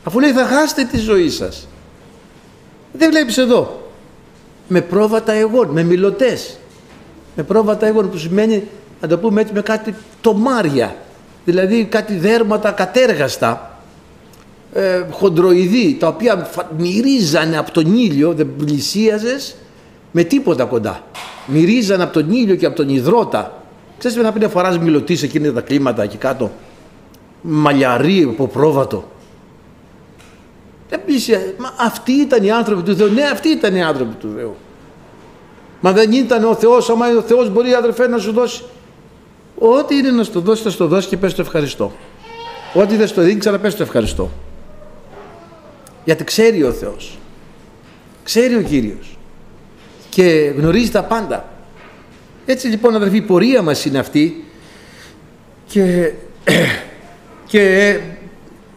Αφού 0.03 0.19
λέει 0.19 0.31
θα 0.31 0.45
χάσετε 0.45 0.83
τη 0.83 0.97
ζωή 0.97 1.29
σας. 1.29 1.67
Δεν 2.93 3.09
βλέπεις 3.09 3.37
εδώ. 3.37 3.89
Με 4.67 4.81
πρόβατα 4.81 5.31
εγώ, 5.31 5.67
με 5.67 5.83
μιλωτές. 5.83 6.57
Με 7.35 7.43
πρόβατα 7.43 7.87
εγώ 7.87 8.03
που 8.03 8.17
σημαίνει, 8.17 8.63
να 9.01 9.07
το 9.07 9.17
πούμε 9.17 9.41
έτσι, 9.41 9.53
με 9.53 9.61
κάτι 9.61 9.95
τομάρια. 10.21 10.95
Δηλαδή 11.45 11.85
κάτι 11.85 12.13
δέρματα 12.13 12.71
κατέργαστα, 12.71 13.79
ε, 14.73 15.03
χοντροειδή, 15.11 15.97
τα 15.99 16.07
οποία 16.07 16.49
μυρίζανε 16.77 17.57
από 17.57 17.71
τον 17.71 17.97
ήλιο, 17.97 18.33
δεν 18.33 18.47
πλησίαζες 18.57 19.55
με 20.11 20.23
τίποτα 20.23 20.65
κοντά. 20.65 21.03
Μυρίζανε 21.45 22.03
από 22.03 22.13
τον 22.13 22.31
ήλιο 22.31 22.55
και 22.55 22.65
από 22.65 22.75
τον 22.75 22.89
υδρότα. 22.89 23.63
Ξέρεις 23.97 24.17
να 24.17 24.31
πει 24.31 24.39
να 24.39 24.49
φοράς 24.49 24.77
μιλωτής 24.77 25.19
σε 25.19 25.25
εκείνα 25.25 25.53
τα 25.53 25.61
κλίματα 25.61 26.03
εκεί 26.03 26.17
κάτω. 26.17 26.51
Μαλλιαρί 27.41 28.23
από 28.23 28.47
πρόβατο. 28.47 29.11
Δεν 30.89 31.01
μα 31.57 31.73
αυτοί 31.77 32.11
ήταν 32.11 32.43
οι 32.43 32.51
άνθρωποι 32.51 32.81
του 32.81 32.95
Θεού. 32.95 33.13
Ναι, 33.13 33.23
αυτοί 33.23 33.49
ήταν 33.49 33.75
οι 33.75 33.83
άνθρωποι 33.83 34.15
του 34.15 34.33
Θεού. 34.35 34.55
Μα 35.81 35.91
δεν 35.91 36.11
ήταν 36.11 36.43
ο 36.43 36.55
Θεός, 36.55 36.89
άμα 36.89 37.05
ο 37.17 37.21
Θεός 37.21 37.49
μπορεί 37.49 37.73
αδερφέ 37.73 38.07
να 38.07 38.17
σου 38.17 38.31
δώσει. 38.31 38.63
Ό,τι 39.59 39.97
είναι 39.97 40.11
να 40.11 40.23
σου 40.23 40.41
δώσει, 40.41 40.63
θα 40.63 40.69
σου 40.69 40.87
δώσει 40.87 41.07
και 41.07 41.17
πες 41.17 41.33
το 41.33 41.41
ευχαριστώ. 41.41 41.91
Ό,τι 42.73 42.95
δεν 42.95 43.07
στο 43.07 43.21
δίνει, 43.21 43.39
ξαναπες 43.39 43.75
το 43.75 43.83
ευχαριστώ. 43.83 44.29
Γιατί 46.05 46.23
ξέρει 46.23 46.63
ο 46.63 46.71
Θεός. 46.71 47.17
Ξέρει 48.23 48.55
ο 48.55 48.61
Κύριος. 48.61 49.17
Και 50.11 50.53
γνωρίζει 50.57 50.91
τα 50.91 51.03
πάντα. 51.03 51.49
Έτσι 52.45 52.67
λοιπόν 52.67 52.95
αδερφοί 52.95 53.17
η 53.17 53.21
πορεία 53.21 53.61
μας 53.61 53.85
είναι 53.85 53.99
αυτή 53.99 54.45
και, 55.67 56.11
και 57.51 57.99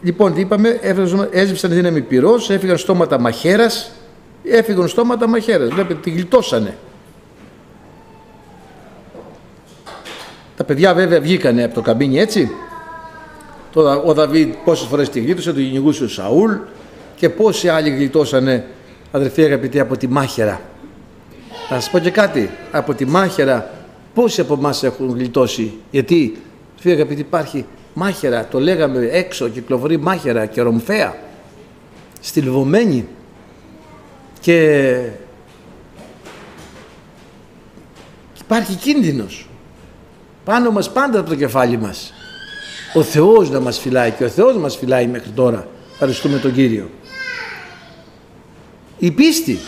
Λοιπόν, 0.04 0.34
τι 0.34 0.40
είπαμε, 0.40 0.80
έζεψαν 1.30 1.70
δύναμη 1.70 2.00
πυρός, 2.00 2.50
έφυγαν 2.50 2.78
στόματα 2.78 3.20
μαχαίρας, 3.20 3.90
έφυγαν 4.44 4.88
στόματα 4.88 5.28
μαχαίρας. 5.28 5.68
Βλέπετε, 5.68 6.00
τη 6.00 6.10
γλιτώσανε. 6.10 6.76
Τα 10.56 10.64
παιδιά 10.64 10.94
βέβαια 10.94 11.20
βγήκανε 11.20 11.64
από 11.64 11.74
το 11.74 11.80
καμπίνι 11.80 12.18
έτσι. 12.18 12.50
Ο 14.04 14.14
Δαβίδ 14.14 14.48
πόσες 14.64 14.86
φορές 14.86 15.08
τη 15.08 15.20
γλίτωσε, 15.20 15.52
το 15.52 15.60
κυνηγούσε 15.60 16.04
ο 16.04 16.08
Σαούλ 16.08 16.52
και 17.16 17.28
πόσοι 17.28 17.68
άλλοι 17.68 17.90
γλιτώσανε, 17.90 18.64
αδερφοί 19.10 19.44
αγαπητοί, 19.44 19.80
από 19.80 19.96
τη 19.96 20.08
μάχαιρα. 20.08 20.60
Θα 21.68 21.74
σας 21.74 21.90
πω 21.90 21.98
και 21.98 22.10
κάτι, 22.10 22.50
από 22.70 22.94
τη 22.94 23.04
μάχαιρα 23.04 23.70
πόσοι 24.14 24.40
από 24.40 24.54
εμάς 24.54 24.82
έχουν 24.82 25.14
γλιτώσει, 25.14 25.72
γιατί, 25.90 26.36
αδερφοί 26.70 26.90
αγαπητοί, 26.90 27.20
υπάρχει 27.20 27.64
μάχαιρα, 27.94 28.48
το 28.48 28.60
λέγαμε 28.60 29.08
έξω, 29.10 29.48
κυκλοφορεί 29.48 29.96
μάχαιρα 29.96 30.46
και 30.46 30.60
ρομφαία. 30.60 31.16
Στη 32.20 32.40
Λιβωμένη 32.40 33.06
και 34.40 35.00
υπάρχει 38.40 38.74
κίνδυνος. 38.74 39.48
Πάνω 40.44 40.70
μας 40.70 40.92
πάντα 40.92 41.18
από 41.18 41.28
το 41.28 41.34
κεφάλι 41.34 41.78
μας. 41.78 42.12
Ο 42.94 43.02
Θεός 43.02 43.50
να 43.50 43.60
μας 43.60 43.78
φυλάει 43.78 44.10
και 44.10 44.24
ο 44.24 44.28
Θεός 44.28 44.56
μας 44.56 44.76
φυλάει 44.76 45.06
μέχρι 45.06 45.30
τώρα. 45.30 45.68
Ευχαριστούμε 45.92 46.38
τον 46.38 46.52
Κύριο. 46.52 46.90
Η 48.98 49.10
πίστη. 49.10 49.58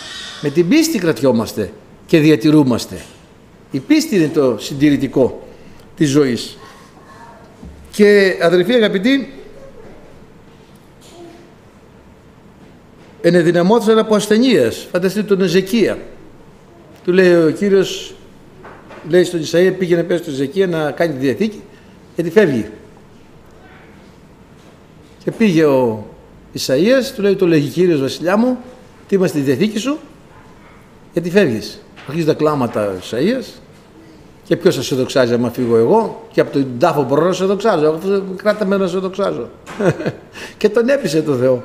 Με 0.43 0.51
την 0.51 0.69
πίστη 0.69 0.99
κρατιόμαστε 0.99 1.73
και 2.07 2.19
διατηρούμαστε 2.19 3.01
η 3.71 3.79
πίστη 3.79 4.17
είναι 4.17 4.29
το 4.29 4.57
συντηρητικό 4.59 5.47
της 5.97 6.09
ζωής 6.09 6.59
και 7.91 8.39
αδερφοί 8.43 8.73
αγαπητοί, 8.73 9.33
ενεδυναμώθησαν 13.21 13.99
από 13.99 14.15
ασθενείε. 14.15 14.71
Φανταστείτε 14.71 15.27
τον 15.27 15.41
Εζεκία. 15.41 15.99
Του 17.05 17.13
λέει 17.13 17.35
ο 17.35 17.51
κύριος, 17.51 18.15
λέει 19.09 19.25
στον 19.25 19.41
Ισαΐα, 19.41 19.75
πήγαινε 19.79 20.03
πέσει 20.03 20.23
στον 20.23 20.35
Εζεκία 20.35 20.67
να 20.67 20.91
κάνει 20.91 21.13
τη 21.13 21.19
διαθήκη, 21.19 21.63
γιατί 22.15 22.31
φεύγει. 22.31 22.67
Και 25.25 25.31
πήγε 25.31 25.65
ο 25.65 26.07
Ισαΐας, 26.55 27.13
του 27.15 27.23
λέει, 27.23 27.37
το 27.37 27.47
λέγει 27.47 27.69
κύριος 27.69 28.01
βασιλιά 28.01 28.37
μου, 28.37 28.59
τι 29.09 29.15
είμαστε 29.15 29.39
στη 29.39 29.47
διαθήκη 29.47 29.79
σου, 29.79 29.99
γιατί 31.13 31.31
φεύγεις. 31.31 31.81
Αρχίζει 32.09 32.27
τα 32.27 32.35
κλάματα 32.35 32.89
ο 32.89 32.93
Ισαΐας, 33.01 33.61
και 34.45 34.57
ποιος 34.57 34.77
θα 34.77 34.83
σε 34.83 34.95
δοξάζει 34.95 35.35
άμα 35.35 35.51
φύγω 35.51 35.77
εγώ, 35.77 36.27
και 36.33 36.41
από 36.41 36.53
τον 36.53 36.67
τάφο 36.79 37.03
μπορώ 37.03 37.25
να 37.25 37.33
σε 37.33 37.45
δοξάζω. 37.45 37.89
Αφού 37.89 38.23
κράτα 38.37 38.65
με 38.65 38.77
να 38.77 38.87
σε 38.87 38.99
δοξάζω. 38.99 39.51
και 40.59 40.69
τον 40.69 40.89
έπεισε 40.89 41.23
το 41.23 41.35
Θεό. 41.35 41.65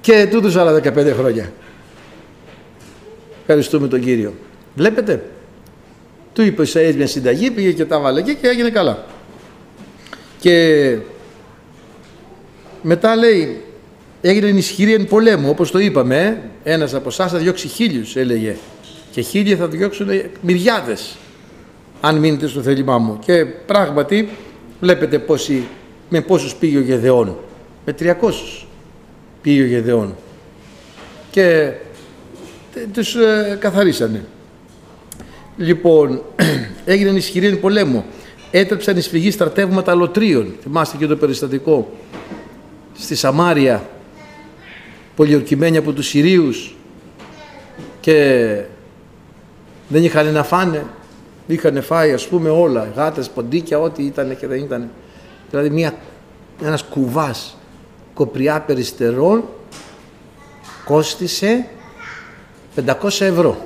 Και 0.00 0.28
τούτους 0.30 0.56
άλλα 0.56 0.80
15 0.84 1.12
χρόνια. 1.16 1.52
Ευχαριστούμε 3.40 3.88
τον 3.88 4.00
Κύριο. 4.00 4.32
Βλέπετε, 4.74 5.22
του 6.32 6.42
είπε 6.42 6.62
ο 6.62 6.64
Ισαΐας 6.64 6.94
μια 6.96 7.06
συνταγή, 7.06 7.50
πήγε 7.50 7.72
και 7.72 7.84
τα 7.84 7.98
βάλε 7.98 8.22
και 8.22 8.36
έγινε 8.40 8.70
καλά. 8.70 9.04
Και 10.38 10.96
μετά 12.82 13.16
λέει, 13.16 13.62
έγινε 14.20 14.58
ισχυρή 14.58 14.94
εν 14.94 15.06
πολέμου, 15.06 15.48
όπως 15.48 15.70
το 15.70 15.78
είπαμε, 15.78 16.42
ένας 16.62 16.94
από 16.94 17.08
εσάς 17.08 17.30
θα 17.32 17.38
διώξει 17.38 17.68
χίλιους, 17.68 18.16
έλεγε. 18.16 18.56
Και 19.14 19.20
χίλιοι 19.20 19.56
θα 19.56 19.66
διώξουν 19.66 20.08
μυριάδες 20.40 21.16
αν 22.00 22.18
μείνετε 22.18 22.46
στο 22.46 22.62
θέλημά 22.62 22.98
μου. 22.98 23.18
Και 23.18 23.44
πράγματι 23.44 24.28
βλέπετε 24.80 25.18
πόσοι, 25.18 25.64
με 26.08 26.20
πόσους 26.20 26.54
πήγε 26.54 26.78
ο 26.78 26.80
Γεδεών. 26.80 27.36
Με 27.84 27.94
300 27.98 28.12
πήγε 29.42 29.62
ο 29.62 29.66
Γεδεών. 29.66 30.14
Και 31.30 31.72
τους 32.92 33.14
ε, 33.14 33.56
καθαρίσανε. 33.60 34.24
Λοιπόν, 35.56 36.22
έγιναν 36.84 37.16
ισχυροί 37.16 37.56
πολέμου. 37.56 38.04
Έτρεψαν 38.50 38.96
εισφυγή 38.96 39.30
στρατεύματα 39.30 39.94
λοτρίων. 39.94 40.54
Θυμάστε 40.62 40.96
και 40.96 41.06
το 41.06 41.16
περιστατικό 41.16 41.92
στη 42.98 43.14
Σαμάρια, 43.14 43.88
πολιορκημένοι 45.16 45.76
από 45.76 45.92
τους 45.92 46.06
Συρίους 46.06 46.74
και 48.00 48.64
δεν 49.88 50.04
είχαν 50.04 50.32
να 50.32 50.42
φάνε 50.42 50.86
είχαν 51.46 51.82
φάει 51.82 52.12
ας 52.12 52.28
πούμε 52.28 52.48
όλα, 52.48 52.88
γάτες, 52.96 53.28
ποντίκια, 53.28 53.80
ό,τι 53.80 54.02
ήταν 54.02 54.36
και 54.36 54.46
δεν 54.46 54.58
ήταν. 54.58 54.90
Δηλαδή 55.50 55.70
μια, 55.70 55.94
ένας 56.62 56.82
κουβάς 56.82 57.56
κοπριά 58.14 58.60
περιστερών 58.60 59.44
κόστισε 60.84 61.66
500 62.86 62.86
ευρώ. 63.20 63.56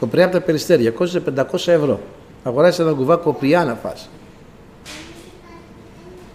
Κοπριά 0.00 0.24
από 0.24 0.32
τα 0.32 0.40
περιστέρια, 0.40 0.90
κόστησε 0.90 1.22
500 1.36 1.72
ευρώ. 1.72 2.00
Αγοράσεις 2.44 2.78
ένα 2.78 2.92
κουβά 2.92 3.16
κοπριά 3.16 3.64
να 3.64 3.74
φας. 3.74 4.08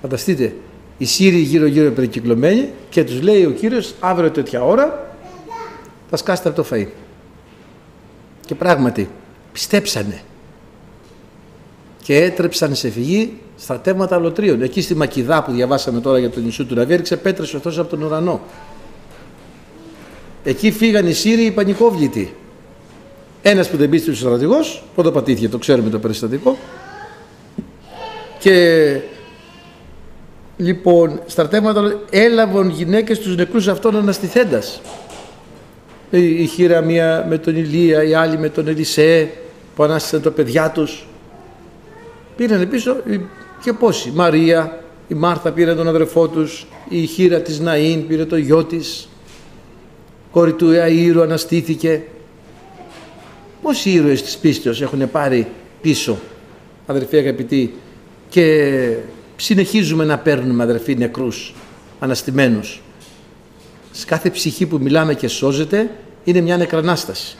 Φανταστείτε, 0.01 0.55
οι 0.97 1.05
Σύριοι 1.05 1.41
γύρω-γύρω 1.41 1.91
περικυκλωμένοι 1.91 2.69
και 2.89 3.03
τους 3.03 3.21
λέει 3.21 3.45
ο 3.45 3.51
Κύριος 3.51 3.93
αύριο 3.99 4.31
τέτοια 4.31 4.63
ώρα 4.63 5.15
θα 6.09 6.17
σκάσετε 6.17 6.49
από 6.49 6.63
το 6.63 6.67
φαΐ. 6.71 6.87
Και 8.53 8.59
πράγματι 8.59 9.09
πιστέψανε 9.51 10.21
και 12.03 12.15
έτρεψαν 12.15 12.75
σε 12.75 12.89
φυγή 12.89 13.37
στρατεύματα 13.57 14.15
αλωτρίων. 14.15 14.61
Εκεί 14.61 14.81
στη 14.81 14.95
Μακιδά 14.95 15.43
που 15.43 15.51
διαβάσαμε 15.51 16.01
τώρα 16.01 16.19
για 16.19 16.29
τον 16.29 16.43
νησού 16.43 16.65
του 16.65 16.75
Ναβί 16.75 16.93
έριξε 16.93 17.17
πέτρες 17.17 17.53
ο 17.53 17.59
Θεός 17.59 17.77
από 17.79 17.89
τον 17.89 18.01
ουρανό. 18.01 18.41
Εκεί 20.43 20.71
φύγαν 20.71 21.07
οι 21.07 21.13
Σύριοι 21.13 21.51
πανικόβλητοι. 21.51 22.35
Ένας 23.41 23.69
που 23.69 23.77
δεν 23.77 23.89
πίστευε 23.89 24.15
ο 24.15 24.19
στρατηγός, 24.19 24.83
πότε 24.95 25.11
πατήθηκε, 25.11 25.49
το 25.49 25.57
ξέρουμε 25.57 25.89
το 25.89 25.99
περιστατικό. 25.99 26.57
Και 28.39 28.99
λοιπόν 30.57 31.21
στρατεύματα 31.25 31.99
έλαβαν 32.09 32.69
γυναίκες 32.69 33.19
τους 33.19 33.35
νεκρούς 33.35 33.67
αυτών 33.67 33.95
αναστηθέντας. 33.95 34.81
Η 36.15 36.45
χείρα 36.45 36.81
μία 36.81 37.25
με 37.29 37.37
τον 37.37 37.55
Ηλία, 37.55 38.03
η 38.03 38.13
άλλη 38.13 38.37
με 38.37 38.49
τον 38.49 38.67
Ελισέ 38.67 39.31
που 39.75 39.83
ανάστησαν 39.83 40.21
τα 40.21 40.31
παιδιά 40.31 40.71
τους. 40.71 41.05
Πήραν 42.35 42.69
πίσω 42.69 42.95
και 43.63 43.73
πόσοι. 43.73 44.09
Η 44.09 44.11
Μαρία, 44.15 44.83
η 45.07 45.13
Μάρθα 45.13 45.51
πήρε 45.51 45.75
τον 45.75 45.87
αδερφό 45.87 46.27
τους, 46.27 46.65
η 46.89 47.05
χείρα 47.05 47.41
της 47.41 47.61
Ναΐν 47.65 48.03
πήρε 48.07 48.25
το 48.25 48.35
γιο 48.37 48.63
της, 48.63 49.09
κόρη 50.31 50.53
του 50.53 50.71
Αΐρου 50.71 51.21
αναστήθηκε. 51.21 52.01
Πόσοι 53.61 53.89
ήρωες 53.89 54.21
της 54.21 54.37
πίστεως 54.37 54.81
έχουν 54.81 55.11
πάρει 55.11 55.47
πίσω, 55.81 56.17
αδερφοί 56.85 57.17
αγαπητοί, 57.17 57.73
και 58.29 58.97
συνεχίζουμε 59.35 60.05
να 60.05 60.17
παίρνουμε 60.17 60.63
αδερφοί 60.63 60.95
νεκρούς, 60.95 61.53
αναστημένους. 61.99 62.81
Σε 63.95 64.05
κάθε 64.05 64.29
ψυχή 64.29 64.65
που 64.65 64.77
μιλάμε 64.81 65.13
και 65.13 65.27
σώζεται 65.27 65.89
είναι 66.23 66.41
μια 66.41 66.57
νεκρανάσταση. 66.57 67.37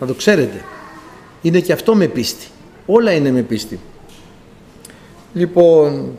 Να 0.00 0.06
το 0.06 0.14
ξέρετε. 0.14 0.64
Είναι 1.42 1.60
και 1.60 1.72
αυτό 1.72 1.94
με 1.94 2.06
πίστη. 2.06 2.46
Όλα 2.86 3.12
είναι 3.12 3.30
με 3.30 3.40
πίστη. 3.42 3.78
Λοιπόν, 5.34 6.18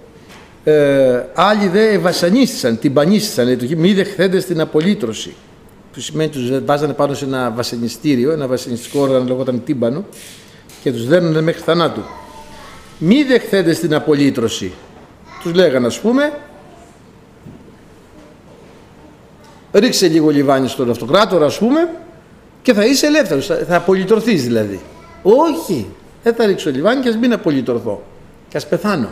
ε, 0.64 1.24
άλλοι 1.34 1.68
δε 1.68 1.98
βασανίστησαν, 1.98 2.80
την 2.80 2.94
πανίστησαν, 2.94 3.58
μη 3.78 3.94
δεχθέντες 3.94 4.44
στην 4.44 4.62
απολύτρωση. 4.62 5.34
Που 5.94 6.00
σημαίνει 6.00 6.30
τους 6.30 6.64
βάζανε 6.66 6.94
πάνω 6.94 7.14
σε 7.14 7.26
ένα 7.26 7.52
βασανιστήριο, 7.52 8.32
ένα 8.32 8.48
βασανιστικό 8.48 9.00
όργανο 9.00 9.24
λεγόταν 9.26 9.64
τύμπανο 9.64 10.06
και 10.84 10.92
τους 10.92 11.08
δένουν 11.08 11.44
μέχρι 11.44 11.62
θανάτου. 11.62 12.02
Μη 12.98 13.24
δεχθέντες 13.24 13.78
στην 13.78 13.94
απολύτρωση. 13.94 14.72
Τους 15.42 15.54
λέγανε 15.54 15.86
ας 15.86 16.00
πούμε, 16.00 16.34
ρίξε 19.80 20.08
λίγο 20.08 20.30
λιβάνι 20.30 20.68
στον 20.68 20.90
αυτοκράτορα 20.90 21.46
ας 21.46 21.58
πούμε 21.58 21.90
και 22.62 22.74
θα 22.74 22.86
είσαι 22.86 23.06
ελεύθερος, 23.06 23.46
θα 23.46 23.76
απολυτρωθείς 23.76 24.44
δηλαδή. 24.44 24.80
Όχι, 25.24 25.88
δεν 26.24 26.34
θα 26.34 26.46
ρίξω 26.46 26.70
λιβάνι 26.70 27.02
και 27.02 27.10
ας 27.10 27.18
μην 27.18 27.34
απολυτρωθώ 27.34 28.04
και 28.50 28.58
ας 28.58 28.68
πεθάνω. 28.68 29.10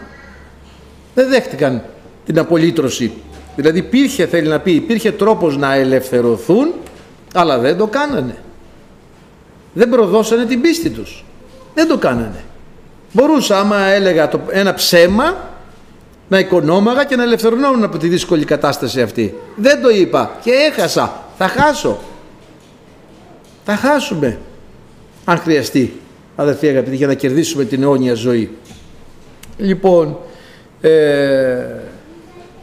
Δεν 1.16 1.30
δέχτηκαν 1.30 1.84
την 2.26 2.40
απολύτρωση. 2.40 3.12
Δηλαδή 3.56 3.80
υπήρχε, 3.80 4.26
θέλει 4.28 4.48
να 4.48 4.60
πει, 4.60 4.72
υπήρχε 4.72 5.12
τρόπος 5.12 5.58
να 5.58 5.74
ελευθερωθούν, 5.74 6.74
αλλά 7.34 7.58
δεν 7.58 7.78
το 7.78 7.88
κάνανε. 7.88 8.36
Δεν 9.74 9.90
προδώσανε 9.90 10.46
την 10.46 10.62
πίστη 10.62 10.90
τους. 10.90 11.26
Δεν 11.74 11.88
το 11.88 11.98
κάνανε. 11.98 12.44
Μπορούσα 13.12 13.60
άμα 13.60 13.80
έλεγα 13.80 14.28
το, 14.28 14.40
ένα 14.50 14.74
ψέμα 14.74 15.36
να 16.34 16.40
οικονόμαγα 16.40 17.04
και 17.04 17.16
να 17.16 17.24
ελευθερωνόμουν 17.24 17.84
από 17.84 17.98
τη 17.98 18.08
δύσκολη 18.08 18.46
κατάσταση 18.46 19.02
αυτή. 19.02 19.36
Δεν 19.56 19.82
το 19.82 19.90
είπα 19.90 20.38
και 20.44 20.52
έχασα. 20.52 21.24
Θα 21.38 21.48
χάσω. 21.48 22.00
Θα 23.66 23.76
χάσουμε 23.76 24.40
αν 25.26 25.38
χρειαστεί 25.38 26.00
αδερφοί 26.36 26.68
αγαπητοί 26.68 26.96
για 26.96 27.08
να 27.08 27.14
κερδίσουμε 27.14 27.64
την 27.66 27.84
αιώνια 27.84 28.14
ζωή. 28.14 28.50
Λοιπόν, 29.58 30.18
ε, 30.82 31.66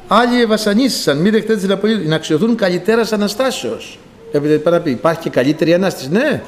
άλλοι 0.08 0.46
βασανίστησαν, 0.46 1.16
μη 1.18 1.30
δεχτείτε 1.30 1.56
την 1.56 1.72
απολύτω, 1.72 2.08
να 2.08 2.14
αξιοθούν 2.14 2.56
καλύτερα 2.56 3.06
αναστάσεως. 3.12 3.98
Επειδή 4.32 4.62
να 4.64 4.80
πει, 4.80 4.90
υπάρχει 4.90 5.20
και 5.20 5.30
καλύτερη 5.30 5.74
ανάσταση. 5.74 6.08
Ναι, 6.10 6.42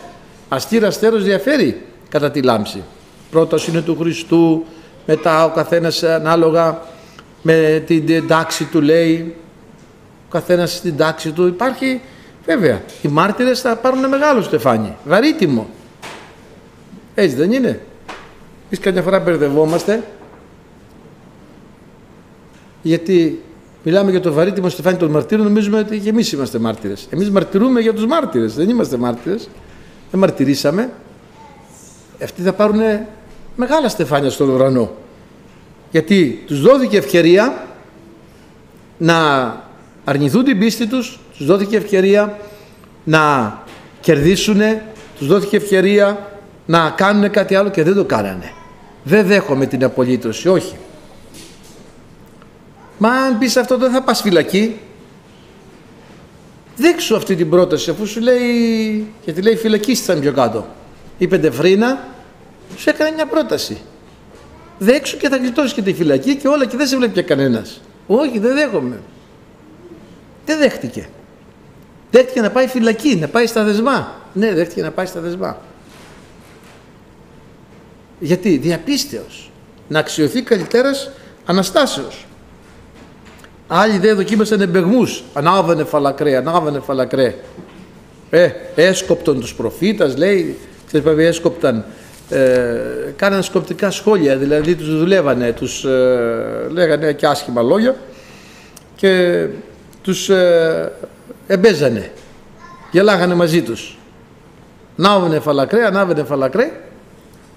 αστήρας 0.48 0.88
αστέρος 0.88 1.24
διαφέρει 1.24 1.82
κατά 2.08 2.30
τη 2.30 2.42
λάμψη. 2.42 2.82
Πρώτος 3.30 3.66
είναι 3.66 3.80
του 3.80 3.96
Χριστού, 4.00 4.64
μετά 5.06 5.44
ο 5.44 5.50
καθένας 5.50 6.02
ανάλογα 6.02 6.90
με 7.42 7.82
την 7.86 8.26
τάξη 8.26 8.64
του 8.64 8.80
λέει, 8.80 9.34
ο 10.26 10.30
καθένας 10.30 10.72
στην 10.72 10.96
τάξη 10.96 11.30
του. 11.30 11.46
Υπάρχει, 11.46 12.00
βέβαια, 12.46 12.82
οι 13.02 13.08
μάρτυρες 13.08 13.60
θα 13.60 13.76
πάρουν 13.76 14.08
μεγάλο 14.08 14.42
στεφάνι, 14.42 14.96
βαρύτιμο. 15.04 15.66
Έτσι 17.14 17.36
δεν 17.36 17.52
είναι. 17.52 17.80
Εμείς 18.66 18.78
καμιά 18.80 19.02
φορά 19.02 19.20
μπερδευόμαστε 19.20 20.02
γιατί 22.82 23.42
μιλάμε 23.84 24.10
για 24.10 24.20
το 24.20 24.32
βαρύτιμο 24.32 24.68
στεφάνι 24.68 24.96
των 24.96 25.10
μαρτύρων, 25.10 25.44
νομίζουμε 25.44 25.78
ότι 25.78 25.98
και 25.98 26.08
εμείς 26.08 26.32
είμαστε 26.32 26.58
μάρτυρες. 26.58 27.06
Εμείς 27.10 27.30
μαρτυρούμε 27.30 27.80
για 27.80 27.94
τους 27.94 28.06
μάρτυρες, 28.06 28.54
δεν 28.54 28.68
είμαστε 28.68 28.96
μάρτυρες. 28.96 29.48
Δεν 30.10 30.20
μαρτυρήσαμε. 30.20 30.90
Αυτοί 32.22 32.42
θα 32.42 32.52
πάρουν 32.52 32.80
μεγάλα 33.56 33.88
στεφάνια 33.88 34.30
στον 34.30 34.48
ουρανό. 34.48 34.90
Γιατί 35.92 36.42
τους 36.46 36.60
δόθηκε 36.60 36.96
ευκαιρία 36.96 37.66
να 38.98 39.16
αρνηθούν 40.04 40.44
την 40.44 40.58
πίστη 40.58 40.86
τους, 40.86 41.18
τους 41.36 41.46
δόθηκε 41.46 41.76
ευκαιρία 41.76 42.38
να 43.04 43.58
κερδίσουν, 44.00 44.60
τους 45.18 45.26
δόθηκε 45.26 45.56
ευκαιρία 45.56 46.30
να 46.66 46.90
κάνουν 46.90 47.30
κάτι 47.30 47.54
άλλο 47.54 47.70
και 47.70 47.82
δεν 47.82 47.94
το 47.94 48.04
κάνανε. 48.04 48.52
Δεν 49.04 49.26
δέχομαι 49.26 49.66
την 49.66 49.84
απολύτωση, 49.84 50.48
όχι. 50.48 50.76
Μα 52.98 53.10
αν 53.10 53.38
πεις 53.38 53.56
αυτό 53.56 53.76
δεν 53.78 53.90
θα 53.90 54.02
πας 54.02 54.20
φυλακή. 54.20 54.76
Δείξου 56.76 57.16
αυτή 57.16 57.34
την 57.36 57.50
πρόταση 57.50 57.90
αφού 57.90 58.06
σου 58.06 58.20
λέει, 58.20 59.06
γιατί 59.24 59.42
λέει 59.42 59.56
φυλακίστησαν 59.56 60.20
πιο 60.20 60.32
κάτω. 60.32 60.66
Η 61.18 61.26
Πεντεφρίνα 61.26 62.08
σου 62.76 62.90
έκανε 62.90 63.10
μια 63.10 63.26
πρόταση. 63.26 63.80
Δέξου 64.78 65.16
και 65.16 65.28
θα 65.28 65.36
γλιτώσεις 65.36 65.72
και 65.72 65.82
τη 65.82 65.92
φυλακή 65.92 66.36
και 66.36 66.48
όλα 66.48 66.66
και 66.66 66.76
δεν 66.76 66.86
σε 66.86 66.96
βλέπει 66.96 67.12
πια 67.12 67.22
κανένας. 67.22 67.80
Όχι, 68.06 68.38
δεν 68.38 68.54
δέχομαι. 68.54 69.00
Δεν 70.44 70.58
δέχτηκε. 70.58 71.08
Δέχτηκε 72.10 72.40
να 72.40 72.50
πάει 72.50 72.66
φυλακή, 72.66 73.16
να 73.16 73.28
πάει 73.28 73.46
στα 73.46 73.64
δεσμά. 73.64 74.20
Ναι, 74.32 74.54
δέχτηκε 74.54 74.82
να 74.82 74.90
πάει 74.90 75.06
στα 75.06 75.20
δεσμά. 75.20 75.58
Γιατί, 78.18 78.56
διαπίστεως. 78.56 79.50
Να 79.88 79.98
αξιωθεί 79.98 80.42
καλυτέρας 80.42 81.10
Αναστάσεως. 81.44 82.26
Άλλοι 83.68 83.98
δεν 83.98 84.16
δοκίμασαν 84.16 84.60
εμπεγμούς. 84.60 85.22
Ανάβανε 85.32 85.84
φαλακρέ, 85.84 86.36
ανάβανε 86.36 86.80
φαλακρέ. 86.80 87.34
Ε, 88.30 88.50
έσκοπτον 88.74 89.40
τους 89.40 89.54
προφήτας, 89.54 90.16
λέει, 90.16 90.58
ξέρεις 90.86 91.06
βέβαια 91.06 91.28
έσκοπταν, 91.28 91.84
ε, 92.32 93.12
κάνανε 93.16 93.42
σκοπτικά 93.42 93.90
σχόλια, 93.90 94.36
δηλαδή 94.36 94.74
τους 94.74 94.98
δουλεύανε, 94.98 95.52
τους 95.52 95.84
ε, 95.84 96.66
λέγανε 96.70 97.12
και 97.12 97.26
άσχημα 97.26 97.62
λόγια 97.62 97.96
και 98.96 99.46
τους 100.02 100.28
ε, 100.28 100.92
εμπέζανε, 101.46 102.10
γελάγανε 102.90 103.34
μαζί 103.34 103.62
τους. 103.62 103.98
Ανάβανε 104.98 105.40
φαλακρέ, 105.40 105.86
ανάβανε 105.86 106.24
φαλακρέ 106.24 106.70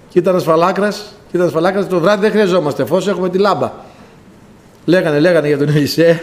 και 0.08 0.18
ήταν 0.18 0.40
φαλάκρας, 0.40 1.14
και 1.30 1.36
ήταν 1.36 1.50
φαλάκρας, 1.50 1.88
το 1.88 2.00
βράδυ 2.00 2.20
δεν 2.20 2.30
χρειαζόμαστε 2.30 2.84
φως, 2.84 3.08
έχουμε 3.08 3.28
τη 3.28 3.38
λάμπα. 3.38 3.72
Λέγανε, 4.84 5.20
λέγανε 5.20 5.48
για 5.48 5.58
τον 5.58 5.68
Ελισέ 5.68 6.20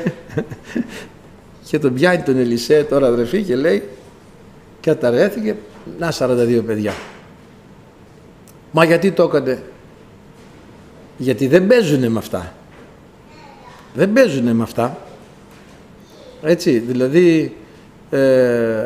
και 1.70 1.80
τον 1.80 1.94
πιάνει 1.94 2.22
τον 2.22 2.38
Ελισέ 2.38 2.86
τώρα 2.90 3.08
αδερφή 3.08 3.44
και 3.44 3.56
λέει 3.56 3.84
καταρρέθηκε 4.82 5.56
να 6.00 6.12
42 6.20 6.62
παιδιά. 6.66 6.94
Μα 8.76 8.84
γιατί 8.86 9.12
το 9.12 9.24
έκανε; 9.24 9.64
Γιατί 11.18 11.48
δεν 11.48 11.68
παίζουνε 11.68 12.10
με 12.10 12.20
αυτά. 12.20 12.54
Δεν 13.94 14.14
παίζουνε 14.14 14.54
με 14.54 14.64
αυτά. 14.64 14.98
Έτσι, 16.42 16.80
δηλαδή 16.80 17.56
ε, 18.10 18.86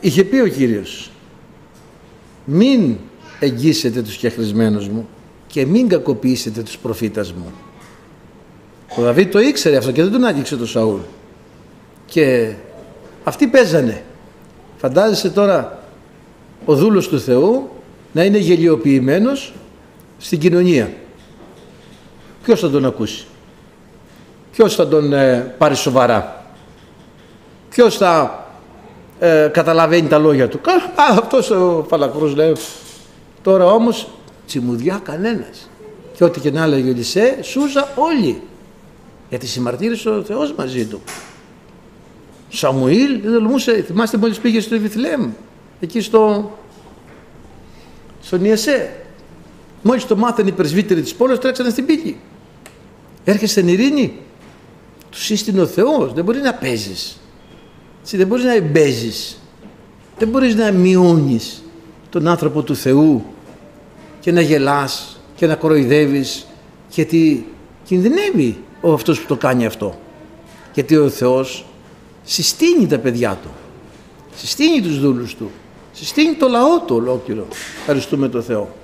είχε 0.00 0.24
πει 0.24 0.38
ο 0.38 0.46
Κύριος 0.46 1.12
μην 2.44 2.96
εγγύσετε 3.40 4.02
τους 4.02 4.16
κεχρισμένους 4.16 4.88
μου 4.88 5.08
και 5.46 5.66
μην 5.66 5.88
κακοποιήσετε 5.88 6.62
τους 6.62 6.78
προφήτας 6.78 7.32
μου. 7.32 7.52
Ο 8.96 9.02
Δαβίδ 9.02 9.30
το 9.30 9.40
ήξερε 9.40 9.76
αυτό 9.76 9.92
και 9.92 10.02
δεν 10.02 10.12
τον 10.12 10.24
άγγιξε 10.24 10.56
το 10.56 10.66
Σαούλ. 10.66 11.00
Και 12.06 12.52
αυτοί 13.24 13.46
παίζανε. 13.46 14.02
Φαντάζεσαι 14.76 15.30
τώρα 15.30 15.84
ο 16.64 16.74
δούλος 16.74 17.08
του 17.08 17.20
Θεού 17.20 17.70
να 18.12 18.24
είναι 18.24 18.38
γελιοποιημένος 18.38 19.52
στην 20.18 20.38
κοινωνία. 20.38 20.92
Ποιος 22.42 22.60
θα 22.60 22.70
τον 22.70 22.84
ακούσει; 22.84 23.26
Ποιος 24.52 24.74
θα 24.74 24.88
τον 24.88 25.12
ε, 25.12 25.54
πάρει 25.58 25.74
σοβαρά; 25.76 26.46
Ποιος 27.68 27.96
θα 27.96 28.44
ε, 29.18 29.48
καταλαβαίνει 29.52 30.08
τα 30.08 30.18
λόγια 30.18 30.48
του; 30.48 30.60
Α, 30.64 31.18
αυτός 31.18 31.50
ο 31.50 31.86
φαλακρός 31.88 32.34
λέει. 32.34 32.56
Τώρα 33.42 33.66
όμως 33.66 34.08
τσιμουδιά 34.46 35.00
κανένας. 35.04 35.70
Και 36.16 36.24
ό,τι 36.24 36.40
και 36.40 36.50
να 36.50 36.62
έλεγε 36.62 36.90
ο 36.90 36.92
Λισέ, 36.92 37.38
σούζα 37.42 37.88
όλοι. 37.94 38.42
Γιατί 39.28 39.46
συμμαρτύρησε 39.46 40.08
ο 40.08 40.22
Θεός 40.22 40.52
μαζί 40.52 40.86
του. 40.86 41.00
Σαμουήλ 42.48 43.20
δεν 43.22 43.32
τολμούσε, 43.32 43.82
θυμάστε 43.86 44.16
μόλις 44.16 44.38
πήγε 44.38 44.60
στο 44.60 44.74
Ιβιθλέμ, 44.74 45.30
εκεί 45.80 46.00
στο, 46.00 46.50
στον 48.32 48.44
Ιεσέ. 48.44 48.90
Μόλις 49.82 50.06
το 50.06 50.16
μάθανε 50.16 50.48
οι 50.48 50.52
πρεσβύτεροι 50.52 51.02
της 51.02 51.14
πόλης 51.14 51.38
τρέξανε 51.38 51.70
στην 51.70 51.86
πύλη. 51.86 52.16
Έρχεσαι 53.24 53.52
στην 53.52 53.68
ειρήνη, 53.68 54.18
τους 55.10 55.24
σύστηνε 55.24 55.60
ο 55.60 55.66
Θεός, 55.66 56.12
δεν 56.12 56.24
μπορείς 56.24 56.42
να 56.42 56.54
παίζεις. 56.54 57.20
Έτσι, 58.00 58.16
δεν 58.16 58.26
μπορείς 58.26 58.44
να 58.44 58.54
εμπέζεις. 58.54 59.38
Δεν 60.18 60.28
μπορείς 60.28 60.54
να 60.54 60.70
μειώνεις 60.70 61.62
τον 62.10 62.28
άνθρωπο 62.28 62.62
του 62.62 62.76
Θεού 62.76 63.24
και 64.20 64.32
να 64.32 64.40
γελάς 64.40 65.20
και 65.36 65.46
να 65.46 65.54
κοροϊδεύεις 65.54 66.46
γιατί 66.90 67.46
κινδυνεύει 67.84 68.58
ο 68.80 68.92
αυτός 68.92 69.20
που 69.20 69.26
το 69.26 69.36
κάνει 69.36 69.66
αυτό. 69.66 69.98
Γιατί 70.74 70.96
ο 70.96 71.08
Θεός 71.08 71.64
συστήνει 72.24 72.86
τα 72.86 72.98
παιδιά 72.98 73.38
του, 73.42 73.50
συστήνει 74.34 74.80
τους 74.80 75.00
δούλους 75.00 75.34
του, 75.34 75.50
συστήνει 75.92 76.34
το 76.34 76.48
λαό 76.48 76.80
του 76.80 76.94
ολόκληρο. 76.96 77.46
Ευχαριστούμε 77.78 78.28
τον 78.28 78.42
Θεό. 78.42 78.74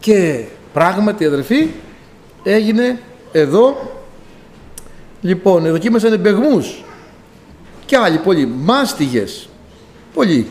Και 0.00 0.44
πράγματι 0.72 1.24
αδερφοί 1.24 1.68
έγινε 2.42 3.00
εδώ. 3.32 3.90
Λοιπόν 5.20 5.66
εδοκίμασαν 5.66 6.12
εμπεγμούς 6.12 6.84
και 7.86 7.96
άλλοι 7.96 8.18
πολλοί 8.18 8.46
μάστιγες. 8.46 9.48
Πολλοί 10.14 10.46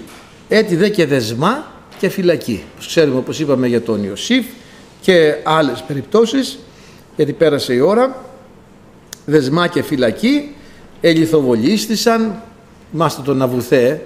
έτη 0.47 0.75
δε 0.75 0.89
και 0.89 1.05
δεσμά 1.05 1.71
και 1.99 2.09
φυλακή. 2.09 2.63
Όπως 2.73 2.87
ξέρουμε 2.87 3.17
όπως 3.17 3.39
είπαμε 3.39 3.67
για 3.67 3.81
τον 3.81 4.03
Ιωσήφ 4.03 4.45
και 5.01 5.35
άλλες 5.43 5.83
περιπτώσεις 5.87 6.59
γιατί 7.15 7.33
πέρασε 7.33 7.73
η 7.73 7.79
ώρα. 7.79 8.23
Δεσμά 9.25 9.67
και 9.67 9.83
φυλακή. 9.83 10.55
Ελιθοβολίστησαν 11.01 12.41
μάστε 12.91 13.21
τον 13.21 13.41
Αβουθέ 13.41 14.01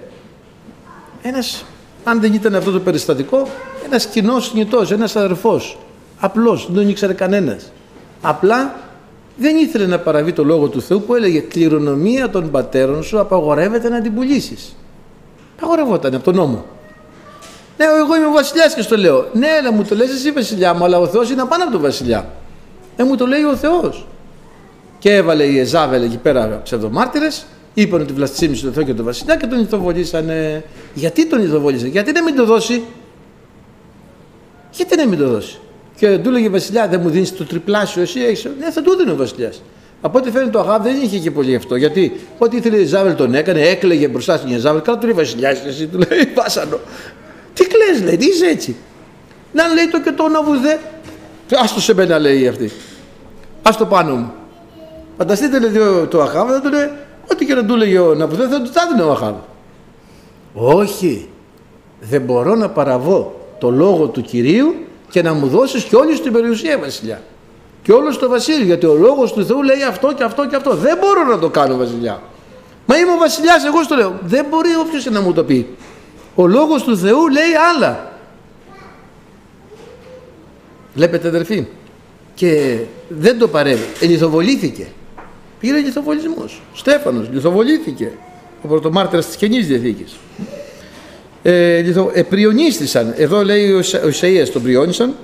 ένας 1.21 1.65
αν 2.03 2.21
δεν 2.21 2.33
ήταν 2.33 2.55
αυτό 2.55 2.71
το 2.71 2.79
περιστατικό 2.79 3.47
ένας 3.85 4.05
κοινός 4.05 4.53
νητός, 4.53 4.91
ένας 4.91 5.15
αδερφός 5.15 5.77
απλός, 6.19 6.65
δεν 6.65 6.75
τον 6.75 6.89
ήξερε 6.89 7.13
κανένας 7.13 7.71
απλά 8.21 8.75
δεν 9.37 9.55
ήθελε 9.55 9.85
να 9.85 9.99
παραβεί 9.99 10.33
το 10.33 10.43
λόγο 10.43 10.67
του 10.67 10.81
Θεού 10.81 11.01
που 11.01 11.15
έλεγε 11.15 11.39
κληρονομία 11.39 12.29
των 12.29 12.51
πατέρων 12.51 13.03
σου 13.03 13.19
απαγορεύεται 13.19 13.89
να 13.89 14.01
την 14.01 14.15
πουλήσεις. 14.15 14.75
Απαγορευόταν 15.57 16.15
από 16.15 16.23
τον 16.23 16.35
νόμο. 16.35 16.65
Ναι, 17.77 17.85
εγώ 17.85 18.15
είμαι 18.15 18.25
ο 18.25 18.31
βασιλιάς 18.31 18.75
και 18.75 18.81
στο 18.81 18.97
λέω. 18.97 19.27
Ναι, 19.33 19.47
αλλά 19.59 19.71
μου 19.71 19.83
το 19.83 19.95
λες 19.95 20.09
εσύ 20.09 20.31
βασιλιά 20.31 20.73
μου, 20.73 20.83
αλλά 20.83 20.99
ο 20.99 21.07
Θεός 21.07 21.29
είναι 21.29 21.45
πάνω 21.49 21.63
από 21.63 21.71
τον 21.71 21.81
βασιλιά. 21.81 22.29
Ε, 22.95 23.03
μου 23.03 23.15
το 23.15 23.25
λέει 23.25 23.43
ο 23.43 23.55
Θεός. 23.55 24.07
Και 24.99 25.15
έβαλε 25.15 25.43
η 25.43 25.59
Εζάβελ 25.59 26.03
εκεί 26.03 26.17
πέρα 26.17 26.61
ψευδομάρτυρες, 26.63 27.45
είπαν 27.73 28.01
ότι 28.01 28.13
βλαστήμισε 28.13 28.63
τον 28.63 28.73
Θεό 28.73 28.83
και 28.83 28.93
τον 28.93 29.05
βασιλιά 29.05 29.35
και 29.35 29.47
τον 29.47 29.59
ηθοβολήσανε. 29.59 30.63
Γιατί 30.93 31.27
τον 31.27 31.43
ηθοβολήσανε, 31.43 31.89
γιατί 31.89 32.11
να 32.11 32.23
μην 32.23 32.35
το 32.35 32.45
δώσει; 32.45 32.83
Γιατί 34.71 34.95
να 34.95 35.07
μην 35.07 35.19
το 35.19 35.27
δώσει; 35.27 35.59
Και 35.95 36.17
του 36.17 36.29
έλεγε 36.29 36.49
Βασιλιά, 36.49 36.87
δεν 36.87 36.99
μου 37.03 37.09
δίνεις 37.09 37.35
το 37.35 37.45
τριπλάσιο, 37.45 38.01
εσύ 38.01 38.19
έχει. 38.19 38.47
Ναι, 38.59 38.71
θα 38.71 38.81
του 38.81 38.95
δίνει 38.95 39.11
ο 39.11 39.15
Βασιλιάς. 39.15 39.61
Από 40.01 40.17
ό,τι 40.17 40.31
φαίνεται 40.31 40.49
το 40.49 40.59
Αχάβ 40.59 40.83
δεν 40.83 40.95
είχε 41.01 41.17
και 41.17 41.31
πολύ 41.31 41.55
αυτό. 41.55 41.75
Γιατί 41.75 42.19
ό,τι 42.37 42.57
ήθελε 42.57 42.77
η 42.77 42.85
Ζάβελ 42.85 43.15
τον 43.15 43.33
έκανε, 43.33 43.61
έκλαιγε 43.61 44.07
μπροστά 44.07 44.37
στην 44.37 44.59
Ζάβελ. 44.59 44.81
Κάτω 44.81 44.97
του 44.97 45.05
λέει 45.05 45.15
Βασιλιά, 45.15 45.49
εσύ 45.49 45.87
του 45.87 45.97
λέει 45.97 46.31
Βάσανο. 46.35 46.79
Τι 47.53 47.65
κλε, 47.65 48.05
λέει, 48.05 48.17
τι 48.17 48.25
είσαι 48.25 48.45
έτσι; 48.45 48.75
Να 49.51 49.67
λέει 49.67 49.87
το 49.91 50.01
και 50.01 50.11
το 50.11 50.27
Ναβουδέ. 50.27 50.73
Α 51.51 51.73
το 51.73 51.81
σε 51.81 51.93
μένα 51.93 52.19
λέει 52.19 52.47
αυτή. 52.47 52.71
Α 53.61 53.71
το 53.77 53.85
πάνω 53.85 54.15
μου. 54.15 54.31
Φανταστείτε 55.17 55.59
λέει 55.59 55.71
το 56.09 56.21
Αχάβ, 56.21 56.49
θα 56.49 56.61
του 56.61 56.69
λέει, 56.69 56.89
ό,τι 57.31 57.45
και 57.45 57.53
να 57.53 57.65
του 57.65 57.75
λέγει 57.75 57.97
ο 57.97 58.13
Ναβουδέ, 58.13 58.47
θα 58.47 58.61
του 58.61 58.69
τα 58.69 59.05
ο 59.05 59.11
Αχάβ. 59.11 59.35
Όχι. 60.53 61.29
Δεν 62.01 62.21
μπορώ 62.21 62.55
να 62.55 62.69
παραβώ 62.69 63.39
το 63.59 63.69
λόγο 63.69 64.07
του 64.07 64.21
Κυρίου 64.21 64.75
και 65.09 65.21
να 65.21 65.33
μου 65.33 65.47
δώσεις 65.47 65.83
και 65.83 65.95
όλη 65.95 66.19
την 66.19 66.31
περιουσία 66.31 66.77
βασιλιά. 66.77 67.21
Και 67.83 67.91
όλος 67.91 68.17
το 68.17 68.29
βασίλειο 68.29 68.65
γιατί 68.65 68.85
ο 68.85 68.95
λόγος 68.95 69.33
του 69.33 69.45
Θεού 69.45 69.63
λέει 69.63 69.83
αυτό 69.83 70.13
και 70.13 70.23
αυτό 70.23 70.47
και 70.47 70.55
αυτό. 70.55 70.75
Δεν 70.75 70.97
μπορώ 70.97 71.23
να 71.23 71.39
το 71.39 71.49
κάνω 71.49 71.77
βασιλιά. 71.77 72.21
Μα 72.85 72.97
είμαι 72.97 73.11
ο 73.11 73.17
βασιλιάς 73.17 73.65
εγώ 73.65 73.83
στο 73.83 73.95
λέω. 73.95 74.19
Δεν 74.23 74.45
μπορεί 74.49 74.75
όποιος 74.75 75.05
να 75.05 75.21
μου 75.21 75.33
το 75.33 75.43
πει. 75.43 75.67
Ο 76.35 76.47
λόγος 76.47 76.83
του 76.83 76.97
Θεού 76.97 77.27
λέει 77.27 77.53
άλλα. 77.75 78.11
Βλέπετε 80.93 81.27
αδερφοί 81.27 81.67
και 82.33 82.79
δεν 83.07 83.39
το 83.39 83.47
παρέμει. 83.47 83.85
Ελιθοβολήθηκε 83.99 84.87
πήρε 85.59 85.77
λιθοβολισμός 85.77 86.61
Στέφανος 86.73 87.29
λιθοβολήθηκε 87.31 88.11
ο 88.61 88.67
πρωτομάρτυρας 88.67 89.25
της 89.25 89.35
Καινής 89.35 89.67
Διαθήκης 89.67 90.15
ε, 91.43 91.83
επριονίστησαν, 92.13 93.13
εδώ 93.17 93.43
λέει 93.43 93.71
ο 93.71 93.81
Ισαΐας 93.81 94.49
τον 94.53 94.61
πριόνισαν, 94.61 95.15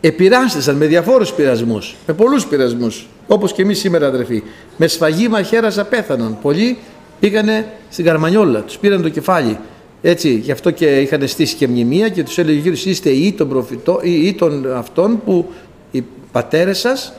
επειράστησαν 0.00 0.76
με 0.76 0.86
διαφόρους 0.86 1.32
πειρασμούς, 1.32 1.96
με 2.06 2.14
πολλούς 2.14 2.46
πειρασμούς, 2.46 3.06
όπως 3.26 3.52
και 3.52 3.62
εμείς 3.62 3.78
σήμερα 3.78 4.06
αδερφοί. 4.06 4.42
Με 4.76 4.86
σφαγή 4.86 5.28
μαχαίρας 5.28 5.78
απέθανον. 5.78 6.38
Πολλοί 6.42 6.78
πήγανε 7.20 7.66
στην 7.90 8.04
Καρμανιόλα, 8.04 8.60
τους 8.60 8.78
πήραν 8.78 9.02
το 9.02 9.08
κεφάλι. 9.08 9.58
Έτσι, 10.02 10.34
γι' 10.34 10.52
αυτό 10.52 10.70
και 10.70 11.00
είχαν 11.00 11.28
στήσει 11.28 11.54
και 11.54 11.68
μνημεία 11.68 12.08
και 12.08 12.22
τους 12.22 12.38
έλεγε 12.38 12.58
γύρω 12.58 12.74
είστε 12.84 13.10
ή 13.10 13.32
των, 13.32 13.48
προφητό, 13.48 14.00
ή, 14.02 14.26
ή 14.26 14.32
των 14.32 14.76
αυτών 14.76 15.22
που 15.24 15.52
οι 15.90 16.04
πατέρες 16.32 16.78
σας 16.78 17.12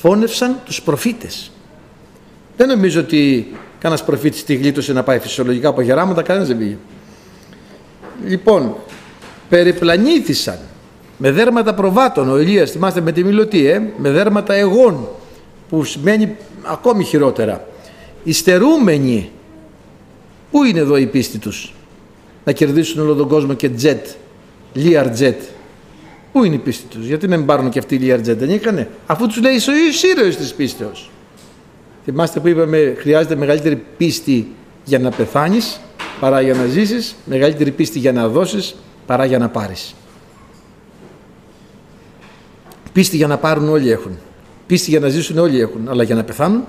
φώνευσαν 0.00 0.60
τους 0.64 0.82
προφήτες. 0.82 1.50
Δεν 2.56 2.68
νομίζω 2.68 3.00
ότι 3.00 3.52
κανένας 3.78 4.04
προφήτης 4.04 4.44
τη 4.44 4.54
γλίτωσε 4.54 4.92
να 4.92 5.02
πάει 5.02 5.18
φυσιολογικά 5.18 5.68
από 5.68 5.80
γεράματα, 5.80 6.22
κανένας 6.22 6.48
δεν 6.48 6.58
πήγε. 6.58 6.76
Λοιπόν, 8.24 8.74
περιπλανήθησαν 9.48 10.58
με 11.18 11.30
δέρματα 11.30 11.74
προβάτων 11.74 12.30
ο 12.30 12.38
Ηλίας, 12.38 12.70
θυμάστε 12.70 13.00
με 13.00 13.12
τη 13.12 13.24
μιλωτή, 13.24 13.66
ε, 13.66 13.82
με 13.96 14.10
δέρματα 14.10 14.54
εγών, 14.54 15.08
που 15.68 15.84
σημαίνει 15.84 16.36
ακόμη 16.62 17.04
χειρότερα. 17.04 17.68
Ιστερούμενοι, 18.24 19.30
πού 20.50 20.64
είναι 20.64 20.78
εδώ 20.78 20.96
η 20.96 21.06
πίστη 21.06 21.38
τους, 21.38 21.74
να 22.44 22.52
κερδίσουν 22.52 23.00
όλο 23.00 23.14
τον 23.14 23.28
κόσμο 23.28 23.54
και 23.54 23.68
τζετ, 23.68 24.06
λίαρ 24.72 25.10
τζετ. 25.10 25.40
Πού 26.32 26.44
είναι 26.44 26.54
η 26.54 26.58
πίστη 26.58 26.86
τους, 26.86 27.06
γιατί 27.06 27.28
να 27.28 27.36
μην 27.36 27.46
πάρουν 27.46 27.70
και 27.70 27.78
αυτοί 27.78 27.94
οι 27.94 27.98
λίαρ 27.98 28.20
τζετ, 28.20 28.38
δεν 28.38 28.50
είχανε, 28.50 28.88
αφού 29.06 29.26
τους 29.26 29.40
λέει 29.40 29.54
ο 29.54 30.08
ήρωες 30.10 30.36
της 30.36 30.54
πίστεως. 30.54 31.10
Θυμάστε 32.04 32.40
που 32.40 32.48
είπαμε 32.48 32.94
χρειάζεται 32.98 33.36
μεγαλύτερη 33.36 33.84
πίστη 33.96 34.48
για 34.84 34.98
να 34.98 35.10
πεθάνεις 35.10 35.80
παρά 36.20 36.40
για 36.40 36.54
να 36.54 36.66
ζήσεις, 36.66 37.14
μεγαλύτερη 37.24 37.70
πίστη 37.70 37.98
για 37.98 38.12
να 38.12 38.28
δώσεις 38.28 38.76
παρά 39.06 39.24
για 39.24 39.38
να 39.38 39.48
πάρεις. 39.48 39.94
Πίστη 42.92 43.16
για 43.16 43.26
να 43.26 43.38
πάρουν 43.38 43.68
όλοι 43.68 43.90
έχουν. 43.90 44.18
Πίστη 44.66 44.90
για 44.90 45.00
να 45.00 45.08
ζήσουν 45.08 45.38
όλοι 45.38 45.60
έχουν, 45.60 45.88
αλλά 45.88 46.02
για 46.02 46.14
να 46.14 46.24
πεθάνουν. 46.24 46.64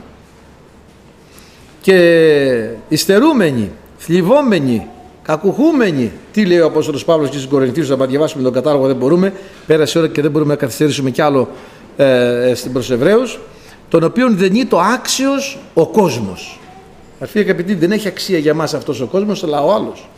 Και 1.82 2.68
υστερούμενοι, 2.89 3.72
θλιβόμενοι, 3.97 4.88
κακουχούμενοι. 5.24 6.11
Τι 6.32 6.45
λέει 6.45 6.59
ο 6.59 6.65
Απόστολος 6.65 7.05
Παύλος 7.05 7.30
και 7.30 7.38
στους 7.38 7.49
Κορινθίους, 7.49 7.89
να 7.89 8.05
διαβάσουμε 8.05 8.43
τον 8.43 8.53
κατάλογο, 8.53 8.88
δεν 8.88 8.95
μπορούμε. 8.95 9.34
Πέρασε 9.67 9.99
ώρα 9.99 10.07
και 10.07 10.22
δεν 10.22 10.32
μπορούμε 10.32 10.53
να 10.53 10.59
καθυστερήσουμε 10.59 11.09
κι 11.09 11.22
άλλο 11.22 11.49
ε, 11.97 12.49
ε 12.49 12.55
στην 12.55 12.72
προς 12.72 12.91
Εβραίους, 12.91 13.39
τον 13.89 14.03
οποίον 14.03 14.38
δεν 14.38 14.55
είναι 14.55 14.65
το 14.65 14.80
άξιος 14.80 15.59
ο 15.74 15.88
κόσμος. 15.88 16.59
Αρφή 17.19 17.39
αγαπητοί, 17.39 17.74
δεν 17.74 17.91
έχει 17.91 18.07
αξία 18.07 18.38
για 18.38 18.53
μας 18.53 18.74
αυτός 18.74 19.01
ο 19.01 19.05
κόσμος, 19.05 19.43
αλλά 19.43 19.63
ο 19.63 19.74
άλλος. 19.74 20.09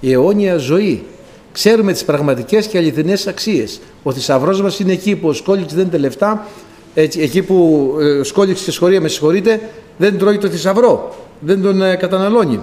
Η 0.00 0.12
αιώνια 0.12 0.56
ζωή. 0.56 1.04
Ξέρουμε 1.52 1.92
τις 1.92 2.04
πραγματικές 2.04 2.66
και 2.66 2.78
αληθινές 2.78 3.26
αξίες. 3.26 3.80
Ο 4.02 4.12
θησαυρός 4.12 4.62
μας 4.62 4.78
είναι 4.78 4.92
εκεί 4.92 5.16
που 5.16 5.28
ο 5.28 5.32
Σκόλιξ 5.32 5.74
δεν 5.74 5.86
είναι 5.86 5.96
λεφτά, 5.96 6.46
έτσι, 6.94 7.20
εκεί 7.20 7.42
που 7.42 7.88
ε, 8.00 8.04
ο 8.04 8.24
Σκόλιξ 8.24 8.62
και 8.62 8.70
σχολεία 8.70 9.00
με 9.00 9.08
συγχωρείτε, 9.08 9.60
δεν 9.96 10.18
τρώει 10.18 10.38
το 10.38 10.48
θησαυρό, 10.48 11.16
δεν 11.40 11.62
τον 11.62 11.82
ε, 11.82 11.94
καταναλώνει. 11.94 12.60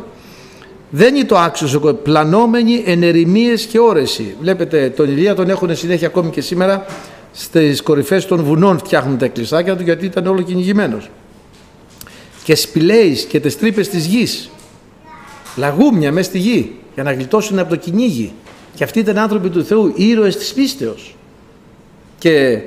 Δεν 0.96 1.16
είναι 1.16 1.26
το 1.26 1.38
άξιος, 1.38 1.80
πλανόμενοι 2.04 2.84
ενερημίες 2.86 3.66
και 3.66 3.80
όρεση. 3.80 4.36
Βλέπετε, 4.42 4.90
τον 4.90 5.10
Ηλία 5.10 5.36
τον 5.36 5.50
έχουν 5.50 5.76
συνέχεια 5.76 6.08
ακόμη 6.08 6.30
και 6.30 6.42
σήμερα 6.42 6.86
στις 7.32 7.82
κορυφές 7.82 8.26
των 8.26 8.44
βουνών 8.44 8.78
φτιάχνουν 8.78 9.18
τα 9.18 9.26
εκκλησάκια 9.26 9.76
του 9.76 9.84
γιατί 9.84 10.06
ήταν 10.06 10.28
όλο 10.28 10.42
κυνηγημένος 10.42 11.10
και 12.44 12.56
σπηλαίεις 12.56 13.24
και 13.24 13.40
τις 13.40 13.58
τρύπες 13.58 13.90
της 13.90 14.06
γης. 14.06 14.50
λαγούμια 15.56 16.12
μέσα 16.12 16.30
στη 16.30 16.40
γη 16.40 16.76
για 16.94 17.04
να 17.04 17.14
γλιτώσουν 17.14 17.60
από 17.60 17.70
το 17.70 17.76
κυνήγι. 17.76 18.34
Και 18.76 18.84
αυτοί 18.84 19.00
ήταν 19.00 19.18
άνθρωποι 19.18 19.50
του 19.50 19.66
Θεού, 19.66 19.94
ήρωες 19.96 20.38
της 20.38 20.54
πίστεως. 20.54 21.16
Και 22.18 22.62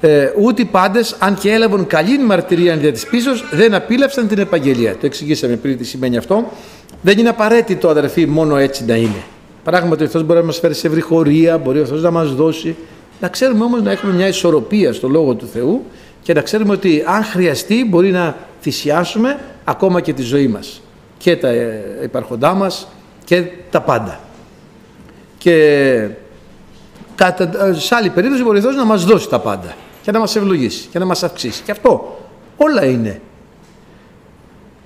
ε, 0.00 0.32
ούτε 0.40 0.62
οι 0.62 0.64
πάντες, 0.64 1.16
αν 1.18 1.34
και 1.34 1.52
έλαβαν 1.52 1.86
καλή 1.86 2.18
μαρτυρία 2.18 2.74
για 2.74 2.92
της 2.92 3.06
πίστεως, 3.06 3.44
δεν 3.50 3.74
απίλαυσαν 3.74 4.28
την 4.28 4.38
επαγγελία. 4.38 4.92
Το 4.92 5.06
εξηγήσαμε 5.06 5.56
πριν 5.56 5.78
τι 5.78 5.84
σημαίνει 5.84 6.16
αυτό. 6.16 6.52
Δεν 7.02 7.18
είναι 7.18 7.28
απαραίτητο 7.28 7.88
αδερφοί 7.88 8.26
μόνο 8.26 8.56
έτσι 8.56 8.84
να 8.84 8.94
είναι. 8.94 9.22
Πράγματι 9.64 10.04
ο 10.04 10.06
Θεός 10.06 10.24
μπορεί 10.24 10.38
να 10.38 10.44
μας 10.44 10.58
φέρει 10.58 10.74
σε 10.74 10.86
ευρυχωρία, 10.86 11.58
μπορεί 11.58 11.80
ο 11.80 11.84
Θεός 11.84 12.02
να 12.02 12.10
μας 12.10 12.34
δώσει. 12.34 12.76
Να 13.20 13.28
ξέρουμε 13.28 13.64
όμως 13.64 13.82
να 13.82 13.90
έχουμε 13.90 14.12
μια 14.12 14.28
ισορροπία 14.28 14.92
στο 14.92 15.08
Λόγο 15.08 15.34
του 15.34 15.46
Θεού 15.46 15.84
και 16.22 16.32
να 16.32 16.40
ξέρουμε 16.40 16.72
ότι 16.72 17.02
αν 17.06 17.24
χρειαστεί 17.24 17.84
μπορεί 17.84 18.10
να 18.10 18.36
θυσιάσουμε 18.60 19.38
ακόμα 19.64 20.00
και 20.00 20.12
τη 20.12 20.22
ζωή 20.22 20.48
μας 20.48 20.82
και 21.18 21.36
τα 21.36 21.48
ε, 21.48 22.00
υπαρχοντά 22.02 22.54
μας 22.54 22.88
και 23.24 23.42
τα 23.70 23.80
πάντα. 23.80 24.20
Και 25.38 26.08
κατά, 27.14 27.74
σε 27.74 27.94
άλλη 27.94 28.10
περίπτωση 28.10 28.42
μπορεί 28.42 28.60
να 28.60 28.84
μας 28.84 29.04
δώσει 29.04 29.28
τα 29.28 29.40
πάντα 29.40 29.74
και 30.02 30.10
να 30.10 30.18
μας 30.18 30.36
ευλογήσει 30.36 30.88
και 30.90 30.98
να 30.98 31.04
μας 31.04 31.22
αυξήσει. 31.22 31.62
Και 31.62 31.70
αυτό 31.70 32.18
όλα 32.56 32.84
είναι. 32.84 33.20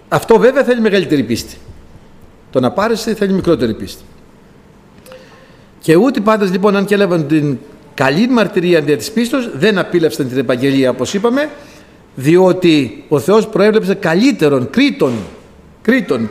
Αυτό 0.09 0.39
βέβαια 0.39 0.65
θέλει 0.65 0.81
μεγαλύτερη 0.81 1.23
πίστη. 1.23 1.57
Το 2.51 2.61
να 2.61 2.71
πάρεσαι 2.71 3.15
θέλει 3.15 3.33
μικρότερη 3.33 3.75
πίστη. 3.75 4.03
Και 5.81 5.97
ούτε 5.97 6.21
πάντες 6.21 6.51
λοιπόν 6.51 6.77
αν 6.77 6.85
και 6.85 6.95
έλαβαν 6.95 7.27
την 7.27 7.59
καλή 7.95 8.29
μαρτυρία 8.29 8.79
αντί 8.79 8.97
της 8.97 9.11
πίστος 9.11 9.51
δεν 9.55 9.79
απίλευσαν 9.79 10.29
την 10.29 10.39
επαγγελία 10.39 10.91
όπως 10.91 11.15
είπαμε 11.15 11.49
διότι 12.15 13.05
ο 13.09 13.19
Θεός 13.19 13.49
προέβλεψε 13.49 13.95
καλύτερον 13.95 14.71
κρίτον, 14.71 15.13
κρίτον 15.83 16.31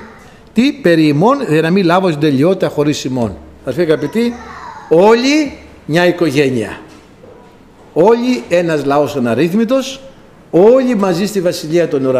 τι 0.54 0.72
περί 0.72 1.08
ημών 1.08 1.38
για 1.50 1.62
να 1.62 1.70
μην 1.70 1.86
λάβω 1.86 2.08
στην 2.08 2.20
τελειότητα 2.20 2.68
χωρίς 2.68 3.04
ημών. 3.04 3.38
Αδερφοί 3.62 3.92
αγαπητοί, 3.92 4.34
όλοι 4.90 5.54
μια 5.86 6.08
οικογένεια. 6.08 6.80
Όλοι 7.94 8.44
ένας 8.50 8.86
λαός 8.86 9.16
αναρρύθμιτος, 9.16 10.02
όλοι 10.52 10.96
μαζί 10.96 11.26
στη 11.26 11.42
Βασιλεία 11.42 11.88
των 11.88 12.06
Ουρανών. 12.06 12.08